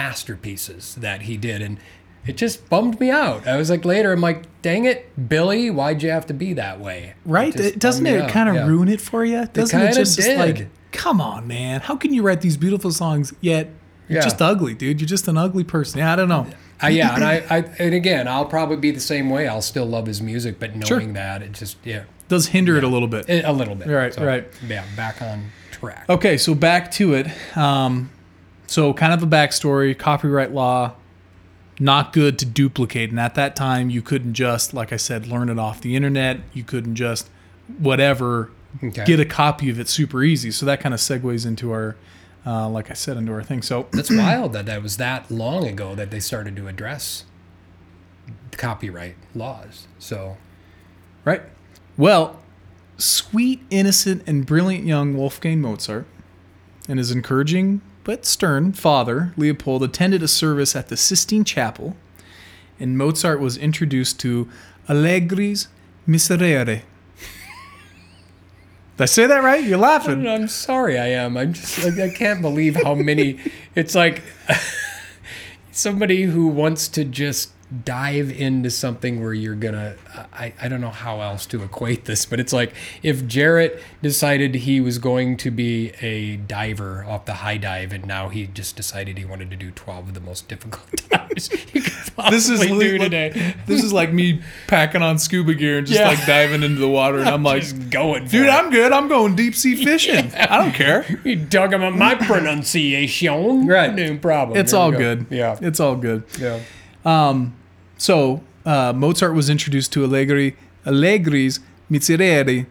masterpieces 0.00 0.94
that 0.96 1.22
he 1.22 1.36
did, 1.36 1.62
and 1.62 1.78
it 2.26 2.36
just 2.36 2.68
bummed 2.68 3.00
me 3.00 3.10
out. 3.10 3.46
I 3.46 3.56
was 3.56 3.70
like, 3.70 3.84
later, 3.84 4.12
I'm 4.12 4.20
like, 4.20 4.44
dang 4.62 4.84
it, 4.84 5.28
Billy, 5.28 5.70
why'd 5.70 6.02
you 6.02 6.10
have 6.10 6.26
to 6.26 6.34
be 6.34 6.52
that 6.54 6.80
way? 6.80 7.14
Right? 7.24 7.52
just 7.52 7.74
It, 7.74 7.78
doesn't 7.78 8.06
it 8.06 8.30
kind 8.30 8.48
of 8.48 8.54
yeah. 8.56 8.66
ruin 8.66 8.88
it 8.88 9.00
for 9.00 9.24
you? 9.24 9.46
Doesn't 9.46 9.78
it 9.78 9.82
kinda 9.82 9.96
just 9.96 10.18
did. 10.18 10.38
like, 10.38 10.68
come 10.92 11.20
on, 11.20 11.46
man, 11.46 11.80
how 11.80 11.96
can 11.96 12.12
you 12.12 12.22
write 12.22 12.40
these 12.42 12.56
beautiful 12.56 12.90
songs 12.90 13.32
yet 13.40 13.70
You're 14.08 14.18
Yeah. 14.18 14.24
just 14.24 14.42
ugly, 14.42 14.74
dude. 14.74 15.00
You're 15.00 15.06
just 15.08 15.28
an 15.28 15.38
ugly 15.38 15.62
person. 15.64 15.98
Yeah, 16.00 16.12
I 16.12 16.16
don't 16.16 16.28
know. 16.28 16.46
Uh, 16.82 16.88
yeah, 16.88 17.14
and 17.14 17.24
I, 17.24 17.34
I 17.50 17.56
and 17.78 17.94
again, 17.94 18.26
I'll 18.26 18.44
probably 18.46 18.76
be 18.76 18.90
the 18.90 18.98
same 19.00 19.30
way. 19.30 19.46
I'll 19.46 19.62
still 19.62 19.86
love 19.86 20.06
his 20.06 20.20
music, 20.20 20.58
but 20.58 20.70
knowing 20.74 20.84
Sure. 20.86 21.12
that 21.12 21.42
it 21.42 21.52
just 21.52 21.76
yeah, 21.84 22.04
does 22.28 22.46
hinder 22.48 22.76
it 22.76 22.82
a 22.84 22.88
little 22.88 23.06
bit. 23.08 23.28
a 23.28 23.48
a 23.48 23.52
little 23.52 23.74
bit. 23.76 23.86
Right, 23.88 24.16
right. 24.18 24.48
Yeah, 24.66 24.84
back 24.96 25.22
on 25.22 25.52
track. 25.80 26.06
Okay, 26.08 26.36
so 26.36 26.54
back 26.54 26.90
to 26.92 27.14
it. 27.14 27.26
Um, 27.56 28.10
so 28.66 28.92
kind 28.94 29.12
of 29.12 29.22
a 29.22 29.26
backstory. 29.26 29.98
Copyright 29.98 30.52
law, 30.52 30.92
not 31.78 32.12
good 32.12 32.38
to 32.40 32.46
duplicate. 32.46 33.10
And 33.10 33.18
at 33.18 33.34
that 33.34 33.56
time, 33.56 33.90
you 33.90 34.02
couldn't 34.02 34.34
just, 34.34 34.72
like 34.74 34.92
I 34.92 34.96
said, 34.96 35.26
learn 35.26 35.48
it 35.48 35.58
off 35.58 35.80
the 35.80 35.96
internet. 35.96 36.40
You 36.52 36.62
couldn't 36.62 36.94
just 36.96 37.28
whatever 37.78 38.50
Okay. 38.84 39.04
get 39.04 39.18
a 39.18 39.24
copy 39.24 39.68
of 39.68 39.80
it 39.80 39.88
super 39.88 40.22
easy. 40.22 40.52
So 40.52 40.64
that 40.66 40.78
kind 40.80 40.94
of 40.94 41.00
segues 41.00 41.44
into 41.44 41.72
our, 41.72 41.96
uh, 42.46 42.68
like 42.68 42.88
I 42.88 42.94
said, 42.94 43.16
into 43.16 43.32
our 43.32 43.42
thing. 43.42 43.62
So 43.62 43.88
That's 43.92 44.10
wild 44.16 44.52
that 44.52 44.66
that 44.66 44.80
was 44.82 44.96
that 44.98 45.28
long 45.28 45.66
ago 45.66 45.96
that 45.96 46.12
they 46.12 46.20
started 46.20 46.54
to 46.56 46.68
address 46.68 47.24
copyright 48.52 49.16
laws. 49.34 49.86
So 49.98 50.36
Right. 51.24 51.42
Well, 51.96 52.38
sweet, 53.00 53.60
innocent, 53.70 54.22
and 54.26 54.46
brilliant 54.46 54.84
young 54.84 55.16
Wolfgang 55.16 55.60
Mozart 55.60 56.06
and 56.88 56.98
his 56.98 57.10
encouraging 57.10 57.80
but 58.04 58.24
stern 58.24 58.72
father, 58.72 59.32
Leopold, 59.36 59.82
attended 59.82 60.22
a 60.22 60.28
service 60.28 60.74
at 60.74 60.88
the 60.88 60.96
Sistine 60.96 61.44
Chapel, 61.44 61.96
and 62.78 62.96
Mozart 62.96 63.40
was 63.40 63.56
introduced 63.56 64.18
to 64.20 64.48
Allegri's 64.88 65.68
Miserere. 66.08 66.82
Did 68.96 69.02
I 69.02 69.04
say 69.04 69.26
that 69.26 69.42
right? 69.42 69.62
You're 69.62 69.78
laughing. 69.78 70.26
I'm 70.26 70.48
sorry, 70.48 70.98
I 70.98 71.06
am. 71.08 71.36
I'm 71.36 71.52
just 71.52 71.84
like, 71.84 71.98
I 71.98 72.12
can't 72.12 72.42
believe 72.42 72.76
how 72.76 72.94
many. 72.94 73.38
It's 73.74 73.94
like 73.94 74.22
somebody 75.70 76.24
who 76.24 76.48
wants 76.48 76.88
to 76.88 77.04
just 77.04 77.52
dive 77.84 78.30
into 78.32 78.68
something 78.70 79.22
where 79.22 79.32
you're 79.32 79.54
gonna. 79.54 79.94
I, 80.32 80.52
I 80.60 80.68
don't 80.68 80.80
know 80.80 80.90
how 80.90 81.20
else 81.20 81.46
to 81.46 81.62
equate 81.62 82.04
this, 82.04 82.26
but 82.26 82.40
it's 82.40 82.52
like 82.52 82.74
if 83.02 83.26
Jarrett 83.26 83.80
decided 84.02 84.54
he 84.56 84.80
was 84.80 84.98
going 84.98 85.36
to 85.38 85.50
be 85.50 85.92
a 86.00 86.36
diver 86.36 87.04
off 87.08 87.26
the 87.26 87.34
high 87.34 87.56
dive, 87.58 87.92
and 87.92 88.06
now 88.06 88.28
he 88.28 88.46
just 88.46 88.76
decided 88.76 89.18
he 89.18 89.24
wanted 89.24 89.50
to 89.50 89.56
do 89.56 89.70
12 89.70 90.08
of 90.08 90.14
the 90.14 90.20
most 90.20 90.48
difficult 90.48 90.90
dives 91.10 91.48
he 91.48 91.80
could 91.80 91.92
possibly 92.16 92.30
This 92.36 92.48
is 92.48 92.60
do 92.60 92.74
li- 92.74 92.98
today. 92.98 93.54
This 93.66 93.84
is 93.84 93.92
like 93.92 94.12
me 94.12 94.42
packing 94.66 95.02
on 95.02 95.18
scuba 95.18 95.54
gear 95.54 95.78
and 95.78 95.86
just 95.86 96.00
Yeah. 96.00 96.08
like 96.08 96.26
diving 96.26 96.62
into 96.64 96.80
the 96.80 96.88
water, 96.88 97.18
and 97.20 97.28
I'm 97.28 97.42
like, 97.44 97.62
just 97.62 97.90
going, 97.90 98.26
dude, 98.26 98.46
it. 98.46 98.50
I'm 98.50 98.70
good. 98.70 98.90
I'm 98.92 99.06
going 99.08 99.36
deep 99.36 99.54
sea 99.54 99.76
fishing. 99.84 100.34
I 100.34 100.58
don't 100.58 100.72
care. 100.72 101.06
You 101.24 101.36
dug 101.36 101.72
at 101.72 101.78
my 101.94 102.14
pronunciation. 102.16 103.66
Right. 103.66 103.94
No 103.94 104.16
problem. 104.18 104.58
It's 104.58 104.72
There 104.72 104.80
all 104.80 104.90
go. 104.90 104.98
good. 104.98 105.26
Yeah. 105.30 105.56
It's 105.60 105.78
all 105.80 105.94
good. 105.96 106.24
Yeah. 106.38 106.60
So 108.00 108.42
uh, 108.64 108.94
Mozart 108.96 109.34
was 109.34 109.50
introduced 109.50 109.92
to 109.92 110.02
Allegri, 110.02 110.56
Allegri's 110.86 111.60
Miserere, 111.90 112.64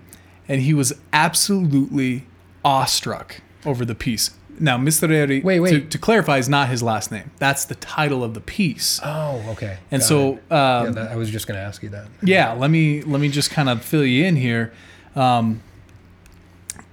and 0.47 0.61
he 0.61 0.73
was 0.73 0.91
absolutely 1.13 2.25
awestruck 2.65 3.41
over 3.63 3.85
the 3.85 3.93
piece. 3.93 4.31
Now, 4.59 4.77
Miserere, 4.79 5.43
Wait, 5.43 5.59
wait. 5.59 5.69
To, 5.69 5.81
to 5.81 5.97
clarify, 5.99 6.39
is 6.39 6.49
not 6.49 6.67
his 6.69 6.81
last 6.81 7.11
name. 7.11 7.29
That's 7.37 7.63
the 7.63 7.75
title 7.75 8.23
of 8.23 8.33
the 8.33 8.41
piece. 8.41 8.99
Oh, 9.05 9.45
okay. 9.49 9.77
and 9.91 10.01
Got 10.01 10.07
so, 10.07 10.31
um, 10.31 10.39
yeah, 10.49 10.89
that, 10.95 11.11
I 11.11 11.15
was 11.15 11.29
just 11.29 11.45
going 11.45 11.59
to 11.59 11.63
ask 11.63 11.83
you 11.83 11.89
that. 11.89 12.07
yeah, 12.23 12.53
let 12.53 12.71
me 12.71 13.03
let 13.03 13.21
me 13.21 13.29
just 13.29 13.51
kind 13.51 13.69
of 13.69 13.83
fill 13.83 14.03
you 14.03 14.25
in 14.25 14.35
here. 14.35 14.73
Um, 15.15 15.61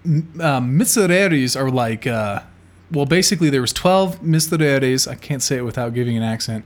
uh, 0.05 0.61
misereres 0.61 1.59
are 1.59 1.71
like, 1.71 2.07
uh, 2.07 2.43
well, 2.91 3.07
basically 3.07 3.51
there 3.51 3.61
was 3.61 3.73
twelve 3.73 4.21
misereres. 4.23 5.09
I 5.11 5.15
can't 5.15 5.43
say 5.43 5.57
it 5.57 5.65
without 5.65 5.95
giving 5.95 6.17
an 6.17 6.23
accent. 6.23 6.65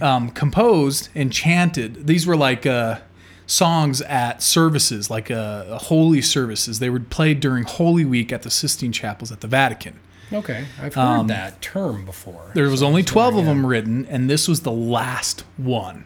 Um, 0.00 0.30
composed 0.30 1.08
and 1.14 1.32
chanted. 1.32 2.06
These 2.06 2.26
were 2.26 2.36
like 2.36 2.66
uh, 2.66 2.98
songs 3.46 4.00
at 4.02 4.42
services, 4.42 5.10
like 5.10 5.30
uh, 5.30 5.78
holy 5.78 6.20
services. 6.22 6.78
They 6.78 6.90
were 6.90 7.00
played 7.00 7.40
during 7.40 7.64
Holy 7.64 8.04
Week 8.04 8.32
at 8.32 8.42
the 8.42 8.50
Sistine 8.50 8.92
Chapels 8.92 9.30
at 9.32 9.40
the 9.40 9.46
Vatican. 9.48 9.98
Okay. 10.32 10.66
I've 10.80 10.94
heard 10.94 11.28
that 11.28 11.62
term 11.62 12.04
before. 12.04 12.42
Um, 12.46 12.50
There 12.54 12.68
was 12.68 12.80
So 12.80 12.86
only 12.86 13.02
12 13.02 13.36
of 13.36 13.44
them 13.46 13.64
written, 13.64 14.04
and 14.10 14.28
this 14.28 14.46
was 14.48 14.60
the 14.60 14.72
last 14.72 15.44
one. 15.56 16.04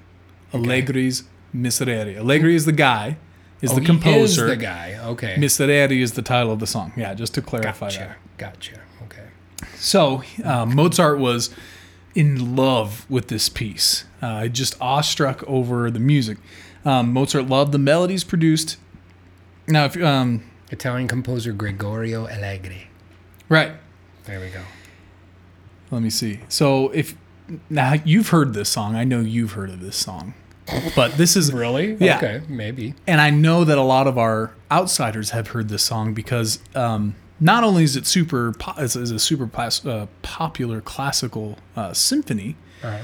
Allegri's 0.52 1.24
Miserere. 1.54 2.16
Allegri 2.18 2.54
is 2.54 2.64
the 2.64 2.72
guy, 2.72 3.16
is 3.60 3.70
the 3.70 3.76
Oh, 3.76 3.80
he 3.80 3.86
composer. 3.86 4.44
is 4.44 4.50
the 4.50 4.56
guy. 4.56 4.98
Okay. 5.02 5.34
Miserere 5.38 5.90
is 6.00 6.12
the 6.12 6.22
title 6.22 6.52
of 6.52 6.60
the 6.60 6.66
song. 6.66 6.92
Yeah, 6.96 7.14
just 7.14 7.34
to 7.34 7.42
clarify 7.42 7.86
gotcha. 7.86 7.98
that. 7.98 8.16
Gotcha. 8.38 8.80
So 9.82 10.22
uh, 10.44 10.64
Mozart 10.64 11.18
was 11.18 11.50
in 12.14 12.54
love 12.54 13.04
with 13.10 13.28
this 13.28 13.48
piece, 13.48 14.04
uh, 14.20 14.46
just 14.46 14.80
awestruck 14.80 15.42
over 15.48 15.90
the 15.90 15.98
music. 15.98 16.38
Um, 16.84 17.12
Mozart 17.12 17.48
loved 17.48 17.72
the 17.72 17.78
melodies 17.78 18.22
produced. 18.22 18.76
Now, 19.66 19.86
if 19.86 20.00
um, 20.00 20.44
Italian 20.70 21.08
composer 21.08 21.52
Gregorio 21.52 22.28
Allegri. 22.28 22.88
right, 23.48 23.72
There 24.24 24.38
we 24.40 24.50
go. 24.50 24.62
Let 25.90 26.02
me 26.02 26.10
see. 26.10 26.40
So 26.48 26.90
if 26.90 27.16
now 27.68 27.94
you've 28.04 28.28
heard 28.28 28.54
this 28.54 28.68
song, 28.68 28.94
I 28.94 29.02
know 29.04 29.20
you've 29.20 29.52
heard 29.52 29.68
of 29.68 29.80
this 29.80 29.96
song, 29.96 30.34
but 30.94 31.12
this 31.16 31.36
is 31.36 31.52
Really? 31.52 31.94
Yeah. 31.94 32.18
Okay. 32.18 32.42
Maybe. 32.48 32.94
and 33.06 33.20
I 33.20 33.30
know 33.30 33.64
that 33.64 33.78
a 33.78 33.82
lot 33.82 34.06
of 34.06 34.16
our 34.16 34.54
outsiders 34.70 35.30
have 35.30 35.48
heard 35.48 35.68
this 35.68 35.82
song 35.82 36.14
because 36.14 36.60
um, 36.76 37.14
not 37.42 37.64
only 37.64 37.82
is 37.84 37.96
it 37.96 38.06
super 38.06 38.52
po- 38.52 38.80
is, 38.80 38.94
is 38.96 39.10
a 39.10 39.18
super 39.18 39.46
plas- 39.46 39.84
uh, 39.84 40.06
popular 40.22 40.80
classical 40.80 41.58
uh, 41.76 41.92
symphony, 41.92 42.54
right. 42.82 43.02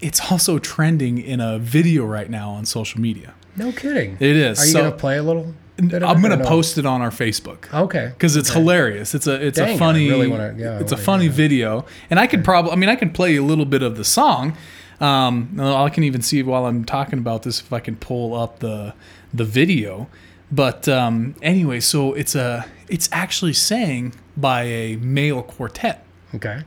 it's 0.00 0.32
also 0.32 0.58
trending 0.58 1.18
in 1.18 1.40
a 1.40 1.58
video 1.58 2.04
right 2.04 2.28
now 2.30 2.50
on 2.50 2.64
social 2.64 3.00
media. 3.00 3.34
No 3.56 3.70
kidding. 3.70 4.16
It 4.18 4.36
is. 4.36 4.58
Are 4.58 4.66
you 4.66 4.72
So- 4.72 4.80
going 4.80 4.92
to 4.92 4.96
play 4.98 5.18
a 5.18 5.22
little? 5.22 5.54
I'm 5.78 5.88
gonna 6.22 6.36
no? 6.36 6.44
post 6.44 6.76
it 6.78 6.86
on 6.86 7.00
our 7.00 7.10
Facebook. 7.10 7.72
Okay. 7.72 8.08
because 8.12 8.36
it's 8.36 8.50
hilarious. 8.50 9.14
It's 9.14 9.26
a 9.26 9.44
it's 9.46 9.58
Dang, 9.58 9.74
a 9.74 9.78
funny 9.78 10.08
really 10.08 10.28
wanna- 10.28 10.54
yeah, 10.56 10.78
it's 10.78 10.92
a 10.92 10.96
funny 10.96 11.28
video, 11.28 11.86
and 12.10 12.20
I 12.20 12.26
could 12.28 12.44
probably 12.44 12.72
I 12.72 12.76
mean 12.76 12.90
I 12.90 12.94
can 12.94 13.10
play 13.10 13.36
a 13.36 13.42
little 13.42 13.64
bit 13.64 13.82
of 13.82 13.96
the 13.96 14.04
song. 14.04 14.56
Um, 15.00 15.58
I 15.58 15.88
can 15.88 16.04
even 16.04 16.22
see 16.22 16.40
while 16.42 16.66
I'm 16.66 16.84
talking 16.84 17.18
about 17.18 17.42
this 17.42 17.58
if 17.60 17.72
I 17.72 17.80
can 17.80 17.96
pull 17.96 18.34
up 18.34 18.60
the 18.60 18.94
the 19.34 19.44
video. 19.44 20.08
But 20.52 20.86
um, 20.88 21.34
anyway, 21.42 21.80
so 21.80 22.12
it's 22.12 22.34
a 22.34 22.66
it's 22.88 23.08
actually 23.10 23.54
sang 23.54 24.12
by 24.36 24.62
a 24.64 24.96
male 24.96 25.42
quartet, 25.42 26.04
Okay. 26.34 26.62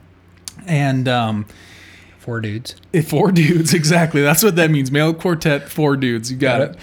and 0.65 1.07
um, 1.07 1.45
Four 2.19 2.41
dudes. 2.41 2.75
four 3.07 3.31
dudes 3.43 3.73
exactly. 3.75 4.23
That's 4.23 4.43
what 4.43 4.55
that 4.55 4.71
means. 4.71 4.91
Male 4.91 5.13
quartet 5.13 5.69
four 5.69 5.95
dudes. 5.95 6.31
You 6.31 6.37
got, 6.37 6.57
Got 6.57 6.69
it. 6.71 6.77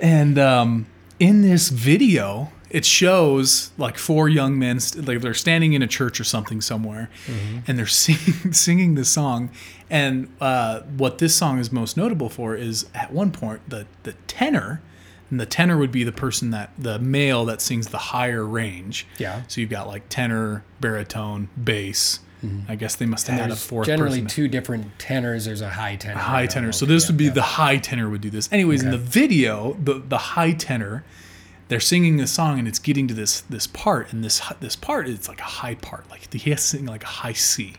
and 0.00 0.38
um, 0.38 0.86
in 1.18 1.42
this 1.42 1.68
video 1.70 2.52
it 2.70 2.84
shows 2.84 3.70
like 3.78 3.96
four 3.96 4.28
young 4.28 4.58
men 4.58 4.78
like 4.96 5.20
they're 5.20 5.32
standing 5.34 5.72
in 5.72 5.82
a 5.82 5.86
church 5.86 6.20
or 6.20 6.24
something 6.24 6.60
somewhere 6.60 7.08
and 7.66 7.78
they're 7.78 7.86
singing 8.04 8.52
singing 8.52 8.94
this 8.94 9.08
song. 9.08 9.50
And 9.90 10.28
uh, 10.40 10.80
what 10.82 11.18
this 11.18 11.34
song 11.34 11.58
is 11.58 11.72
most 11.72 11.96
notable 11.96 12.28
for 12.28 12.54
is 12.54 12.86
at 12.94 13.12
one 13.12 13.32
point 13.32 13.68
the 13.68 13.86
the 14.04 14.12
tenor 14.28 14.80
and 15.30 15.40
the 15.40 15.46
tenor 15.46 15.76
would 15.76 15.92
be 15.92 16.04
the 16.04 16.12
person 16.12 16.50
that 16.50 16.70
the 16.78 16.98
male 16.98 17.44
that 17.44 17.60
sings 17.60 17.88
the 17.88 17.98
higher 17.98 18.44
range 18.44 19.06
Yeah. 19.18 19.42
so 19.48 19.60
you've 19.60 19.70
got 19.70 19.86
like 19.86 20.08
tenor 20.08 20.64
baritone 20.80 21.48
bass 21.62 22.20
I 22.68 22.76
guess 22.76 22.96
they 22.96 23.06
must 23.06 23.26
have 23.28 23.40
had 23.40 23.50
a 23.50 23.56
fourth 23.56 23.86
generally 23.86 24.22
person 24.22 24.28
two 24.28 24.48
different 24.48 24.98
tenors. 24.98 25.46
There's 25.46 25.62
a 25.62 25.70
high 25.70 25.96
tenor. 25.96 26.18
high 26.18 26.46
tenor. 26.46 26.72
So 26.72 26.86
this 26.86 27.04
yeah, 27.04 27.08
would 27.08 27.16
be 27.16 27.24
yeah. 27.24 27.30
the 27.32 27.42
high 27.42 27.78
tenor 27.78 28.08
would 28.08 28.20
do 28.20 28.30
this. 28.30 28.52
Anyways, 28.52 28.82
in 28.82 28.90
the 28.90 28.98
video, 28.98 29.76
the 29.82 29.94
the 29.94 30.18
high 30.18 30.52
tenor, 30.52 31.04
they're 31.68 31.80
singing 31.80 32.16
this 32.16 32.30
song 32.30 32.58
and 32.58 32.68
it's 32.68 32.78
getting 32.78 33.08
to 33.08 33.14
this 33.14 33.40
this 33.42 33.66
part, 33.66 34.12
and 34.12 34.22
this 34.22 34.42
this 34.60 34.76
part 34.76 35.08
it's 35.08 35.28
like 35.28 35.40
a 35.40 35.44
high 35.44 35.74
part, 35.74 36.08
like 36.10 36.32
he 36.32 36.50
has 36.50 36.60
to 36.62 36.66
sing 36.76 36.86
like 36.86 37.02
a 37.02 37.08
high 37.08 37.32
C, 37.32 37.74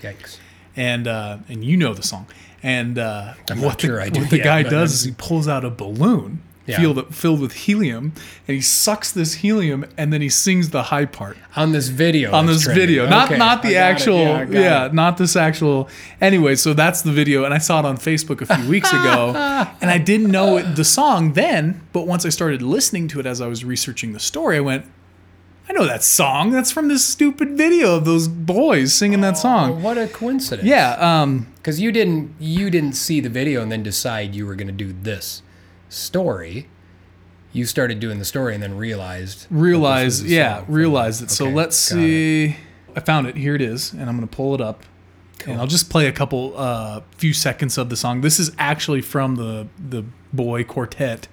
Yikes. 0.00 0.38
and 0.74 1.06
uh, 1.06 1.38
and 1.48 1.64
you 1.64 1.76
know 1.76 1.94
the 1.94 2.02
song, 2.02 2.26
and 2.62 2.98
uh, 2.98 3.34
what 3.56 3.78
the, 3.78 3.86
sure 3.86 4.00
what 4.00 4.30
the 4.30 4.40
guy 4.40 4.62
does 4.62 4.94
is 4.94 5.04
he 5.04 5.12
pulls 5.16 5.46
out 5.46 5.64
a 5.64 5.70
balloon. 5.70 6.42
Yeah. 6.68 6.78
Filled, 6.80 7.14
filled 7.14 7.40
with 7.40 7.52
helium, 7.54 8.12
and 8.46 8.54
he 8.54 8.60
sucks 8.60 9.10
this 9.10 9.34
helium, 9.34 9.86
and 9.96 10.12
then 10.12 10.20
he 10.20 10.28
sings 10.28 10.68
the 10.70 10.84
high 10.84 11.06
part 11.06 11.38
On 11.56 11.72
this 11.72 11.88
video. 11.88 12.30
on 12.32 12.44
this 12.46 12.62
trending. 12.62 12.86
video, 12.86 13.08
not 13.08 13.28
Okay, 13.30 13.38
not 13.38 13.62
the 13.62 13.68
got 13.68 13.74
it. 13.74 13.76
actual, 13.78 14.18
Yeah, 14.18 14.46
yeah, 14.50 14.88
not 14.92 15.16
this 15.16 15.34
actual. 15.34 15.88
Anyway, 16.20 16.54
so 16.56 16.74
that's 16.74 17.00
the 17.02 17.10
video, 17.12 17.44
and 17.44 17.54
I 17.54 17.58
saw 17.58 17.78
it 17.80 17.86
on 17.86 17.96
Facebook 17.96 18.42
a 18.42 18.46
few 18.54 18.68
weeks 18.68 18.90
ago, 18.92 19.32
and 19.80 19.90
I 19.90 19.96
didn't 19.98 20.30
know 20.30 20.58
it, 20.58 20.76
the 20.76 20.84
song 20.84 21.32
then, 21.32 21.80
but 21.94 22.06
once 22.06 22.26
I 22.26 22.28
started 22.28 22.60
listening 22.60 23.08
to 23.08 23.20
it 23.20 23.24
as 23.26 23.40
I 23.40 23.46
was 23.46 23.64
researching 23.64 24.12
the 24.12 24.20
story, 24.20 24.58
I 24.58 24.60
went, 24.60 24.84
I 25.70 25.72
know 25.74 25.86
that 25.86 26.02
song. 26.02 26.50
That's 26.50 26.70
from 26.72 26.88
this 26.88 27.04
stupid 27.04 27.56
video 27.56 27.96
of 27.96 28.04
those 28.06 28.26
boys 28.28 28.92
singing 28.94 29.20
that 29.22 29.34
Oh, 29.34 29.40
song. 29.40 29.82
what 29.82 29.98
a 29.98 30.06
coincidence. 30.06 30.66
Yeah, 30.66 30.92
um, 30.98 31.46
Because 31.56 31.78
you 31.78 31.92
didn't 31.92 32.34
you 32.38 32.70
didn't 32.70 32.92
see 32.94 33.20
the 33.20 33.28
video 33.28 33.60
and 33.62 33.70
then 33.70 33.82
decide 33.82 34.34
you 34.34 34.46
were 34.46 34.54
going 34.54 34.68
to 34.68 34.72
do 34.72 34.94
this 35.02 35.42
story. 35.88 36.68
You 37.52 37.64
started 37.64 37.98
doing 37.98 38.18
the 38.18 38.24
story 38.24 38.54
and 38.54 38.62
then 38.62 38.76
realized. 38.76 39.46
realized 39.50 39.50
this 39.50 39.62
realize, 39.62 40.22
was 40.22 40.30
a 40.30 40.34
yeah, 40.34 40.64
realized 40.68 41.22
it. 41.22 41.30
So 41.30 41.46
let's 41.48 41.88
got 41.90 41.98
it. 41.98 42.02
see. 42.02 42.56
I 42.94 43.00
found 43.00 43.26
it. 43.26 43.36
Here 43.36 43.54
it 43.54 43.62
is, 43.62 43.92
and 43.92 44.02
I'm 44.02 44.16
gonna 44.16 44.26
pull 44.26 44.54
it 44.54 44.60
up, 44.60 44.82
and 45.46 45.60
I'll 45.60 45.66
just 45.66 45.88
play 45.88 46.06
a 46.06 46.12
couple, 46.12 46.54
uh, 46.56 47.02
few 47.16 47.32
seconds 47.32 47.78
of 47.78 47.90
the 47.90 47.96
song. 47.96 48.20
This 48.20 48.38
is 48.38 48.52
actually 48.58 49.02
from 49.02 49.36
the 49.36 49.68
the 49.78 50.04
boy 50.32 50.64
quartet 50.64 51.28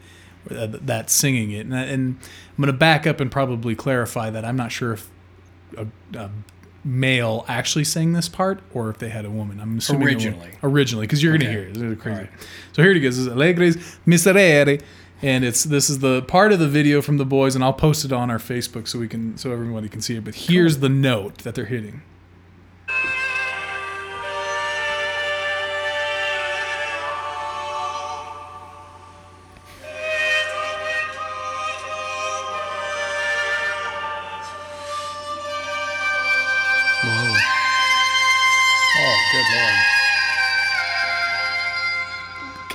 uh, 0.50 0.68
that's 0.70 1.14
singing 1.14 1.52
it, 1.52 1.66
and, 1.66 1.74
and 1.74 2.18
I'm 2.58 2.62
gonna 2.62 2.74
back 2.74 3.06
up 3.06 3.20
and 3.20 3.32
probably 3.32 3.76
clarify 3.76 4.30
that 4.30 4.46
I'm 4.46 4.56
not 4.56 4.72
sure 4.72 4.94
if 4.94 5.10
a, 5.78 5.88
a 6.16 6.30
male 6.86 7.44
actually 7.48 7.84
sang 7.84 8.14
this 8.14 8.30
part 8.30 8.62
or 8.74 8.90
if 8.90 9.00
they 9.00 9.10
had 9.10 9.26
a 9.26 9.30
woman. 9.30 9.60
I'm 9.60 9.80
assuming 9.80 10.08
Originally. 10.08 10.52
originally, 10.64 11.08
because 11.08 11.22
you're 11.22 11.38
gonna 11.38 11.50
hear 11.52 11.64
it. 11.64 11.74
This 11.74 11.84
is 11.84 12.00
crazy. 12.00 12.20
Right. 12.22 12.30
So 12.74 12.84
here 12.84 12.92
it 12.92 13.00
goes. 13.00 13.18
This 13.18 13.26
is 13.26 13.34
Allegri's 13.34 13.98
Miserere. 14.06 14.82
And 15.22 15.44
it's 15.46 15.64
this 15.64 15.90
is 15.90 16.00
the 16.00 16.22
part 16.24 16.52
of 16.52 16.60
the 16.60 16.68
video 16.68 17.02
from 17.02 17.18
the 17.18 17.26
boys, 17.26 17.56
and 17.56 17.64
I'll 17.64 17.74
post 17.74 18.04
it 18.06 18.12
on 18.12 18.30
our 18.30 18.38
Facebook 18.38 18.88
so 18.88 19.00
we 19.00 19.08
can 19.08 19.38
so 19.38 19.52
everybody 19.52 19.88
can 19.90 20.02
see 20.02 20.18
it. 20.18 20.24
But 20.26 20.36
here's 20.36 20.80
the 20.80 20.90
note 20.90 21.40
that 21.40 21.56
they're 21.56 21.66
hitting. 21.66 22.04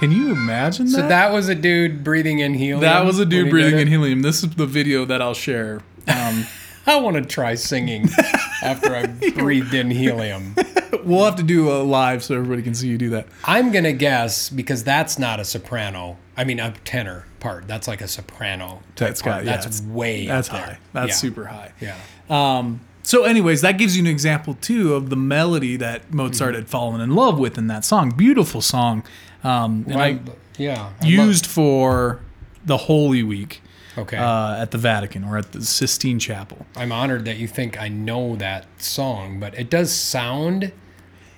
Can 0.01 0.11
you 0.13 0.33
imagine 0.33 0.87
that? 0.87 0.93
So 0.93 1.09
that 1.09 1.31
was 1.33 1.49
a 1.49 1.55
dude 1.55 2.03
breathing 2.03 2.39
in 2.41 2.55
helium. 2.55 2.81
That 2.81 3.05
was 3.05 3.19
a 3.19 3.27
dude 3.27 3.51
breathing 3.51 3.79
in 3.79 3.87
helium. 3.87 4.23
This 4.23 4.43
is 4.43 4.51
the 4.51 4.67
video 4.67 5.05
that 5.05 5.21
I'll 5.23 5.35
share. 5.35 5.83
Um, 6.09 6.47
I 6.87 6.97
want 6.97 7.17
to 7.17 7.23
try 7.23 7.55
singing 7.55 8.09
after 8.63 8.95
I 8.97 9.07
breathed 9.35 9.75
in 9.75 9.91
helium. 9.91 10.57
we'll 11.05 11.25
have 11.27 11.37
to 11.37 11.43
do 11.43 11.71
a 11.71 11.83
live 11.83 12.25
so 12.25 12.35
everybody 12.35 12.63
can 12.63 12.75
see 12.75 12.89
you 12.89 12.97
do 12.99 13.11
that. 13.11 13.27
I'm 13.45 13.71
gonna 13.73 13.93
guess 13.93 14.49
because 14.49 14.83
that's 14.83 15.19
not 15.19 15.39
a 15.39 15.45
soprano. 15.45 16.17
I 16.37 16.45
mean 16.45 16.59
a 16.59 16.73
tenor 16.85 17.27
part. 17.39 17.69
That's 17.69 17.87
like 17.87 18.01
a 18.01 18.09
soprano. 18.09 18.81
That's 18.97 19.21
got 19.21 19.45
yeah, 19.45 19.59
That's 19.59 19.83
way. 19.83 20.27
That's 20.27 20.49
up 20.49 20.55
there. 20.57 20.65
high. 20.65 20.79
That's 20.95 21.09
Yeah. 21.11 21.15
super 21.17 21.45
high. 21.45 21.73
Yeah. 21.81 21.97
Um, 22.31 22.81
so, 23.11 23.25
anyways, 23.25 23.61
that 23.63 23.73
gives 23.79 23.97
you 23.97 24.03
an 24.05 24.07
example 24.07 24.55
too 24.55 24.95
of 24.95 25.11
the 25.11 25.17
melody 25.17 25.77
that 25.77 26.15
Mozart 26.15 26.53
Mm-hmm. 26.53 26.61
had 26.61 26.69
fallen 26.69 27.01
in 27.01 27.15
love 27.17 27.39
with 27.41 27.59
in 27.59 27.67
that 27.67 27.85
song. 27.85 28.11
Beautiful 28.11 28.61
song. 28.61 29.03
Um, 29.43 29.85
and 29.89 30.01
I- 30.01 30.07
I, 30.07 30.19
yeah. 30.59 30.91
I 31.03 31.07
used 31.07 31.45
for 31.47 32.21
the 32.65 32.77
Holy 32.77 33.23
Week 33.23 33.63
okay. 33.99 34.17
uh, 34.17 34.61
at 34.63 34.71
the 34.71 34.79
Vatican 34.79 35.25
or 35.25 35.39
at 35.39 35.51
the 35.53 35.65
Sistine 35.65 36.19
Chapel. 36.21 36.67
I'm 36.77 36.93
honored 36.93 37.25
that 37.25 37.39
you 37.39 37.49
think 37.49 37.81
I 37.81 37.89
know 37.89 38.37
that 38.37 38.67
song, 38.81 39.41
but 39.41 39.59
it 39.59 39.71
does 39.71 39.93
sound. 39.93 40.71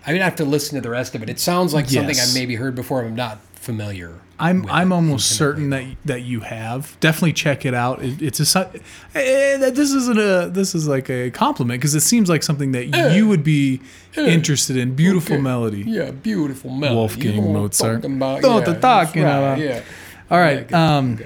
I 0.07 0.13
would 0.13 0.21
have 0.21 0.37
to 0.37 0.45
listen 0.45 0.75
to 0.75 0.81
the 0.83 0.91
rest 0.91 1.15
of 1.15 1.23
it. 1.23 1.31
It 1.31 1.41
sounds 1.41 1.73
like 1.73 1.89
something 1.89 2.17
Yes. 2.17 2.35
I 2.37 2.39
maybe 2.39 2.57
heard 2.57 2.75
before. 2.75 3.03
I'm 3.05 3.15
not 3.15 3.39
familiar. 3.63 4.21
I'm 4.39 4.67
I'm 4.69 4.93
almost 4.93 5.37
certain 5.37 5.71
that 5.71 5.85
that 6.05 6.23
you 6.23 6.41
have. 6.41 6.97
Definitely 7.01 7.35
check 7.35 7.65
it 7.65 7.75
out. 7.75 8.03
It, 8.03 8.21
it's 8.21 8.57
a 8.57 8.71
eh, 9.15 9.57
this 9.71 9.93
isn't 9.93 10.19
a 10.19 10.49
this 10.51 10.75
is 10.75 10.89
like 10.89 11.09
a 11.09 11.31
compliment 11.31 11.81
because 11.81 11.95
it 11.95 12.01
seems 12.01 12.29
like 12.29 12.43
something 12.43 12.73
that 12.73 12.87
you 13.15 13.29
would 13.29 13.45
be 13.45 13.81
interested 14.17 14.77
in. 14.77 14.95
Beautiful 14.95 15.35
Okay. 15.35 15.43
melody. 15.43 15.85
Yeah, 15.87 16.11
beautiful 16.11 16.71
melody. 16.71 16.97
Wolfgang 16.97 17.35
You 17.37 17.41
know 17.43 17.53
Mozart. 17.53 18.03
talking 18.03 18.17
About. 18.17 18.43
Yeah, 18.43 18.61
the 18.61 18.81
talk, 18.81 19.15
you 19.15 19.23
know, 19.23 19.43
right, 19.43 19.59
uh, 19.59 19.63
Yeah. 19.63 19.83
All 20.31 20.39
Yeah, 20.39 20.97
Um. 20.97 21.19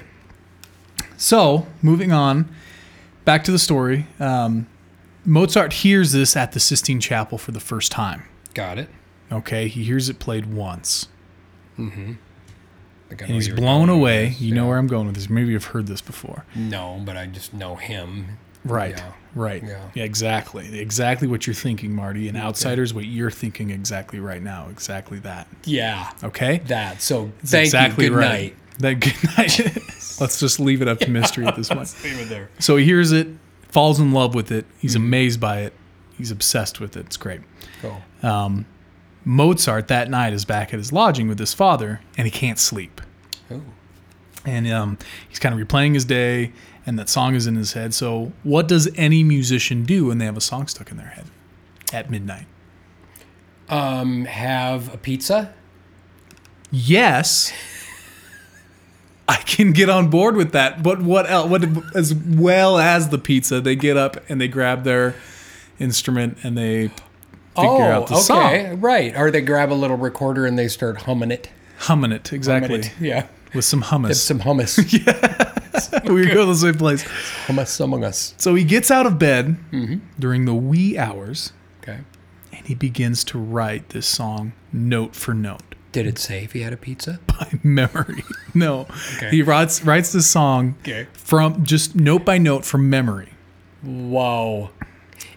So 1.16 1.66
moving 1.80 2.12
on, 2.12 2.48
back 3.24 3.42
to 3.44 3.50
the 3.52 3.58
story. 3.58 4.06
Um, 4.20 4.66
Mozart 5.24 5.72
hears 5.72 6.12
this 6.12 6.36
at 6.36 6.52
the 6.52 6.60
Sistine 6.60 7.00
Chapel 7.00 7.38
for 7.38 7.52
the 7.52 7.60
first 7.60 7.90
time. 7.90 8.24
Got 8.54 8.78
it. 8.78 8.88
Okay, 9.32 9.66
he 9.68 9.82
hears 9.84 10.08
it 10.08 10.18
played 10.18 10.46
once, 10.46 11.08
I 11.78 11.82
and 13.10 13.20
he's 13.30 13.48
blown 13.48 13.88
away. 13.88 14.28
this, 14.28 14.40
You 14.40 14.54
know 14.54 14.66
where 14.66 14.78
I'm 14.78 14.86
going 14.86 15.06
with 15.06 15.14
this. 15.16 15.28
Maybe 15.30 15.52
you've 15.52 15.66
heard 15.66 15.86
this 15.86 16.00
before. 16.00 16.44
No, 16.54 17.00
but 17.04 17.16
I 17.16 17.26
just 17.26 17.54
know 17.54 17.76
him. 17.76 18.38
Right. 18.64 18.96
Yeah. 18.96 19.12
Right. 19.34 19.62
Yeah. 19.62 19.90
Yeah. 19.94 20.02
Exactly. 20.04 20.78
Exactly 20.80 21.28
what 21.28 21.46
you're 21.46 21.54
thinking, 21.54 21.94
Marty. 21.94 22.26
And 22.28 22.36
outsiders, 22.36 22.92
what 22.92 23.04
you're 23.04 23.30
thinking 23.30 23.70
exactly 23.70 24.18
right 24.18 24.42
now. 24.42 24.68
Exactly 24.70 25.18
that. 25.20 25.46
Yeah, 25.64 26.10
Okay. 26.24 26.58
that. 26.66 27.00
So 27.02 27.30
That's 27.38 27.50
thank 27.52 27.64
exactly 27.66 28.04
you. 28.04 28.10
Good 28.10 28.16
right. 28.16 28.28
night. 28.28 28.56
That 28.78 28.94
good 29.00 29.14
night. 29.38 29.78
Let's 30.20 30.40
just 30.40 30.58
leave 30.58 30.82
it 30.82 30.88
up 30.88 30.98
to 31.00 31.10
mystery 31.10 31.46
at 31.46 31.54
this 31.54 31.68
point. 31.72 31.94
Leave 32.02 32.18
it 32.20 32.28
there. 32.28 32.50
So 32.58 32.76
he 32.76 32.84
hears 32.84 33.12
it, 33.12 33.28
falls 33.68 34.00
in 34.00 34.12
love 34.12 34.34
with 34.34 34.50
it. 34.50 34.66
He's 34.78 34.94
Mm-hmm. 34.94 35.04
amazed 35.04 35.40
by 35.40 35.60
it. 35.60 35.72
He's 36.18 36.30
obsessed 36.30 36.80
with 36.80 36.96
it. 36.96 37.06
It's 37.06 37.16
great. 37.16 37.42
Cool. 37.82 38.02
Mozart 39.26 39.88
that 39.88 40.08
night 40.08 40.32
is 40.32 40.44
back 40.44 40.72
at 40.72 40.78
his 40.78 40.92
lodging 40.92 41.26
with 41.26 41.40
his 41.40 41.52
father, 41.52 42.00
and 42.16 42.26
he 42.26 42.30
can't 42.30 42.60
sleep. 42.60 43.00
Ooh. 43.50 43.64
And 44.44 44.68
um, 44.68 44.98
he's 45.28 45.40
kind 45.40 45.60
of 45.60 45.66
replaying 45.66 45.94
his 45.94 46.04
day, 46.04 46.52
and 46.86 46.96
that 46.96 47.08
song 47.08 47.34
is 47.34 47.48
in 47.48 47.56
his 47.56 47.72
head. 47.72 47.92
So, 47.92 48.30
what 48.44 48.68
does 48.68 48.88
any 48.94 49.24
musician 49.24 49.82
do 49.82 50.06
when 50.06 50.18
they 50.18 50.26
have 50.26 50.36
a 50.36 50.40
song 50.40 50.68
stuck 50.68 50.92
in 50.92 50.96
their 50.96 51.08
head 51.08 51.26
at 51.92 52.08
midnight? 52.08 52.46
Um, 53.68 54.26
have 54.26 54.94
a 54.94 54.96
pizza. 54.96 55.52
Yes, 56.70 57.52
I 59.26 59.38
can 59.38 59.72
get 59.72 59.90
on 59.90 60.08
board 60.08 60.36
with 60.36 60.52
that. 60.52 60.84
But 60.84 61.02
what 61.02 61.28
else? 61.28 61.50
What 61.50 61.64
as 61.96 62.14
well 62.14 62.78
as 62.78 63.08
the 63.08 63.18
pizza, 63.18 63.60
they 63.60 63.74
get 63.74 63.96
up 63.96 64.18
and 64.28 64.40
they 64.40 64.46
grab 64.46 64.84
their 64.84 65.16
instrument 65.80 66.38
and 66.44 66.56
they 66.56 66.92
figure 67.56 67.92
out 67.92 68.06
the 68.08 68.14
Oh, 68.14 68.18
okay, 68.18 68.68
song, 68.70 68.80
right. 68.80 69.16
Or 69.16 69.30
they 69.30 69.40
grab 69.40 69.72
a 69.72 69.74
little 69.74 69.96
recorder 69.96 70.46
and 70.46 70.58
they 70.58 70.68
start 70.68 71.02
humming 71.02 71.30
it. 71.30 71.50
humming 71.78 72.12
it 72.12 72.32
exactly 72.32 72.68
Humming 72.82 72.90
it. 72.90 72.92
Yeah. 73.00 73.26
with 73.54 73.64
some 73.64 73.82
hummus. 73.82 74.10
hummus. 74.10 74.14
some 74.16 74.40
hummus. 74.40 76.04
we 76.12 76.26
go 76.26 76.40
to 76.46 76.46
the 76.46 76.54
same 76.54 76.74
place. 76.74 77.04
hummus 77.46 77.80
among 77.82 78.04
us. 78.04 78.34
So 78.38 78.54
he 78.54 78.64
gets 78.64 78.90
out 78.90 79.06
of 79.06 79.18
bed 79.18 79.56
Mm-hmm. 79.72 79.96
during 80.18 80.44
the 80.44 80.54
wee 80.54 80.96
hours 80.98 81.52
Okay. 81.82 81.98
and 82.52 82.66
he 82.66 82.74
begins 82.74 83.24
to 83.24 83.38
write 83.38 83.90
this 83.90 84.06
song 84.06 84.52
note 84.72 85.14
for 85.14 85.34
note 85.34 85.74
Did 85.92 86.06
it 86.06 86.18
say 86.18 86.44
if 86.44 86.52
he 86.52 86.60
had 86.62 86.72
a 86.72 86.76
pizza? 86.76 87.20
by 87.26 87.58
memory. 87.62 88.24
No, 88.54 88.86
Okay. 89.16 89.30
he 89.30 89.42
writes 89.42 89.82
writes 89.84 90.12
this 90.12 90.26
song 90.26 90.76
Okay. 90.80 91.06
from 91.12 91.62
just 91.64 91.94
note 91.94 92.24
by 92.24 92.38
note 92.38 92.64
from 92.64 92.88
memory. 92.90 93.28
Whoa. 93.82 94.70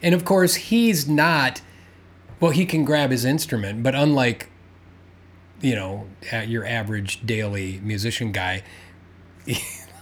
And 0.01 0.15
of 0.15 0.24
course, 0.26 0.55
he's 0.55 1.07
not. 1.07 1.61
Well, 2.40 2.52
he 2.52 2.66
can 2.66 2.86
grab 2.86 3.12
his 3.12 3.26
instrument, 3.26 3.84
but 3.84 3.96
unlike, 3.96 4.50
you 5.62 5.76
know, 5.76 6.08
your 6.46 6.66
average 6.66 7.26
daily 7.26 7.80
musician 7.84 8.32
guy, 8.32 8.64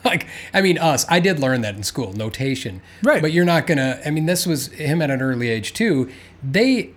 like, 0.05 0.27
I 0.53 0.61
mean, 0.61 0.77
us, 0.77 1.05
I 1.09 1.19
did 1.19 1.39
learn 1.39 1.61
that 1.61 1.75
in 1.75 1.83
school, 1.83 2.13
notation. 2.13 2.81
Right. 3.03 3.21
But 3.21 3.31
you're 3.31 3.45
not 3.45 3.65
going 3.67 3.77
to, 3.79 4.01
I 4.05 4.11
mean, 4.11 4.25
this 4.25 4.45
was 4.45 4.67
him 4.67 5.01
at 5.01 5.09
an 5.09 5.21
early 5.21 5.49
age 5.49 5.73
too. 5.73 6.09
They, 6.43 6.91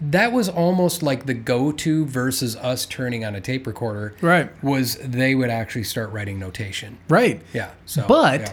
that 0.00 0.32
was 0.32 0.48
almost 0.48 1.02
like 1.02 1.26
the 1.26 1.34
go 1.34 1.72
to 1.72 2.04
versus 2.04 2.56
us 2.56 2.84
turning 2.86 3.24
on 3.24 3.34
a 3.34 3.40
tape 3.40 3.66
recorder. 3.66 4.14
Right. 4.20 4.50
Was 4.62 4.96
they 4.96 5.34
would 5.34 5.50
actually 5.50 5.84
start 5.84 6.10
writing 6.12 6.38
notation. 6.38 6.98
Right. 7.08 7.40
Yeah. 7.52 7.70
So, 7.86 8.04
But- 8.06 8.40
yeah. 8.40 8.52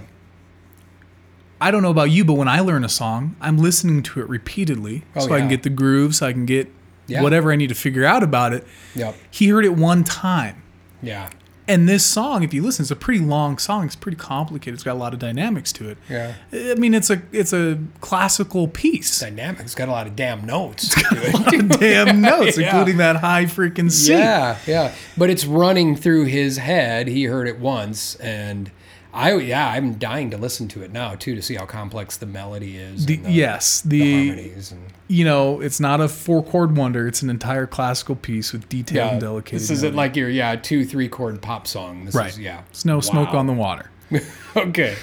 I 1.62 1.72
don't 1.72 1.82
know 1.82 1.90
about 1.92 2.12
you, 2.12 2.24
but 2.24 2.34
when 2.36 2.48
I 2.48 2.62
learn 2.62 2.84
a 2.84 2.90
song, 2.90 3.36
I'm 3.42 3.58
listening 3.58 4.02
to 4.04 4.22
it 4.22 4.30
repeatedly 4.30 5.04
Oh, 5.16 5.28
so 5.28 5.34
I 5.34 5.40
can 5.40 5.50
get 5.50 5.64
the 5.64 5.70
groove, 5.70 6.16
so 6.16 6.26
I 6.28 6.32
can 6.34 6.46
get 6.46 6.72
Yeah. 7.08 7.22
whatever 7.22 7.52
I 7.52 7.56
need 7.56 7.68
to 7.70 7.76
figure 7.76 8.06
out 8.06 8.24
about 8.24 8.54
it. 8.54 8.66
Yep. 8.96 9.16
He 9.32 9.48
heard 9.50 9.66
it 9.66 9.74
one 9.76 10.04
time. 10.04 10.62
Yeah. 11.02 11.30
And 11.68 11.88
this 11.88 12.04
song, 12.04 12.42
if 12.44 12.52
you 12.52 12.64
listen, 12.64 12.82
it's 12.84 12.90
a 12.92 12.96
pretty 12.96 13.20
long 13.20 13.60
song. 13.60 13.86
It's 13.86 13.96
pretty 13.96 14.16
complicated. 14.18 14.74
It's 14.74 14.84
got 14.84 14.94
a 14.94 14.98
lot 14.98 15.14
of 15.14 15.20
dynamics 15.20 15.72
to 15.74 15.90
it. 15.90 15.98
Yeah. 16.10 16.34
I 16.52 16.74
mean, 16.76 16.96
it's 16.96 17.12
a 17.12 17.22
it's 17.32 17.54
a 17.54 17.78
classical 18.02 18.68
piece. 18.68 19.20
Dynamics 19.20 19.76
got 19.76 19.88
a 19.88 19.92
lot 19.92 20.08
of 20.08 20.16
damn 20.16 20.46
notes. 20.48 20.96
A 20.98 21.32
lot 21.38 21.54
of 21.54 21.70
Damn 21.80 22.22
notes, 22.22 22.58
Yeah. 22.58 22.70
including 22.72 22.98
that 22.98 23.18
high 23.18 23.46
freaking 23.46 23.92
C. 23.92 24.14
Yeah, 24.14 24.58
yeah. 24.66 24.94
But 25.16 25.30
it's 25.30 25.46
running 25.46 25.96
through 25.96 26.26
his 26.26 26.58
head. 26.58 27.08
He 27.08 27.26
heard 27.26 27.48
it 27.48 27.60
once, 27.60 28.16
and 28.16 28.72
I 29.14 29.36
yeah, 29.36 29.70
I'm 29.70 29.96
dying 29.96 30.30
to 30.32 30.38
listen 30.38 30.68
to 30.70 30.84
it 30.84 30.92
now 30.92 31.16
too 31.16 31.36
to 31.36 31.42
see 31.42 31.56
how 31.56 31.66
complex 31.66 32.18
the 32.18 32.26
melody 32.26 32.78
is. 32.78 33.06
The, 33.06 33.18
the, 33.18 33.32
yes, 33.32 33.82
the 33.82 34.00
the 34.00 34.28
harmonies 34.28 34.72
and 34.72 34.82
you 35.08 35.26
know, 35.26 35.60
it's 35.60 35.80
not 35.80 36.00
a 36.00 36.08
four 36.08 36.44
chord 36.44 36.78
wonder. 36.78 37.08
It's 37.08 37.24
an 37.24 37.30
entire 37.30 37.66
classical 37.66 38.16
piece 38.16 38.54
with 38.54 38.70
detailed 38.70 38.96
yeah. 38.96 39.12
and 39.14 39.22
delicate. 39.22 39.54
This 39.54 39.72
isn't 39.72 39.96
like 39.96 40.16
your 40.16 40.30
yeah 40.30 40.56
two 40.56 40.86
three 40.86 41.10
chord 41.10 41.42
pop 41.42 41.66
song. 41.66 42.06
This 42.06 42.16
right. 42.16 42.30
is 42.30 42.40
yeah. 42.40 42.62
It's 42.70 42.86
no 42.86 43.02
smoke 43.02 43.34
on 43.34 43.48
the 43.48 43.54
water. 43.54 43.90
Okay. 44.56 44.96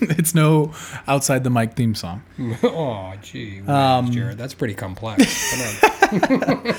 it's 0.00 0.34
no 0.34 0.72
outside 1.06 1.44
the 1.44 1.50
mic 1.50 1.74
theme 1.74 1.94
song. 1.94 2.22
oh 2.64 3.14
gee, 3.22 3.60
Um, 3.66 4.10
Jarrett, 4.10 4.36
that's 4.36 4.54
pretty 4.54 4.74
complex. 4.74 5.52
Come 6.10 6.42
on. 6.42 6.74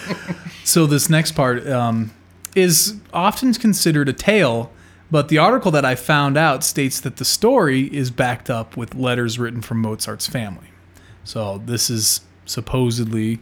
So 0.65 0.85
this 0.85 1.09
next 1.09 1.31
part 1.31 1.65
um, 1.67 2.11
is 2.55 2.97
often 3.13 3.53
considered 3.53 4.09
a 4.09 4.13
tale, 4.13 4.71
but 5.11 5.27
the 5.27 5.37
article 5.37 5.71
that 5.71 5.85
I 5.85 5.95
found 5.95 6.37
out 6.37 6.63
states 6.63 6.99
that 7.01 7.17
the 7.17 7.25
story 7.25 7.83
is 7.93 8.09
backed 8.09 8.49
up 8.49 8.77
with 8.77 8.95
letters 8.95 9.37
written 9.37 9.61
from 9.61 9.81
Mozart's 9.81 10.27
family. 10.27 10.67
So 11.23 11.61
this 11.65 11.89
is 11.89 12.21
supposedly 12.45 13.39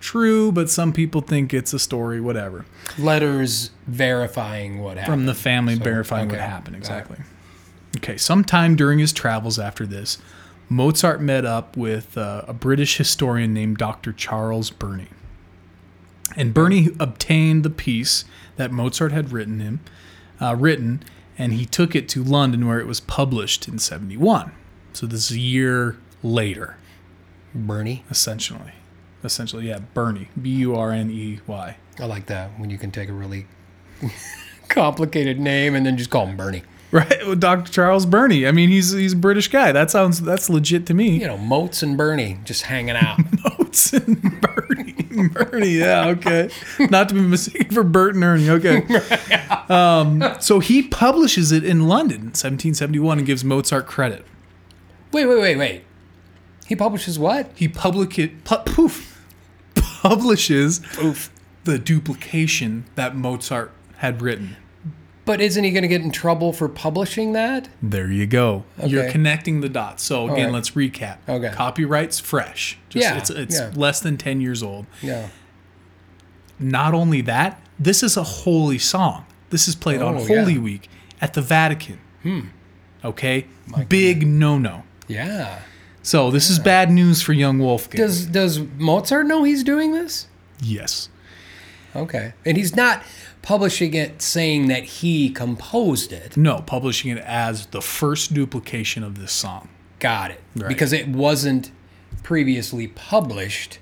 true, 0.00 0.52
but 0.52 0.68
some 0.68 0.92
people 0.92 1.20
think 1.20 1.54
it's 1.54 1.72
a 1.72 1.78
story, 1.78 2.20
whatever. 2.20 2.66
Letters 2.98 3.70
verifying 3.86 4.80
what 4.80 4.98
happened. 4.98 5.12
From 5.12 5.26
the 5.26 5.34
family 5.34 5.76
So, 5.76 5.84
verifying 5.84 6.28
what 6.28 6.40
happened, 6.40 6.76
exactly. 6.76 7.18
Okay, 7.96 8.16
sometime 8.16 8.74
during 8.74 8.98
his 8.98 9.12
travels 9.12 9.58
after 9.58 9.86
this, 9.86 10.18
Mozart 10.68 11.20
met 11.20 11.44
up 11.44 11.76
with 11.76 12.16
uh, 12.16 12.42
a 12.48 12.54
British 12.54 12.96
historian 12.96 13.54
named 13.54 13.76
Dr. 13.78 14.12
Charles 14.12 14.70
Burney. 14.70 15.08
And 16.36 16.54
Burney 16.54 16.88
obtained 16.98 17.62
the 17.62 17.70
piece 17.70 18.24
that 18.56 18.72
Mozart 18.72 19.12
had 19.12 19.32
written 19.32 19.60
him, 19.60 19.80
uh, 20.42 20.54
written, 20.56 21.02
and 21.38 21.52
he 21.52 21.64
took 21.64 21.94
it 21.94 22.08
to 22.10 22.22
London 22.22 22.66
where 22.66 22.80
it 22.80 22.86
was 22.86 23.00
published 23.00 23.68
in 23.68 23.78
71. 23.78 24.52
So 24.92 25.06
this 25.06 25.30
is 25.30 25.36
a 25.36 25.40
year 25.40 25.96
later, 26.22 26.76
Bernie. 27.54 28.04
essentially. 28.10 28.72
Essentially, 29.24 29.68
yeah, 29.68 29.78
Burney, 29.94 30.28
B 30.40 30.50
U 30.50 30.74
R 30.74 30.90
N 30.90 31.10
E 31.10 31.38
Y. 31.46 31.76
I 32.00 32.04
like 32.06 32.26
that 32.26 32.58
when 32.58 32.70
you 32.70 32.78
can 32.78 32.90
take 32.90 33.08
a 33.08 33.12
really 33.12 33.46
complicated 34.68 35.38
name 35.38 35.74
and 35.76 35.86
then 35.86 35.96
just 35.96 36.10
call 36.10 36.26
him 36.26 36.36
Bernie. 36.36 36.62
Right, 36.90 37.24
well, 37.24 37.36
Dr. 37.36 37.72
Charles 37.72 38.04
Burney. 38.04 38.46
I 38.46 38.52
mean, 38.52 38.68
he's 38.68 38.90
he's 38.90 39.14
a 39.14 39.16
British 39.16 39.48
guy. 39.48 39.72
That 39.72 39.90
sounds 39.90 40.20
that's 40.20 40.50
legit 40.50 40.84
to 40.86 40.94
me. 40.94 41.20
You 41.20 41.26
know, 41.26 41.38
Moats 41.38 41.82
and 41.82 41.96
Bernie 41.96 42.38
just 42.44 42.62
hanging 42.64 42.96
out. 42.96 43.18
Oates 43.58 43.92
and 43.94 44.20
Bernie. 44.42 45.01
Bernie, 45.32 45.78
yeah, 45.78 46.08
okay. 46.08 46.50
Not 46.90 47.08
to 47.10 47.14
be 47.14 47.20
mistaken 47.20 47.74
for 47.74 47.82
Bert 47.82 48.14
and 48.14 48.24
Ernie, 48.24 48.50
okay. 48.50 48.86
Um, 49.68 50.22
so 50.40 50.58
he 50.58 50.82
publishes 50.82 51.50
it 51.52 51.64
in 51.64 51.86
London 51.88 52.16
in 52.18 52.26
1771 52.26 53.18
and 53.18 53.26
gives 53.26 53.42
Mozart 53.44 53.86
credit. 53.86 54.26
wait, 55.12 55.24
wait, 55.26 55.40
wait, 55.40 55.56
wait. 55.56 55.84
He 56.66 56.76
publishes 56.76 57.18
what? 57.18 57.50
He 57.54 57.68
public 57.68 58.18
it, 58.18 58.44
pu- 58.44 58.58
poof, 58.66 59.24
publishes 59.74 60.80
Oof. 61.02 61.30
the 61.64 61.78
duplication 61.78 62.84
that 62.96 63.14
Mozart 63.16 63.70
had 63.98 64.20
written. 64.20 64.56
But 65.24 65.40
isn't 65.40 65.62
he 65.62 65.70
going 65.70 65.82
to 65.82 65.88
get 65.88 66.00
in 66.02 66.10
trouble 66.10 66.52
for 66.52 66.68
publishing 66.68 67.32
that? 67.32 67.68
There 67.80 68.10
you 68.10 68.26
go. 68.26 68.64
Okay. 68.78 68.88
You're 68.88 69.08
connecting 69.10 69.60
the 69.60 69.68
dots. 69.68 70.02
So 70.02 70.28
again, 70.28 70.46
right. 70.46 70.54
let's 70.54 70.70
recap. 70.72 71.18
Okay. 71.28 71.50
Copyright's 71.54 72.18
fresh. 72.18 72.76
Just, 72.88 73.02
Yeah, 73.04 73.18
It's, 73.18 73.30
it's 73.30 73.54
yeah. 73.60 73.70
less 73.76 74.00
than 74.00 74.16
10 74.16 74.40
years 74.40 74.62
old. 74.64 74.86
Yeah. 75.00 75.28
Not 76.58 76.92
only 76.94 77.20
that, 77.22 77.60
this 77.78 78.02
is 78.02 78.16
a 78.16 78.22
holy 78.22 78.78
song. 78.78 79.24
This 79.50 79.68
is 79.68 79.74
played 79.76 80.02
on 80.02 80.16
Oh, 80.16 80.24
Holy 80.26 80.54
yeah. 80.54 80.58
Week 80.60 80.88
at 81.20 81.34
the 81.34 81.42
Vatican. 81.42 81.98
Hmm. 82.22 82.40
Okay? 83.04 83.46
Big 83.88 84.26
no 84.26 84.58
no. 84.58 84.82
Yeah. 85.08 85.60
So 86.02 86.30
this 86.32 86.50
is 86.50 86.58
bad 86.58 86.90
news 86.90 87.22
for 87.22 87.32
young 87.32 87.58
Wolfgang. 87.60 88.00
Does 88.00 88.26
does 88.26 88.58
Mozart 88.58 89.26
know 89.26 89.44
he's 89.44 89.62
doing 89.64 89.92
this? 89.92 90.26
yes. 90.60 91.08
Okay. 91.94 92.32
And 92.46 92.56
he's 92.56 92.74
not 92.74 93.02
publishing 93.42 93.94
it 93.94 94.22
saying 94.22 94.68
that 94.68 94.84
he 94.84 95.28
composed 95.28 96.12
it. 96.12 96.36
No, 96.36 96.62
publishing 96.62 97.10
it 97.10 97.18
as 97.18 97.66
the 97.66 97.82
first 97.82 98.32
duplication 98.32 99.02
of 99.02 99.18
this 99.18 99.32
song. 99.32 99.68
Got 99.98 100.30
it. 100.30 100.40
Right. 100.56 100.68
Because 100.68 100.92
it 100.92 101.08
wasn't 101.08 101.70
previously 102.22 102.88
published. 102.88 103.78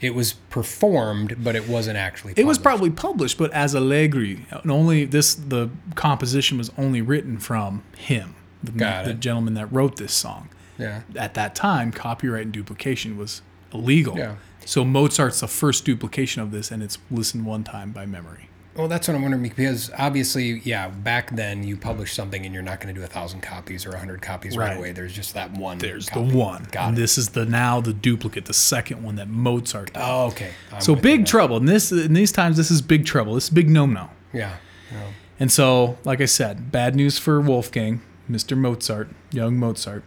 It 0.00 0.14
was 0.14 0.34
performed, 0.34 1.42
but 1.42 1.56
it 1.56 1.68
wasn't 1.68 1.96
actually 1.96 2.32
Published. 2.32 2.44
It 2.44 2.46
was 2.46 2.58
probably 2.58 2.90
published, 2.90 3.38
but 3.38 3.50
as 3.52 3.74
Allegri. 3.74 4.46
And 4.50 4.70
only 4.70 5.04
this 5.04 5.34
the 5.34 5.70
composition 5.94 6.58
was 6.58 6.70
only 6.76 7.00
written 7.00 7.38
from 7.38 7.82
him, 7.96 8.34
the, 8.62 9.02
the 9.04 9.14
gentleman 9.14 9.54
that 9.54 9.72
wrote 9.72 9.96
this 9.96 10.12
song. 10.12 10.50
Yeah. 10.76 11.02
At 11.16 11.34
that 11.34 11.54
time, 11.54 11.92
copyright 11.92 12.44
and 12.44 12.52
duplication 12.52 13.16
was 13.16 13.42
illegal. 13.72 14.18
Yeah. 14.18 14.36
So 14.66 14.84
Mozart's 14.84 15.40
the 15.40 15.48
first 15.48 15.84
duplication 15.84 16.42
of 16.42 16.50
this, 16.50 16.70
and 16.70 16.82
it's 16.82 16.98
listened 17.10 17.46
one 17.46 17.64
time 17.64 17.92
by 17.92 18.06
memory. 18.06 18.48
Well, 18.76 18.88
that's 18.88 19.06
what 19.06 19.14
I'm 19.14 19.22
wondering 19.22 19.42
because 19.44 19.90
obviously, 19.96 20.60
yeah, 20.64 20.88
back 20.88 21.30
then 21.30 21.62
you 21.62 21.76
publish 21.76 22.12
something 22.12 22.44
and 22.44 22.52
you're 22.52 22.62
not 22.62 22.80
going 22.80 22.92
to 22.92 23.00
do 23.00 23.04
a 23.04 23.08
thousand 23.08 23.40
copies 23.40 23.86
or 23.86 23.90
a 23.90 23.98
hundred 23.98 24.20
copies 24.20 24.56
right. 24.56 24.70
Right. 24.70 24.78
away. 24.78 24.92
There's 24.92 25.12
just 25.12 25.34
that 25.34 25.52
one. 25.52 25.78
There's 25.78 26.08
copy. 26.08 26.28
the 26.28 26.36
one. 26.36 26.66
Got 26.72 26.88
and 26.88 26.98
it. 26.98 27.00
this 27.00 27.16
is 27.16 27.30
the 27.30 27.44
now 27.44 27.80
the 27.80 27.92
duplicate, 27.92 28.46
the 28.46 28.52
second 28.52 29.02
one 29.02 29.14
that 29.16 29.28
Mozart 29.28 29.92
did. 29.92 30.02
Oh, 30.02 30.26
okay. 30.26 30.50
I'm 30.72 30.80
so 30.80 30.96
big 30.96 31.20
you. 31.20 31.26
trouble. 31.26 31.56
In 31.58 31.66
this 31.66 31.92
in 31.92 32.14
these 32.14 32.32
times, 32.32 32.56
this 32.56 32.70
is 32.70 32.82
big 32.82 33.06
trouble. 33.06 33.34
This 33.34 33.44
is 33.44 33.50
big 33.50 33.70
no 33.70 33.86
no. 33.86 34.10
Yeah. 34.32 34.56
yeah. 34.90 35.10
And 35.38 35.52
so, 35.52 35.98
like 36.04 36.20
I 36.20 36.26
said, 36.26 36.72
bad 36.72 36.96
news 36.96 37.18
for 37.18 37.40
Wolfgang, 37.40 38.02
Mr. 38.30 38.56
Mozart, 38.56 39.08
young 39.30 39.56
Mozart. 39.56 40.02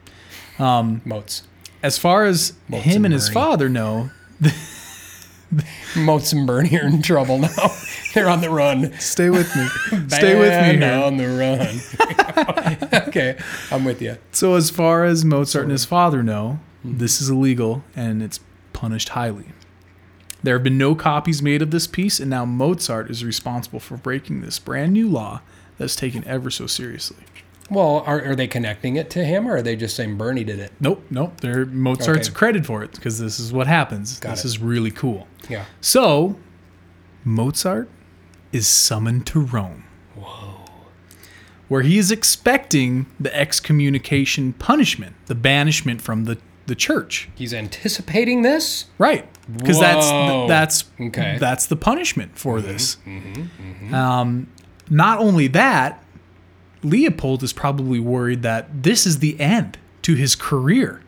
Um, 0.60 1.02
Moats. 1.06 1.44
As 1.84 1.98
far 1.98 2.26
as 2.26 2.54
him 2.70 3.06
and 3.06 3.06
and 3.06 3.14
his 3.14 3.30
father 3.30 3.70
know, 3.70 4.10
Moats 5.96 6.34
and 6.34 6.46
Bernie 6.46 6.78
are 6.78 6.88
in 6.88 7.02
trouble 7.02 7.40
now. 7.40 7.72
They're 8.14 8.30
on 8.30 8.42
the 8.42 8.50
run. 8.50 8.94
stay 9.00 9.30
with 9.30 9.56
me. 9.56 9.68
stay 10.08 10.40
with 10.40 10.52
me 10.62 10.78
here. 10.78 10.94
on 10.94 11.18
the 11.18 11.28
run. 12.94 13.04
okay, 13.08 13.38
I'm 13.72 13.86
with 13.86 14.02
you. 14.02 14.18
So 14.32 14.56
as 14.56 14.70
far 14.70 15.06
as 15.06 15.24
Mozart 15.24 15.64
and 15.64 15.72
his 15.72 15.86
father 15.86 16.24
know, 16.24 16.60
hmm. 16.82 16.98
this 16.98 17.22
is 17.22 17.30
illegal 17.30 17.84
and 17.96 18.22
it's 18.22 18.40
punished 18.74 19.10
highly. 19.10 19.46
There 20.44 20.56
have 20.56 20.64
been 20.64 20.78
no 20.78 20.96
copies 20.96 21.42
made 21.42 21.62
of 21.62 21.72
this 21.72 21.88
piece, 21.88 22.20
and 22.20 22.30
now 22.30 22.46
Mozart 22.46 23.10
is 23.10 23.26
responsible 23.26 23.80
for 23.80 23.98
breaking 23.98 24.42
this 24.42 24.60
brand 24.60 24.94
new 24.94 25.10
law 25.10 25.42
that's 25.78 25.96
taken 25.96 26.24
ever 26.28 26.52
so 26.52 26.68
seriously. 26.68 27.18
Well, 27.70 28.04
are, 28.06 28.24
are 28.24 28.36
they 28.36 28.48
connecting 28.48 28.96
it 28.96 29.10
to 29.12 29.26
him, 29.26 29.48
or 29.48 29.58
are 29.58 29.62
they 29.62 29.76
just 29.76 29.96
saying 29.96 30.18
Bernie 30.18 30.44
did 30.44 30.60
it? 30.60 30.72
Nope, 30.80 31.04
nope. 31.10 31.42
They're 31.42 31.66
Mozart's 31.66 32.30
Okay. 32.30 32.36
credited 32.36 32.66
for 32.66 32.84
it 32.84 32.94
because 32.94 33.20
this 33.20 33.40
is 33.40 33.52
what 33.52 33.68
happens. 33.68 34.20
Got 34.20 34.32
this 34.32 34.46
it. 34.46 34.48
is 34.48 34.60
really 34.60 34.92
cool. 34.92 35.28
Yeah. 35.50 35.66
So, 35.82 36.38
Mozart 37.26 37.90
is 38.54 38.68
summoned 38.68 39.28
to 39.28 39.42
Rome. 39.42 39.84
Whoa. 40.16 40.66
Where 41.68 41.82
he 41.82 41.98
is 41.98 42.12
expecting 42.12 43.08
the 43.20 43.36
excommunication 43.36 44.54
punishment, 44.54 45.16
the 45.26 45.36
banishment 45.36 46.02
from 46.02 46.24
the, 46.24 46.38
the 46.68 46.76
church. 46.76 47.30
He's 47.36 47.54
anticipating 47.54 48.44
this. 48.44 48.86
Right. 48.98 49.28
Because 49.52 49.80
that's 49.80 50.10
that's 50.50 50.86
Okay. 51.00 51.38
that's 51.40 51.68
the 51.68 51.76
punishment 51.76 52.38
for 52.38 52.58
mm-hmm. 52.58 52.68
this. 52.68 52.98
Mm-hmm. 53.06 53.42
Mm-hmm. 53.42 53.94
Um, 53.94 54.48
not 54.90 55.20
only 55.20 55.48
that, 55.48 56.04
Leopold 56.84 57.44
is 57.44 57.54
probably 57.54 58.00
worried 58.00 58.42
that 58.44 58.84
this 58.84 59.06
is 59.06 59.20
the 59.20 59.40
end 59.40 59.78
to 60.04 60.16
his 60.16 60.36
career 60.36 61.02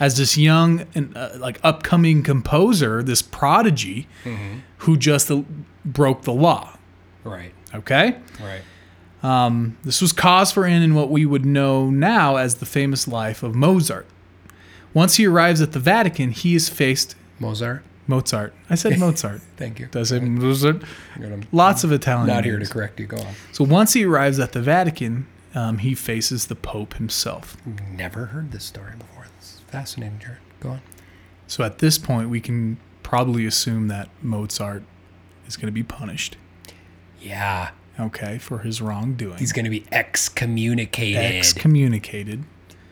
as 0.00 0.16
this 0.16 0.38
young 0.38 0.86
and 0.94 1.16
uh, 1.16 1.30
like 1.38 1.58
upcoming 1.64 2.22
composer, 2.22 3.02
this 3.02 3.20
prodigy 3.22 4.06
who 4.78 4.96
just 4.96 5.30
broke 5.84 6.22
the 6.22 6.32
law. 6.32 6.76
Right. 7.24 7.52
Okay. 7.74 8.16
Right. 8.40 8.62
Um, 9.22 9.76
This 9.84 10.00
was 10.00 10.12
cause 10.12 10.52
for 10.52 10.64
in 10.66 10.82
in 10.82 10.94
what 10.94 11.10
we 11.10 11.26
would 11.26 11.44
know 11.44 11.90
now 11.90 12.36
as 12.36 12.56
the 12.56 12.66
famous 12.66 13.08
life 13.08 13.42
of 13.42 13.54
Mozart. 13.56 14.06
Once 14.94 15.16
he 15.16 15.26
arrives 15.26 15.60
at 15.60 15.72
the 15.72 15.80
Vatican, 15.80 16.30
he 16.30 16.54
is 16.54 16.68
faced 16.68 17.16
Mozart. 17.40 17.82
Mozart. 18.08 18.54
I 18.68 18.74
said 18.74 18.98
Mozart. 18.98 19.40
Thank 19.56 19.78
you. 19.78 19.86
Does 19.86 20.10
it 20.10 20.22
Mozart? 20.22 20.82
Lots 21.52 21.84
of 21.84 21.92
Italian. 21.92 22.26
not 22.26 22.44
here 22.44 22.58
to 22.58 22.66
correct 22.66 22.98
you. 22.98 23.06
Go 23.06 23.18
on. 23.18 23.34
So 23.52 23.62
once 23.62 23.92
he 23.92 24.04
arrives 24.04 24.40
at 24.40 24.52
the 24.52 24.60
Vatican, 24.62 25.26
um, 25.54 25.78
he 25.78 25.94
faces 25.94 26.46
the 26.46 26.56
Pope 26.56 26.94
himself. 26.94 27.56
Never 27.92 28.26
heard 28.26 28.50
this 28.50 28.64
story 28.64 28.94
before. 28.98 29.26
Is 29.40 29.60
fascinating, 29.68 30.18
Jarrett. 30.18 30.38
Go 30.60 30.70
on. 30.70 30.80
So 31.46 31.62
at 31.64 31.78
this 31.78 31.98
point, 31.98 32.28
we 32.30 32.40
can 32.40 32.78
probably 33.02 33.46
assume 33.46 33.88
that 33.88 34.08
Mozart 34.22 34.82
is 35.46 35.56
going 35.56 35.66
to 35.66 35.72
be 35.72 35.82
punished. 35.82 36.36
Yeah. 37.20 37.70
Okay, 38.00 38.38
for 38.38 38.58
his 38.60 38.80
wrongdoing. 38.80 39.38
He's 39.38 39.52
going 39.52 39.64
to 39.64 39.70
be 39.70 39.84
excommunicated, 39.90 41.18
excommunicated. 41.20 42.44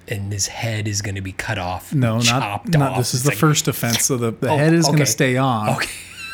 And 0.09 0.32
his 0.32 0.46
head 0.46 0.86
is 0.88 1.02
going 1.02 1.14
to 1.16 1.20
be 1.20 1.32
cut 1.32 1.59
off. 1.59 1.92
No, 1.94 2.18
not, 2.18 2.68
not 2.68 2.92
off. 2.92 2.98
this 2.98 3.09
is 3.14 3.20
It's 3.20 3.22
the 3.24 3.30
like- 3.30 3.38
first 3.38 3.68
offense. 3.68 4.04
So 4.04 4.16
the, 4.16 4.30
the 4.30 4.48
Oh, 4.50 4.57
head 4.57 4.72
is 4.72 4.86
going 4.86 4.98
to 4.98 5.07
stay 5.07 5.36
on. 5.36 5.70
Okay. 5.70 5.90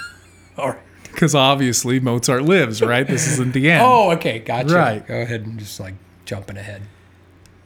All 0.59 0.69
right. 0.71 0.79
Because 1.05 1.35
obviously 1.35 2.01
Mozart 2.01 2.43
lives, 2.43 2.81
right? 2.83 3.07
This 3.07 3.27
isn't 3.29 3.53
the 3.53 3.71
end. 3.71 3.83
Oh, 3.85 4.11
okay. 4.13 4.39
Gotcha. 4.39 4.75
Right. 4.75 5.07
Go 5.07 5.15
ahead 5.21 5.43
and 5.47 5.59
just 5.59 5.79
like 5.79 5.95
jumping 6.25 6.57
ahead. 6.57 6.83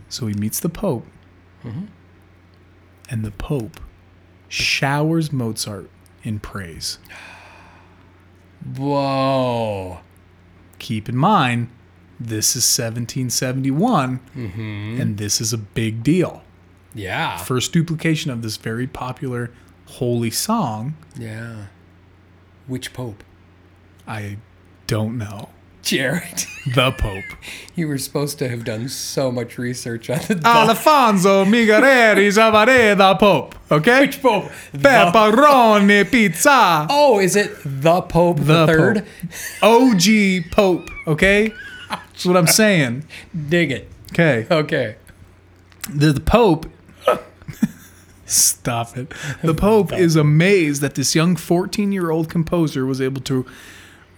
So 0.09 0.27
he 0.27 0.35
meets 0.35 0.61
the 0.61 0.69
Pope, 0.69 1.07
Mm-hmm. 1.65 1.85
and 3.11 3.25
the 3.25 3.31
Pope 3.33 3.81
showers 4.49 5.33
Mozart 5.33 5.91
in 6.23 6.39
praise. 6.41 6.99
Whoa. 8.77 10.01
Keep 10.79 11.09
in 11.09 11.17
mind, 11.17 11.69
this 12.21 12.57
is 12.57 12.65
1771, 12.79 14.21
Mm-hmm. 14.37 15.01
and 15.01 15.19
this 15.19 15.41
is 15.41 15.53
a 15.53 15.59
big 15.59 16.03
deal. 16.03 16.43
Yeah. 16.95 17.37
First 17.39 17.73
duplication 17.73 18.31
of 18.31 18.43
this 18.43 18.57
very 18.57 18.87
popular 18.87 19.51
holy 19.87 20.31
song. 20.31 20.95
yeah. 21.19 21.67
Which 22.67 22.93
pope? 22.93 23.23
I 24.09 24.39
don't 24.89 25.17
know. 25.19 25.51
Jarrett, 25.83 26.47
The 26.75 26.91
Pope. 26.91 27.23
you 27.77 27.87
were 27.87 27.97
supposed 27.99 28.41
to 28.41 28.49
have 28.49 28.65
done 28.65 28.89
so 28.89 29.31
much 29.31 29.57
research 29.57 30.11
on 30.11 30.19
the 30.29 30.41
Alfonso 30.45 31.45
Migareri 31.45 32.27
Javare, 32.33 32.97
the 32.99 33.15
Pope. 33.15 33.55
Okay? 33.71 34.01
Which 34.01 34.21
Pope? 34.21 34.51
Pepperoni 34.75 36.11
pizza. 36.11 36.89
oh, 36.91 37.21
is 37.21 37.37
it 37.37 37.53
the 37.65 38.01
Pope 38.03 38.39
the, 38.39 38.43
The 38.45 38.67
third? 38.67 39.07
Pope. 39.61 39.93
OG 39.95 40.51
Pope. 40.51 40.91
Okay? 41.07 41.53
That's 41.89 42.25
what 42.27 42.37
I'm 42.37 42.47
saying. 42.47 43.05
Dig 43.49 43.71
it. 43.71 43.89
Okay. 44.13 44.47
Okay. 44.51 44.97
The, 45.91 46.13
the 46.13 46.21
Pope. 46.21 46.67
Stop 48.25 48.97
it. 48.97 49.13
The 49.43 49.55
Pope 49.67 49.93
is 49.93 50.17
amazed 50.17 50.83
that 50.83 50.97
this 50.97 51.15
young 51.15 51.37
14 51.37 51.93
year 51.93 52.11
old 52.11 52.29
composer 52.29 52.85
was 52.85 53.01
able 53.01 53.21
to 53.23 53.47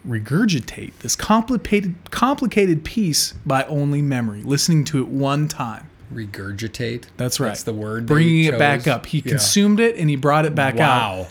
regurgitate 0.07 0.93
this 1.01 1.15
complicated 1.15 1.95
complicated 2.11 2.85
piece 2.85 3.33
by 3.45 3.65
only 3.65 4.01
memory, 4.01 4.43
listening 4.43 4.85
to 4.85 5.01
it 5.01 5.09
one 5.09 5.47
time. 5.47 5.91
Regurgitate. 6.13 7.05
That's 7.19 7.39
right. 7.39 7.49
That's 7.49 7.65
the 7.65 7.75
word. 7.75 8.07
Bringing 8.07 8.45
it 8.45 8.59
back 8.59 8.87
up. 8.87 9.05
He 9.07 9.19
Yeah. 9.19 9.33
consumed 9.33 9.79
it 9.79 9.97
and 9.97 10.09
he 10.09 10.17
brought 10.17 10.47
it 10.47 10.55
back 10.55 10.79
out 10.79 11.19
Wow. 11.19 11.27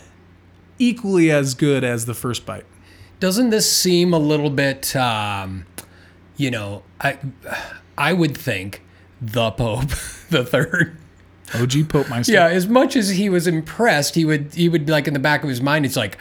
equally 0.78 1.32
as 1.32 1.54
good 1.54 1.82
as 1.82 2.04
the 2.06 2.14
first 2.14 2.46
bite. 2.46 2.64
Doesn't 3.18 3.50
this 3.50 3.70
seem 3.70 4.12
a 4.12 4.18
little 4.20 4.50
bit, 4.50 4.94
um, 4.94 5.64
you 6.38 6.50
know, 6.50 6.82
I, 7.00 7.18
I 7.98 8.14
would 8.14 8.34
think 8.36 8.82
the 9.20 9.50
Pope 9.50 9.88
the 10.30 10.44
third. 10.46 10.96
OG 11.54 11.88
Pope 11.88 12.08
Meister. 12.08 12.32
Yeah, 12.32 12.46
as 12.46 12.66
much 12.66 12.94
as 12.96 13.10
he 13.10 13.28
was 13.28 13.46
impressed, 13.46 14.14
he 14.14 14.24
would 14.24 14.54
he 14.54 14.68
would 14.68 14.88
like 14.88 15.06
in 15.06 15.12
the 15.14 15.20
back 15.20 15.42
of 15.42 15.48
his 15.50 15.60
mind, 15.60 15.84
it's 15.84 15.96
like, 15.96 16.16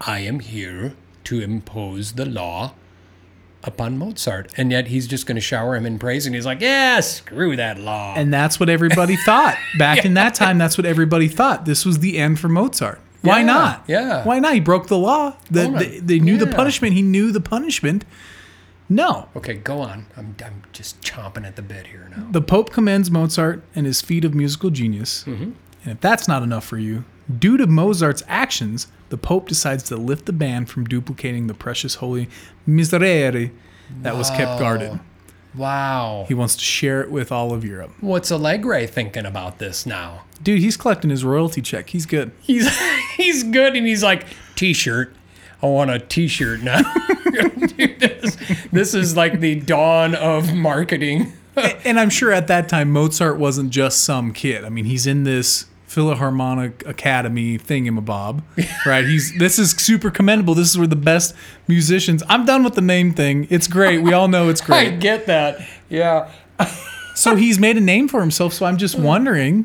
I 0.00 0.20
am 0.20 0.40
here 0.40 0.94
to 1.24 1.40
impose 1.40 2.12
the 2.12 2.24
law 2.26 2.74
upon 3.64 3.98
Mozart, 3.98 4.52
and 4.56 4.70
yet 4.70 4.86
he's 4.88 5.06
just 5.06 5.26
going 5.26 5.34
to 5.36 5.40
shower 5.40 5.74
him 5.74 5.84
in 5.86 5.98
praise, 5.98 6.26
and 6.26 6.34
he's 6.34 6.46
like, 6.46 6.60
yeah, 6.60 7.00
screw 7.00 7.56
that 7.56 7.78
law. 7.78 8.14
And 8.14 8.32
that's 8.32 8.60
what 8.60 8.68
everybody 8.68 9.16
thought. 9.24 9.56
Back 9.78 10.04
in 10.04 10.14
that 10.14 10.34
time, 10.42 10.58
that's 10.58 10.78
what 10.78 10.86
everybody 10.86 11.28
thought. 11.28 11.64
This 11.64 11.84
was 11.84 11.98
the 11.98 12.18
end 12.18 12.38
for 12.38 12.48
Mozart. 12.48 13.00
Why 13.22 13.38
Yeah, 13.40 13.44
not? 13.46 13.84
yeah. 13.88 14.24
Why 14.24 14.38
not? 14.38 14.54
He 14.54 14.60
broke 14.60 14.86
the 14.86 14.96
law. 14.98 15.34
The, 15.50 15.64
oh 15.64 15.72
they, 15.78 15.98
they 15.98 16.18
knew 16.20 16.36
the 16.36 16.46
punishment. 16.46 16.94
He 16.94 17.02
knew 17.02 17.32
the 17.32 17.40
punishment. 17.40 18.04
No. 18.88 19.28
okay, 19.36 19.54
go 19.54 19.80
on. 19.80 20.06
I'm 20.16 20.34
I'm 20.44 20.62
just 20.72 21.00
chomping 21.02 21.46
at 21.46 21.56
the 21.56 21.62
bit 21.62 21.86
here 21.88 22.10
now. 22.16 22.26
The 22.30 22.40
Pope 22.40 22.70
commends 22.70 23.10
Mozart 23.10 23.62
and 23.74 23.84
his 23.86 24.00
feat 24.00 24.24
of 24.24 24.34
musical 24.34 24.70
genius. 24.70 25.24
Mm-hmm. 25.24 25.42
And 25.42 25.92
if 25.92 26.00
that's 26.00 26.26
not 26.26 26.42
enough 26.42 26.64
for 26.64 26.78
you, 26.78 27.04
due 27.38 27.56
to 27.56 27.66
Mozart's 27.66 28.22
actions, 28.26 28.88
the 29.10 29.18
Pope 29.18 29.48
decides 29.48 29.82
to 29.84 29.96
lift 29.96 30.26
the 30.26 30.32
ban 30.32 30.66
from 30.66 30.84
duplicating 30.84 31.46
the 31.46 31.54
precious 31.54 31.96
holy 31.96 32.28
Miserere 32.66 33.50
that 34.02 34.16
was 34.16 34.30
kept 34.30 34.58
guarded. 34.58 35.00
Wow. 35.54 36.26
He 36.28 36.34
wants 36.34 36.56
to 36.56 36.62
share 36.64 37.00
it 37.00 37.10
with 37.10 37.32
all 37.32 37.52
of 37.52 37.64
Europe. 37.64 37.90
What's 38.00 38.30
Allegri 38.30 38.86
thinking 38.86 39.24
about 39.26 39.58
this 39.58 39.86
now? 39.86 40.24
Dude, 40.42 40.60
he's 40.60 40.76
collecting 40.76 41.10
his 41.10 41.24
royalty 41.24 41.62
check. 41.62 41.90
He's 41.90 42.06
good. 42.06 42.32
He's 42.40 42.68
he's 43.16 43.42
good, 43.44 43.76
and 43.76 43.86
he's 43.86 44.02
like 44.02 44.26
T-shirt. 44.56 45.14
I 45.62 45.66
want 45.66 45.90
a 45.90 45.98
T-shirt 45.98 46.62
now. 46.62 46.80
This, 47.76 48.36
this 48.72 48.94
is 48.94 49.16
like 49.16 49.40
the 49.40 49.56
dawn 49.56 50.14
of 50.14 50.54
marketing. 50.54 51.32
and 51.84 51.98
I'm 51.98 52.10
sure 52.10 52.30
at 52.32 52.46
that 52.46 52.68
time 52.68 52.90
Mozart 52.92 53.38
wasn't 53.38 53.70
just 53.70 54.04
some 54.04 54.32
kid. 54.32 54.64
I 54.64 54.68
mean, 54.68 54.84
he's 54.84 55.06
in 55.06 55.24
this 55.24 55.66
Philharmonic 55.86 56.86
Academy 56.86 57.58
thingamabob, 57.58 58.42
right? 58.86 59.04
He's 59.04 59.36
this 59.38 59.58
is 59.58 59.72
super 59.72 60.10
commendable. 60.10 60.54
This 60.54 60.70
is 60.70 60.78
where 60.78 60.86
the 60.86 60.94
best 60.96 61.34
musicians. 61.66 62.22
I'm 62.28 62.44
done 62.44 62.62
with 62.62 62.74
the 62.74 62.80
name 62.82 63.12
thing. 63.12 63.46
It's 63.50 63.66
great. 63.66 63.98
We 64.02 64.12
all 64.12 64.28
know 64.28 64.48
it's 64.48 64.60
great. 64.64 64.92
I 64.92 64.96
get 64.96 65.26
that. 65.26 65.66
Yeah. 65.88 66.30
So 67.14 67.34
he's 67.34 67.58
made 67.58 67.76
a 67.76 67.80
name 67.80 68.06
for 68.06 68.20
himself. 68.20 68.52
So 68.52 68.64
I'm 68.66 68.76
just 68.76 68.94
Hmm. 68.96 69.02
wondering 69.02 69.64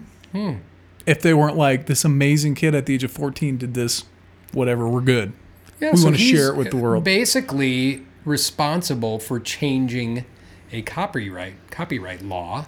if 1.05 1.21
they 1.21 1.33
weren't 1.35 1.57
like 1.57 1.85
this 1.85 2.03
amazing 2.03 2.55
kid 2.55 2.73
at 2.73 2.87
the 2.87 2.95
age 2.95 3.03
of 3.03 3.11
14 3.11 3.57
did 3.57 3.73
this. 3.75 4.05
Whatever, 4.53 4.87
we're 4.87 5.01
good. 5.01 5.33
Yeah, 5.79 5.91
We 5.91 5.97
so 5.97 6.03
wanna 6.05 6.17
share 6.17 6.49
it 6.49 6.55
with 6.55 6.71
the 6.71 6.77
world. 6.77 7.03
Basically, 7.03 8.05
responsible 8.25 9.19
for 9.19 9.39
changing 9.39 10.25
a 10.71 10.81
copyright 10.81 11.55
copyright 11.71 12.23
law. 12.23 12.67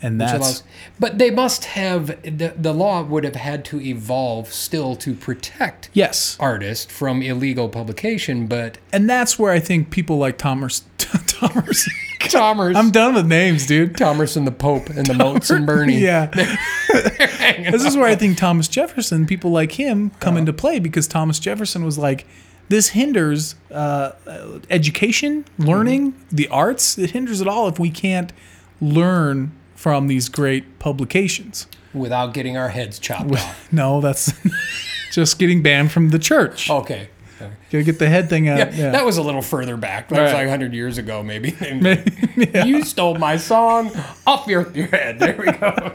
And 0.00 0.20
that's 0.20 0.32
allows- 0.34 0.62
but 1.00 1.18
they 1.18 1.30
must 1.32 1.64
have 1.64 2.06
the, 2.22 2.54
the 2.56 2.72
law 2.72 3.02
would 3.02 3.24
have 3.24 3.34
had 3.34 3.64
to 3.66 3.80
evolve 3.80 4.52
still 4.52 4.94
to 4.94 5.12
protect 5.12 5.90
yes, 5.92 6.36
artists 6.38 6.92
from 6.92 7.20
illegal 7.20 7.68
publication. 7.68 8.46
But 8.46 8.78
and 8.92 9.10
that's 9.10 9.40
where 9.40 9.52
I 9.52 9.58
think 9.58 9.90
people 9.90 10.16
like 10.18 10.38
Thomas 10.38 10.84
Thomas. 10.98 11.88
Thomas, 12.20 12.76
I'm 12.76 12.90
done 12.92 13.14
with 13.14 13.26
names, 13.26 13.66
dude. 13.66 13.96
Thomas 13.96 14.36
and 14.36 14.46
the 14.46 14.52
Pope 14.52 14.88
and 14.90 15.04
the 15.06 15.14
Moats 15.24 15.50
and 15.50 15.66
Bernie. 15.66 15.98
Yeah. 15.98 16.30
this 16.92 17.84
is 17.84 17.96
where 17.96 18.06
I 18.06 18.14
think 18.14 18.38
Thomas 18.38 18.68
Jefferson, 18.68 19.26
people 19.26 19.50
like 19.50 19.72
him, 19.72 20.10
come 20.20 20.36
into 20.36 20.52
play 20.52 20.78
because 20.78 21.06
Thomas 21.06 21.38
Jefferson 21.38 21.84
was 21.84 21.98
like, 21.98 22.26
this 22.68 22.88
hinders 22.88 23.54
uh, 23.70 24.12
uh, 24.26 24.58
education, 24.68 25.44
learning, 25.58 26.14
the 26.30 26.48
arts. 26.48 26.98
It 26.98 27.10
hinders 27.12 27.40
it 27.40 27.48
all 27.48 27.66
if 27.68 27.78
we 27.78 27.90
can't 27.90 28.32
learn 28.80 29.52
from 29.74 30.06
these 30.08 30.28
great 30.28 30.78
publications. 30.78 31.66
without 31.94 32.34
getting 32.34 32.56
our 32.56 32.68
heads 32.68 32.98
chopped 32.98 33.32
off. 33.32 33.68
No, 33.72 34.00
that's 34.00 34.32
just 35.12 35.38
getting 35.38 35.62
banned 35.62 35.92
from 35.92 36.10
the 36.10 36.18
church. 36.18 36.68
Okay. 36.68 37.08
Gotta 37.70 37.84
get 37.84 37.98
the 37.98 38.08
head 38.08 38.28
thing 38.28 38.48
out. 38.48 38.58
Yeah, 38.58 38.70
Yeah. 38.72 38.90
that 38.90 39.04
was 39.04 39.16
a 39.18 39.22
little 39.22 39.42
further 39.42 39.76
back. 39.76 40.08
That 40.08 40.22
was 40.22 40.32
like 40.32 40.42
100 40.44 40.72
years 40.74 40.98
ago, 40.98 41.22
maybe. 41.22 41.54
Uh, 42.54 42.64
you 42.64 42.84
stole 42.84 43.16
my 43.18 43.36
song 43.36 43.90
off 44.26 44.46
your, 44.46 44.70
your 44.72 44.86
head. 44.86 45.18
There 45.18 45.36
we 45.36 45.50
go. 45.52 45.92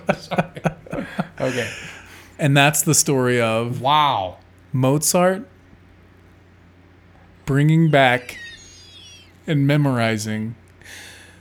okay. 1.39 1.71
and 2.37 2.55
that's 2.55 2.81
the 2.81 2.93
story 2.93 3.39
of 3.39 3.79
Wow. 3.81 4.37
Mozart 4.73 5.47
bringing 7.45 7.89
back 7.89 8.37
and 9.47 9.65
memorizing 9.67 10.55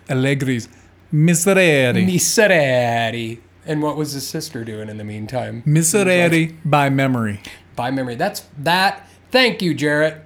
Allegri's 0.09 0.69
Miserere. 1.13 1.93
Miserere. 2.07 3.39
And 3.67 3.83
what 3.83 3.97
was 3.97 4.13
his 4.13 4.27
sister 4.27 4.65
doing 4.65 4.89
in 4.89 4.99
the 4.99 5.05
meantime? 5.05 5.63
Miserere 5.67 6.55
by 6.65 6.91
memory. 6.91 7.41
By 7.77 7.91
memory. 7.91 8.15
That's 8.17 8.45
that. 8.59 9.09
Thank 9.33 9.63
you, 9.63 9.75
Jarrett. 9.75 10.23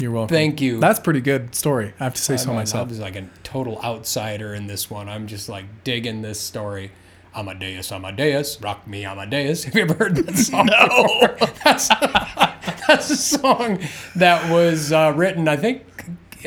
You're 0.00 0.10
welcome. 0.10 0.34
Thank 0.34 0.60
you. 0.60 0.80
That's 0.80 0.98
a 0.98 1.02
pretty 1.02 1.20
good 1.20 1.54
story. 1.54 1.94
I 2.00 2.04
have 2.04 2.14
to 2.14 2.20
say 2.20 2.36
so 2.36 2.48
I'm- 2.50 2.56
I 2.56 2.60
myself. 2.62 2.88
was 2.88 2.98
like 2.98 3.16
a 3.16 3.28
total 3.42 3.80
outsider 3.82 4.52
in 4.54 4.66
this 4.66 4.90
one. 4.90 5.08
I'm 5.08 5.26
just 5.26 5.48
like 5.48 5.64
digging 5.84 6.22
this 6.22 6.40
story. 6.40 6.90
Amadeus, 7.32 7.92
Amadeus, 7.92 8.60
rock 8.60 8.88
me, 8.88 9.04
Amadeus. 9.04 9.62
Have 9.64 9.74
you 9.76 9.82
ever 9.82 9.94
heard 9.94 10.16
that 10.16 10.36
song? 10.36 10.66
No. 10.66 11.48
that's, 11.64 11.88
that's 12.88 13.10
a 13.10 13.16
song 13.16 13.78
that 14.16 14.50
was 14.50 14.90
uh, 14.90 15.12
written, 15.14 15.46
I 15.46 15.56
think, 15.56 15.82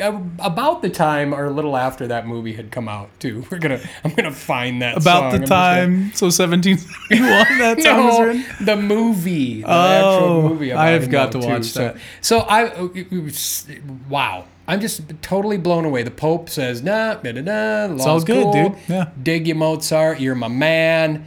Uh, 0.00 0.20
about 0.40 0.82
the 0.82 0.90
time 0.90 1.32
or 1.34 1.44
a 1.46 1.50
little 1.50 1.76
after 1.76 2.06
that 2.08 2.26
movie 2.26 2.52
had 2.52 2.70
come 2.70 2.88
out. 2.88 3.08
Too. 3.20 3.44
We're 3.50 3.58
gonna, 3.58 3.80
I'm 4.04 4.12
gonna 4.14 4.32
find 4.32 4.82
that 4.82 4.96
About 4.96 5.30
song. 5.30 5.30
the 5.30 5.36
I'm 5.36 5.40
just 5.42 5.50
gonna- 5.50 5.76
time, 5.76 6.12
so 6.14 6.26
1771, 6.26 7.58
that 7.58 7.76
was 7.76 7.84
no, 8.18 8.24
written? 8.24 8.44
the 8.64 8.76
movie, 8.76 9.62
the 9.62 9.68
Oh, 9.68 10.14
actual 10.16 10.48
movie. 10.48 10.72
I 10.72 10.90
have 10.90 11.10
got 11.10 11.32
to 11.32 11.38
though, 11.38 11.46
watch 11.48 11.58
too. 11.62 11.68
So- 11.68 11.80
that. 11.80 11.96
So, 12.20 12.38
I, 12.40 12.64
was- 13.12 13.66
wow, 14.08 14.46
I'm 14.66 14.80
just 14.80 15.02
totally 15.22 15.58
blown 15.58 15.84
away. 15.84 16.02
The 16.02 16.10
Pope 16.10 16.48
says, 16.48 16.82
"Nah, 16.82 17.14
da 17.14 17.32
da 17.32 17.42
da, 17.42 17.86
law's 17.94 18.06
all 18.06 18.20
good, 18.22 18.42
cool. 18.44 18.52
dude. 18.70 18.78
Yeah. 18.88 19.10
dig 19.22 19.46
you, 19.46 19.54
Mozart. 19.54 20.20
You're 20.20 20.34
my 20.34 20.48
man. 20.48 21.26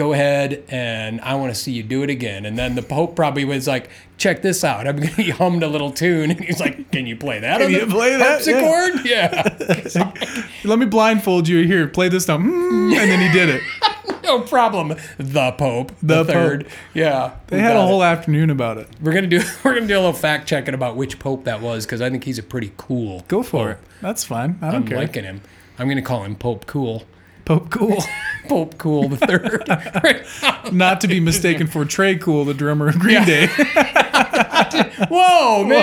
Go 0.00 0.14
ahead, 0.14 0.64
and 0.70 1.20
I 1.20 1.34
want 1.34 1.52
to 1.54 1.60
see 1.60 1.72
you 1.72 1.82
do 1.82 2.02
it 2.02 2.08
again." 2.08 2.46
And 2.46 2.56
then 2.58 2.74
the 2.74 2.80
Pope 2.82 3.14
probably 3.14 3.44
was 3.44 3.68
like, 3.68 3.90
"Check 4.16 4.40
this 4.40 4.64
out." 4.64 4.86
I'm 4.88 4.96
gonna 4.96 5.08
he 5.12 5.28
hummed 5.28 5.62
a 5.62 5.68
little 5.68 5.90
tune, 5.90 6.30
and 6.30 6.40
he's 6.40 6.58
like, 6.58 6.90
"Can 6.90 7.04
you 7.06 7.16
play 7.16 7.38
that? 7.40 7.58
Can 7.58 7.66
on 7.66 7.70
you 7.72 7.84
the 7.84 7.92
play 7.92 8.16
that? 8.16 8.42
harpsichord?" 8.42 9.04
Yeah. 9.04 10.14
Let 10.64 10.78
me 10.78 10.86
blindfold 10.86 11.48
you. 11.48 11.66
Here, 11.66 11.86
play 11.86 12.08
this 12.08 12.26
now. 12.28 12.38
Hmm, 12.38 12.92
And 12.94 13.10
then 13.10 13.20
he 13.20 13.30
did 13.38 13.50
it. 13.50 13.62
no 14.24 14.40
problem. 14.40 14.94
The 15.18 15.52
Pope, 15.52 15.92
The 16.02 16.22
the, 16.22 16.24
Pope. 16.24 16.32
third. 16.32 16.66
Yeah, 16.94 17.32
They 17.48 17.58
had 17.58 17.72
a 17.72 17.74
got 17.74 17.84
it. 17.84 17.86
whole 17.86 18.02
afternoon 18.02 18.48
about 18.48 18.78
it. 18.78 18.88
We're 19.02 19.12
gonna 19.12 19.26
do 19.26 19.42
we're 19.62 19.74
gonna 19.74 19.86
do 19.86 19.96
a 19.96 20.00
little 20.00 20.12
fact 20.14 20.48
checking 20.48 20.72
about 20.72 20.96
which 20.96 21.18
pope 21.18 21.44
that 21.44 21.60
was 21.60 21.84
because 21.84 22.00
I 22.00 22.08
think 22.08 22.24
he's 22.24 22.38
a 22.38 22.42
pretty 22.42 22.72
cool. 22.78 23.24
Go 23.28 23.42
for 23.42 23.70
it. 23.72 23.78
That's 24.00 24.24
fine. 24.24 24.58
I 24.62 24.70
don't 24.70 24.84
care. 24.86 24.96
I'm 24.96 25.04
liking 25.04 25.24
him. 25.24 25.42
I'm 25.78 25.88
gonna 25.88 26.00
call 26.00 26.24
him 26.24 26.36
Pope 26.36 26.64
Cool. 26.66 27.04
Pope 27.50 27.70
Cool. 27.70 28.04
Pope 28.48 28.78
Cool 28.78 29.08
the 29.08 29.16
third. 29.16 30.72
Not 30.72 31.00
to 31.00 31.08
be 31.08 31.18
mistaken 31.18 31.66
for 31.66 31.84
Tré 31.84 32.20
Cool, 32.20 32.44
the 32.44 32.54
drummer 32.54 32.86
of 32.88 32.98
Green 33.00 33.24
Day. 33.24 33.46
Whoa, 35.08 35.64
man! 35.64 35.80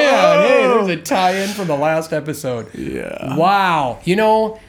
Hey, 0.47 0.61
Whoa. 0.67 0.85
there's 0.85 0.99
a 0.99 1.01
tie-in 1.01 1.49
from 1.49 1.67
the 1.67 1.75
last 1.75 2.13
episode. 2.13 2.73
yeah. 2.73 3.35
Wow. 3.35 3.99
You 4.05 4.15
know, 4.15 4.59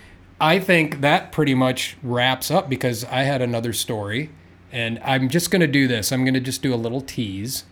I 0.41 0.59
think 0.59 1.01
that 1.03 1.31
pretty 1.31 1.55
much 1.55 1.97
wraps 2.03 2.51
up 2.51 2.69
because 2.69 3.05
I 3.05 3.23
had 3.23 3.43
another 3.43 3.73
story, 3.73 4.31
and 4.73 4.99
I'm 5.05 5.29
just 5.29 5.51
gonna 5.53 5.67
do 5.69 5.87
this. 5.87 6.11
I'm 6.11 6.25
gonna 6.25 6.41
just 6.41 6.63
do 6.63 6.75
a 6.75 6.77
little 6.77 7.01
tease, 7.01 7.65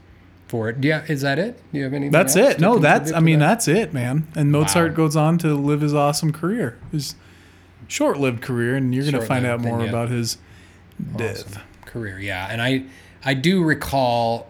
for 0.46 0.68
it. 0.68 0.84
Yeah, 0.84 1.04
is 1.08 1.22
that 1.22 1.38
it? 1.40 1.60
Do 1.72 1.78
you 1.78 1.84
have 1.84 1.92
anything? 1.94 2.12
That's 2.12 2.36
it. 2.36 2.60
No, 2.60 2.78
that's 2.78 3.12
I 3.12 3.18
mean 3.20 3.40
that? 3.40 3.46
that's 3.48 3.68
it, 3.68 3.92
man. 3.92 4.28
And 4.36 4.52
Mozart 4.52 4.90
Wow. 4.92 4.96
goes 4.96 5.16
on 5.16 5.38
to 5.38 5.54
live 5.54 5.80
his 5.80 5.94
awesome 5.94 6.32
career, 6.32 6.78
his 6.92 7.16
short-lived 7.88 8.42
career, 8.42 8.76
and 8.76 8.94
you're 8.94 9.04
going 9.04 9.20
to 9.20 9.26
find 9.26 9.46
out 9.46 9.60
more 9.60 9.74
and 9.74 9.84
yet 9.84 9.90
about 9.90 10.08
his 10.08 10.38
death. 11.16 11.46
Awesome 11.48 11.62
career. 11.96 12.18
Yeah, 12.20 12.46
and 12.50 12.60
I 12.60 12.84
I 13.24 13.34
do 13.34 13.64
recall 13.64 14.48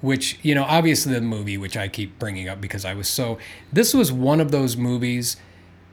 which 0.00 0.38
you 0.42 0.54
know 0.54 0.62
obviously 0.62 1.12
the 1.12 1.20
movie 1.20 1.58
which 1.58 1.76
I 1.76 1.88
keep 1.88 2.18
bringing 2.20 2.48
up 2.48 2.60
because 2.60 2.84
I 2.84 2.94
was 2.94 3.08
so 3.08 3.38
this 3.72 3.92
was 3.92 4.12
one 4.12 4.40
of 4.40 4.52
those 4.52 4.76
movies 4.76 5.36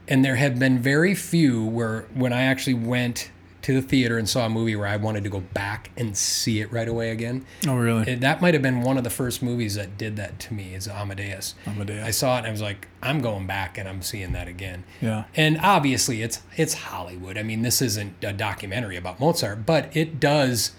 and 0.08 0.24
there 0.24 0.36
have 0.36 0.60
been 0.60 0.78
very 0.78 1.16
few 1.16 1.66
where 1.66 2.02
when 2.14 2.32
I 2.32 2.44
actually 2.44 2.76
went 2.76 3.32
to 3.66 3.74
the 3.74 3.82
theater 3.82 4.18
and 4.20 4.30
saw 4.30 4.46
a 4.46 4.50
movie 4.50 4.76
where 4.76 4.88
I 4.88 4.96
wanted 4.98 5.24
to 5.24 5.30
go 5.30 5.40
back 5.40 5.90
and 5.98 6.16
see 6.16 6.60
it 6.62 6.72
right 6.72 6.88
away 6.88 7.10
again. 7.10 7.44
Oh, 7.68 7.76
really? 7.76 8.04
It, 8.12 8.22
that 8.22 8.40
might 8.40 8.54
have 8.54 8.62
been 8.62 8.82
one 8.82 8.96
of 8.98 9.04
the 9.04 9.10
first 9.10 9.42
movies 9.42 9.74
that 9.74 9.98
did 9.98 10.16
that 10.18 10.38
to 10.42 10.54
me 10.54 10.76
is 10.76 10.88
Amadeus. 10.88 11.56
Amadeus. 11.66 12.06
I 12.06 12.12
saw 12.12 12.36
it 12.36 12.40
and 12.40 12.48
I 12.48 12.52
was 12.52 12.62
like, 12.62 12.88
I'm 13.02 13.22
going 13.22 13.48
back 13.48 13.80
and 13.80 13.90
I'm 13.90 14.04
seeing 14.04 14.34
that 14.34 14.48
again. 14.48 14.84
Yeah. 15.02 15.24
And 15.36 15.58
obviously 15.62 16.22
it's 16.22 16.42
it's 16.56 16.76
Hollywood. 16.76 17.38
I 17.40 17.44
mean, 17.44 17.64
this 17.64 17.82
isn't 17.82 18.24
a 18.24 18.34
documentary 18.34 18.98
about 18.98 19.20
Mozart, 19.20 19.66
but 19.66 19.96
it 19.98 20.20
does 20.20 20.74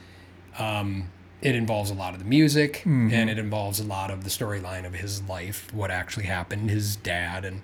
um, 0.58 1.10
it 1.42 1.54
involves 1.56 1.90
a 1.90 1.94
lot 1.94 2.12
of 2.14 2.20
the 2.20 2.24
music 2.24 2.76
Mm-hmm. 2.86 3.10
and 3.12 3.28
it 3.28 3.38
involves 3.38 3.80
a 3.80 3.84
lot 3.84 4.10
of 4.12 4.22
the 4.24 4.30
storyline 4.30 4.86
of 4.86 4.94
his 4.94 5.22
life, 5.24 5.72
what 5.74 5.90
actually 5.90 6.26
happened, 6.26 6.70
his 6.70 6.94
dad, 6.96 7.44
and 7.44 7.62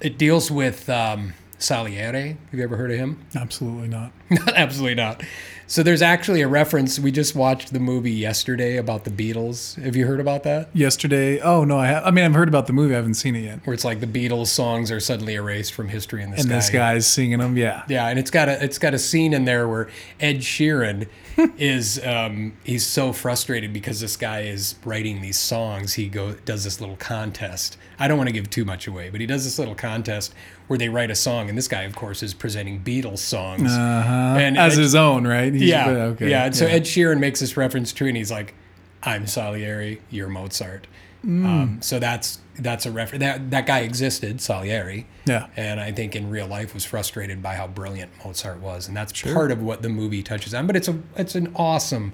it 0.00 0.16
deals 0.16 0.50
with 0.50 0.88
um, 0.88 1.34
Salieri. 1.60 2.36
Have 2.50 2.58
you 2.58 2.64
ever 2.64 2.76
heard 2.76 2.90
of 2.90 2.96
him? 2.96 3.24
Absolutely 3.36 3.86
not. 3.88 4.10
Absolutely 4.56 4.94
not. 4.96 5.22
So 5.66 5.84
there's 5.84 6.02
actually 6.02 6.40
a 6.40 6.48
reference. 6.48 6.98
We 6.98 7.12
just 7.12 7.36
watched 7.36 7.72
the 7.72 7.78
movie 7.78 8.10
yesterday 8.10 8.76
about 8.76 9.04
the 9.04 9.10
Beatles. 9.10 9.80
Have 9.80 9.94
you 9.94 10.04
heard 10.06 10.18
about 10.18 10.42
that? 10.42 10.68
Yesterday. 10.74 11.38
Oh 11.40 11.62
no, 11.64 11.78
I 11.78 11.86
have. 11.86 12.04
I 12.04 12.10
mean, 12.10 12.24
I've 12.24 12.34
heard 12.34 12.48
about 12.48 12.66
the 12.66 12.72
movie. 12.72 12.94
I 12.94 12.96
haven't 12.96 13.14
seen 13.14 13.36
it 13.36 13.40
yet. 13.44 13.60
Where 13.64 13.74
it's 13.74 13.84
like 13.84 14.00
the 14.00 14.06
Beatles 14.06 14.48
songs 14.48 14.90
are 14.90 14.98
suddenly 14.98 15.34
erased 15.34 15.72
from 15.74 15.88
history, 15.88 16.24
and 16.24 16.32
this 16.32 16.40
And 16.40 16.48
guy, 16.50 16.56
this 16.56 16.70
guy's 16.70 17.06
singing 17.06 17.38
them. 17.38 17.56
Yeah. 17.56 17.84
yeah, 17.88 18.08
and 18.08 18.18
it's 18.18 18.30
got 18.32 18.48
a 18.48 18.64
it's 18.64 18.78
got 18.78 18.94
a 18.94 18.98
scene 18.98 19.32
in 19.32 19.44
there 19.44 19.68
where 19.68 19.88
Ed 20.18 20.38
Sheeran 20.38 21.06
is 21.58 22.04
um, 22.04 22.52
he's 22.64 22.86
so 22.86 23.12
frustrated 23.12 23.72
because 23.72 24.00
this 24.00 24.16
guy 24.16 24.40
is 24.42 24.74
writing 24.84 25.20
these 25.22 25.38
songs. 25.38 25.94
He 25.94 26.08
go 26.08 26.32
does 26.34 26.64
this 26.64 26.80
little 26.80 26.96
contest. 26.96 27.76
I 27.98 28.08
don't 28.08 28.16
want 28.18 28.28
to 28.28 28.32
give 28.32 28.50
too 28.50 28.64
much 28.64 28.86
away, 28.86 29.10
but 29.10 29.20
he 29.20 29.26
does 29.26 29.44
this 29.44 29.58
little 29.58 29.74
contest 29.74 30.34
where 30.66 30.78
they 30.78 30.88
write 30.88 31.10
a 31.10 31.14
song, 31.14 31.48
and 31.48 31.58
this 31.58 31.68
guy, 31.68 31.82
of 31.82 31.94
course, 31.96 32.22
is 32.22 32.32
presenting 32.34 32.80
Beatles 32.82 33.18
songs. 33.18 33.72
Uh-huh. 33.72 34.36
And 34.38 34.56
As 34.56 34.78
Ed- 34.78 34.82
his 34.82 34.94
own, 34.94 35.26
right? 35.26 35.52
He's- 35.52 35.68
yeah, 35.68 35.88
Okay. 35.88 36.30
yeah. 36.30 36.44
And 36.46 36.54
so 36.56 36.66
Ed 36.66 36.84
Sheeran 36.84 37.18
makes 37.18 37.40
this 37.40 37.56
reference 37.56 37.92
to, 37.94 38.06
and 38.06 38.16
he's 38.16 38.30
like, 38.30 38.54
"I'm 39.02 39.26
Salieri, 39.26 40.00
you're 40.10 40.28
Mozart." 40.28 40.86
Mm. 41.24 41.44
Um, 41.44 41.82
so 41.82 41.98
that's 41.98 42.38
that's 42.58 42.86
a 42.86 42.90
reference. 42.90 43.20
That 43.20 43.50
that 43.50 43.66
guy 43.66 43.80
existed, 43.80 44.40
Salieri. 44.40 45.06
Yeah. 45.26 45.48
And 45.56 45.80
I 45.80 45.92
think 45.92 46.16
in 46.16 46.30
real 46.30 46.46
life 46.46 46.74
was 46.74 46.84
frustrated 46.84 47.42
by 47.42 47.54
how 47.54 47.66
brilliant 47.66 48.10
Mozart 48.24 48.60
was, 48.60 48.88
and 48.88 48.96
that's 48.96 49.20
part 49.22 49.50
of 49.50 49.62
what 49.62 49.82
the 49.82 49.88
movie 49.88 50.22
touches 50.22 50.54
on. 50.54 50.66
But 50.66 50.76
it's 50.76 50.88
a 50.88 50.98
it's 51.16 51.34
an 51.34 51.52
awesome, 51.56 52.12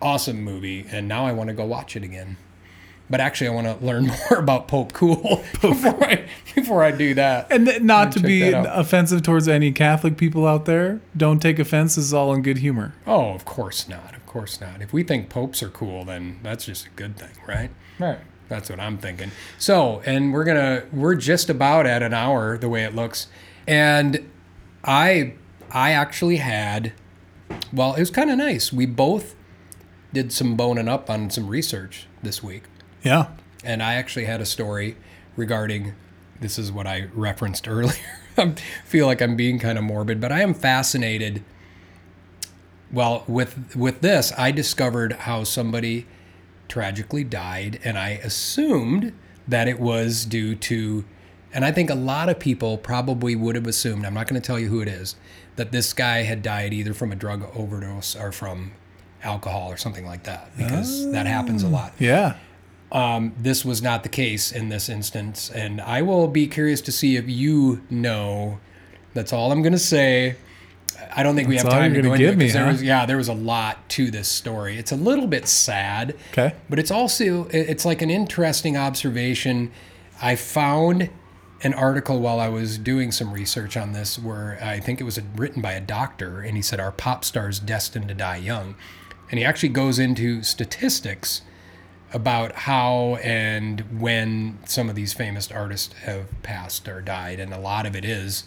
awesome 0.00 0.42
movie, 0.42 0.86
and 0.90 1.06
now 1.08 1.26
I 1.26 1.32
want 1.32 1.48
to 1.48 1.54
go 1.54 1.64
watch 1.64 1.96
it 1.96 2.02
again. 2.02 2.36
But 3.10 3.20
actually, 3.20 3.48
I 3.48 3.50
want 3.50 3.78
to 3.78 3.84
learn 3.84 4.06
more 4.30 4.38
about 4.38 4.68
Pope 4.68 4.92
Cool 4.92 5.44
before 5.60 6.02
I 6.02 6.26
before 6.54 6.82
I 6.82 6.90
do 6.90 7.14
that. 7.14 7.48
And 7.50 7.66
th- 7.66 7.82
not 7.82 8.12
to 8.12 8.20
be 8.20 8.50
offensive 8.52 9.22
towards 9.22 9.46
any 9.48 9.70
Catholic 9.70 10.16
people 10.16 10.46
out 10.46 10.64
there, 10.64 11.00
don't 11.16 11.40
take 11.40 11.58
offense. 11.58 11.94
This 11.94 12.06
is 12.06 12.14
all 12.14 12.32
in 12.32 12.42
good 12.42 12.58
humor. 12.58 12.94
Oh, 13.06 13.34
of 13.34 13.44
course 13.44 13.88
not. 13.88 14.14
Of 14.16 14.26
course 14.26 14.60
not. 14.60 14.80
If 14.80 14.92
we 14.92 15.02
think 15.02 15.28
popes 15.28 15.62
are 15.62 15.68
cool, 15.68 16.04
then 16.04 16.40
that's 16.42 16.64
just 16.64 16.86
a 16.86 16.90
good 16.90 17.16
thing, 17.16 17.32
right? 17.46 17.70
Right. 17.98 18.18
That's 18.52 18.68
what 18.68 18.80
I'm 18.80 18.98
thinking. 18.98 19.30
So, 19.56 20.02
and 20.04 20.30
we're 20.30 20.44
gonna 20.44 20.82
we're 20.92 21.14
just 21.14 21.48
about 21.48 21.86
at 21.86 22.02
an 22.02 22.12
hour 22.12 22.58
the 22.58 22.68
way 22.68 22.84
it 22.84 22.94
looks, 22.94 23.28
and 23.66 24.28
I 24.84 25.32
I 25.70 25.92
actually 25.92 26.36
had 26.36 26.92
well, 27.72 27.94
it 27.94 28.00
was 28.00 28.10
kind 28.10 28.30
of 28.30 28.36
nice. 28.36 28.70
We 28.70 28.84
both 28.84 29.34
did 30.12 30.32
some 30.34 30.54
boning 30.54 30.86
up 30.86 31.08
on 31.08 31.30
some 31.30 31.48
research 31.48 32.06
this 32.22 32.42
week, 32.42 32.64
Yeah. 33.02 33.28
and 33.64 33.82
I 33.82 33.94
actually 33.94 34.26
had 34.26 34.42
a 34.42 34.46
story 34.46 34.96
regarding 35.34 35.94
this 36.38 36.58
is 36.58 36.70
what 36.70 36.86
I 36.86 37.06
referenced 37.14 37.66
earlier. 37.76 37.96
I 38.36 38.54
feel 38.84 39.06
like 39.06 39.22
I'm 39.22 39.34
being 39.34 39.58
kind 39.58 39.78
of 39.78 39.84
morbid, 39.84 40.20
but 40.20 40.30
I 40.30 40.42
am 40.42 40.52
fascinated. 40.52 41.42
Well, 42.92 43.24
with 43.26 43.74
with 43.74 44.02
this, 44.02 44.30
I 44.36 44.50
discovered 44.50 45.12
how 45.20 45.44
somebody 45.44 46.06
tragically 46.76 47.22
died, 47.22 47.78
and 47.84 47.98
I 47.98 48.10
assumed 48.24 49.12
that 49.46 49.68
it 49.68 49.78
was 49.78 50.24
due 50.24 50.54
to, 50.54 51.04
and 51.52 51.66
I 51.66 51.70
think 51.70 51.90
a 51.90 51.94
lot 51.94 52.30
of 52.30 52.38
people 52.38 52.78
probably 52.78 53.36
would 53.36 53.56
have 53.56 53.66
assumed. 53.66 54.06
I'm 54.06 54.14
not 54.14 54.26
going 54.26 54.40
to 54.40 54.46
tell 54.46 54.58
you 54.58 54.68
who 54.68 54.80
it 54.80 54.88
is, 54.88 55.14
that 55.56 55.70
this 55.70 55.92
guy 55.92 56.22
had 56.22 56.40
died 56.40 56.72
either 56.72 56.94
from 56.94 57.12
a 57.12 57.14
drug 57.14 57.44
overdose 57.54 58.16
or 58.16 58.32
from 58.32 58.72
alcohol 59.22 59.70
or 59.70 59.76
something 59.76 60.06
like 60.06 60.22
that, 60.24 60.56
because 60.56 61.12
that 61.12 61.26
happens 61.26 61.62
a 61.62 61.68
lot 61.68 61.92
Yeah. 61.98 62.36
um, 62.90 63.34
this 63.38 63.66
was 63.66 63.82
not 63.82 64.02
the 64.02 64.08
case 64.08 64.50
in 64.50 64.70
this 64.70 64.88
instance, 64.88 65.50
and 65.50 65.78
I 65.82 66.00
will 66.00 66.26
be 66.26 66.46
curious 66.46 66.80
to 66.82 66.92
see 66.92 67.16
if 67.16 67.28
you 67.28 67.82
know. 67.90 68.60
That's 69.14 69.30
all 69.34 69.52
I'm 69.52 69.60
going 69.60 69.74
to 69.74 69.78
say. 69.78 70.36
I 71.14 71.22
don't 71.22 71.34
think 71.36 71.48
we 71.48 71.56
have 71.56 71.68
time 71.68 71.94
to 71.94 72.02
go 72.02 72.12
into 72.12 72.24
give 72.24 72.34
it 72.34 72.38
me, 72.38 72.50
there 72.50 72.64
huh? 72.64 72.72
was, 72.72 72.82
yeah, 72.82 73.06
there 73.06 73.16
was 73.16 73.28
a 73.28 73.34
lot 73.34 73.88
to 73.90 74.10
this 74.10 74.28
story. 74.28 74.78
It's 74.78 74.92
a 74.92 74.96
little 74.96 75.26
bit 75.26 75.46
sad, 75.46 76.16
Okay. 76.32 76.54
but 76.68 76.78
it's 76.78 76.90
also 76.90 77.46
it's 77.50 77.84
like 77.84 78.02
an 78.02 78.10
interesting 78.10 78.76
observation. 78.76 79.70
I 80.20 80.36
found 80.36 81.10
an 81.62 81.74
article 81.74 82.20
while 82.20 82.40
I 82.40 82.48
was 82.48 82.78
doing 82.78 83.12
some 83.12 83.32
research 83.32 83.76
on 83.76 83.92
this 83.92 84.18
where 84.18 84.58
I 84.62 84.80
think 84.80 85.00
it 85.00 85.04
was 85.04 85.20
written 85.36 85.62
by 85.62 85.72
a 85.72 85.80
doctor, 85.80 86.40
and 86.40 86.56
he 86.56 86.62
said, 86.62 86.80
our 86.80 86.92
pop 86.92 87.24
stars 87.24 87.58
destined 87.60 88.08
to 88.08 88.14
die 88.14 88.36
young?" 88.38 88.74
And 89.30 89.38
he 89.38 89.44
actually 89.44 89.70
goes 89.70 89.98
into 89.98 90.42
statistics 90.42 91.42
about 92.12 92.52
how 92.52 93.16
and 93.22 93.80
when 94.00 94.58
some 94.66 94.90
of 94.90 94.94
these 94.94 95.14
famous 95.14 95.50
artists 95.50 95.94
have 96.00 96.26
passed 96.42 96.86
or 96.88 97.00
died, 97.00 97.40
and 97.40 97.52
a 97.54 97.58
lot 97.58 97.86
of 97.86 97.96
it 97.96 98.04
is 98.04 98.44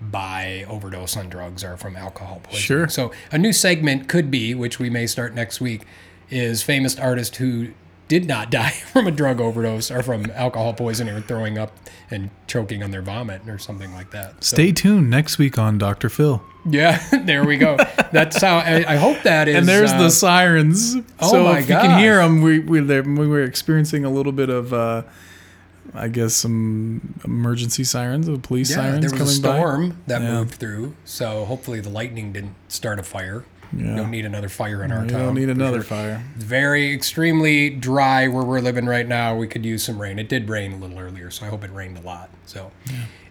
by 0.00 0.64
overdose 0.68 1.16
on 1.16 1.28
drugs 1.28 1.64
or 1.64 1.76
from 1.76 1.96
alcohol 1.96 2.40
poisoning. 2.42 2.62
Sure. 2.62 2.88
So 2.88 3.12
a 3.32 3.38
new 3.38 3.52
segment 3.52 4.08
could 4.08 4.30
be, 4.30 4.54
which 4.54 4.78
we 4.78 4.90
may 4.90 5.06
start 5.06 5.34
next 5.34 5.60
week, 5.60 5.82
is 6.30 6.62
famous 6.62 6.98
artists 6.98 7.36
who 7.38 7.68
did 8.08 8.26
not 8.26 8.50
die 8.52 8.70
from 8.70 9.06
a 9.06 9.10
drug 9.10 9.40
overdose 9.40 9.90
or 9.90 10.02
from 10.02 10.30
alcohol 10.32 10.74
poisoning 10.74 11.14
or 11.14 11.20
throwing 11.20 11.58
up 11.58 11.72
and 12.10 12.30
choking 12.46 12.82
on 12.82 12.90
their 12.90 13.02
vomit 13.02 13.42
or 13.48 13.58
something 13.58 13.92
like 13.92 14.10
that. 14.10 14.44
So, 14.44 14.56
Stay 14.56 14.72
tuned 14.72 15.10
next 15.10 15.38
week 15.38 15.58
on 15.58 15.78
Dr. 15.78 16.08
Phil. 16.08 16.42
yeah, 16.68 17.02
there 17.24 17.44
we 17.44 17.56
go. 17.56 17.76
That's 18.12 18.40
how 18.40 18.58
I, 18.58 18.84
I 18.86 18.96
hope 18.96 19.22
that 19.22 19.48
is. 19.48 19.56
and 19.56 19.66
there's 19.66 19.92
uh, 19.92 19.98
the 19.98 20.10
sirens. 20.10 20.96
Oh 21.18 21.30
so 21.30 21.44
my 21.44 21.58
if 21.58 21.68
you 21.68 21.74
can 21.74 21.98
hear 21.98 22.16
them, 22.18 22.42
we 22.42 22.60
we 22.60 22.80
we 22.80 23.26
were 23.26 23.42
experiencing 23.42 24.04
a 24.04 24.10
little 24.10 24.32
bit 24.32 24.50
of, 24.50 24.72
uh, 24.72 25.02
I 25.94 26.08
guess, 26.08 26.34
some 26.34 27.14
emergency 27.24 27.84
sirens, 27.84 28.28
police 28.40 28.70
Yeah, 28.70 28.76
sirens 28.76 29.00
there 29.12 29.18
was 29.20 29.38
a 29.38 29.42
coming 29.42 29.54
by. 29.54 29.58
storm 29.58 29.96
that 30.06 30.22
Yeah. 30.22 30.34
moved 30.34 30.54
through, 30.54 30.94
so 31.04 31.44
hopefully 31.44 31.80
the 31.80 31.88
lightning 31.90 32.32
didn't 32.32 32.54
start 32.68 32.98
a 32.98 33.02
fire. 33.02 33.44
Yeah. 33.72 33.96
Don't 33.96 34.10
need 34.10 34.24
another 34.24 34.48
fire 34.48 34.82
in 34.84 34.92
our 34.92 35.02
We 35.02 35.08
town. 35.08 35.20
don't 35.20 35.34
need 35.34 35.48
another 35.48 35.78
sure. 35.82 35.96
fire. 35.96 36.24
It's 36.34 36.44
very 36.44 36.92
extremely 36.92 37.70
dry 37.70 38.28
where 38.28 38.44
we're 38.44 38.60
living 38.60 38.86
right 38.86 39.06
now. 39.06 39.36
We 39.36 39.46
could 39.48 39.64
use 39.64 39.82
some 39.84 40.00
rain. 40.00 40.18
It 40.18 40.28
did 40.28 40.48
rain 40.48 40.72
a 40.72 40.76
little 40.76 40.98
earlier, 40.98 41.30
so 41.30 41.46
I 41.46 41.48
hope 41.48 41.64
it 41.64 41.72
rained 41.72 41.98
a 41.98 42.00
lot. 42.02 42.30
So, 42.46 42.70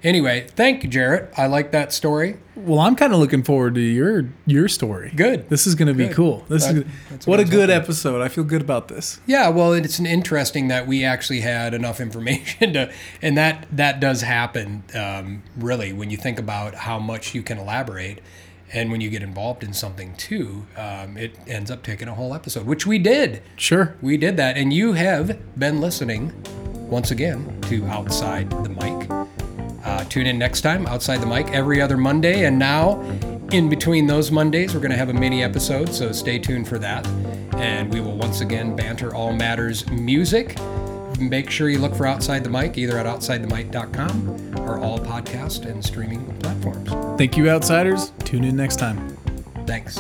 anyway, 0.03 0.47
thank 0.55 0.83
you, 0.83 0.89
Jarrett. 0.89 1.31
I 1.37 1.47
like 1.47 1.71
that 1.71 1.93
story. 1.93 2.37
Well, 2.55 2.79
I'm 2.79 2.95
kind 2.95 3.13
of 3.13 3.19
looking 3.19 3.43
forward 3.43 3.75
to 3.75 3.81
your 3.81 4.29
your 4.45 4.67
story. 4.67 5.11
Good. 5.15 5.49
This 5.49 5.65
is 5.67 5.75
going 5.75 5.87
to 5.87 5.93
be 5.93 6.09
cool. 6.09 6.45
This 6.49 6.65
That- 6.65 6.85
is 7.19 7.27
what 7.27 7.39
a 7.39 7.45
good 7.45 7.69
episode. 7.69 8.21
I 8.21 8.27
feel 8.27 8.43
good 8.43 8.61
about 8.61 8.87
this. 8.87 9.19
Yeah, 9.25 9.49
well, 9.49 9.73
it's 9.73 9.99
an 9.99 10.05
interesting 10.05 10.67
that 10.67 10.85
we 10.87 11.03
actually 11.03 11.41
had 11.41 11.73
enough 11.73 11.99
information 12.07 12.73
to, 12.73 12.91
and 13.21 13.37
that 13.37 13.67
that 13.71 13.99
does 13.99 14.21
happen. 14.21 14.83
Um, 14.93 15.43
really, 15.57 15.93
when 15.93 16.09
you 16.09 16.17
think 16.17 16.39
about 16.39 16.75
how 16.75 16.99
much 16.99 17.33
you 17.33 17.41
can 17.41 17.57
elaborate, 17.57 18.19
and 18.73 18.91
when 18.91 19.01
you 19.01 19.09
get 19.09 19.21
involved 19.21 19.63
in 19.63 19.73
something 19.73 20.15
too, 20.15 20.65
um, 20.75 21.17
it 21.17 21.35
ends 21.47 21.69
up 21.71 21.83
taking 21.83 22.07
a 22.07 22.13
whole 22.13 22.33
episode, 22.33 22.65
which 22.65 22.85
we 22.85 22.97
did. 22.97 23.41
Sure. 23.55 23.95
We 24.01 24.17
did 24.17 24.37
that, 24.37 24.57
and 24.57 24.73
you 24.73 24.93
have 24.93 25.37
been 25.57 25.81
listening 25.81 26.33
once 26.89 27.11
again 27.11 27.59
to 27.61 27.85
Outside 27.85 28.49
the 28.49 28.69
Mic. 28.69 29.09
Uh, 29.85 30.03
tune 30.05 30.25
in 30.25 30.37
next 30.37 30.61
time, 30.61 30.87
Outside 30.87 31.17
the 31.17 31.27
Mic, 31.27 31.47
every 31.49 31.79
other 31.79 31.95
Monday. 31.95 32.45
And 32.45 32.57
now, 32.57 33.01
in 33.51 33.69
between 33.69 34.07
those 34.07 34.31
Mondays, 34.31 34.73
we're 34.73 34.79
going 34.79 34.91
to 34.91 34.97
have 34.97 35.09
a 35.09 35.13
mini 35.13 35.43
episode, 35.43 35.93
so 35.93 36.11
stay 36.11 36.39
tuned 36.39 36.67
for 36.67 36.79
that. 36.79 37.05
And 37.55 37.93
we 37.93 38.01
will 38.01 38.17
once 38.17 38.41
again 38.41 38.75
banter 38.75 39.13
all 39.13 39.31
matters 39.31 39.87
music. 39.91 40.57
Make 41.19 41.49
sure 41.49 41.69
you 41.69 41.79
look 41.79 41.95
for 41.95 42.05
Outside 42.05 42.43
the 42.43 42.49
Mic 42.49 42.77
either 42.77 42.97
at 42.97 43.05
OutsideTheMic.com 43.05 44.59
or 44.59 44.79
all 44.79 44.99
podcast 44.99 45.65
and 45.65 45.83
streaming 45.83 46.25
platforms. 46.39 46.89
Thank 47.17 47.37
you, 47.37 47.49
outsiders. 47.49 48.11
Tune 48.19 48.43
in 48.43 48.55
next 48.55 48.77
time. 48.77 49.17
Thanks. 49.65 49.99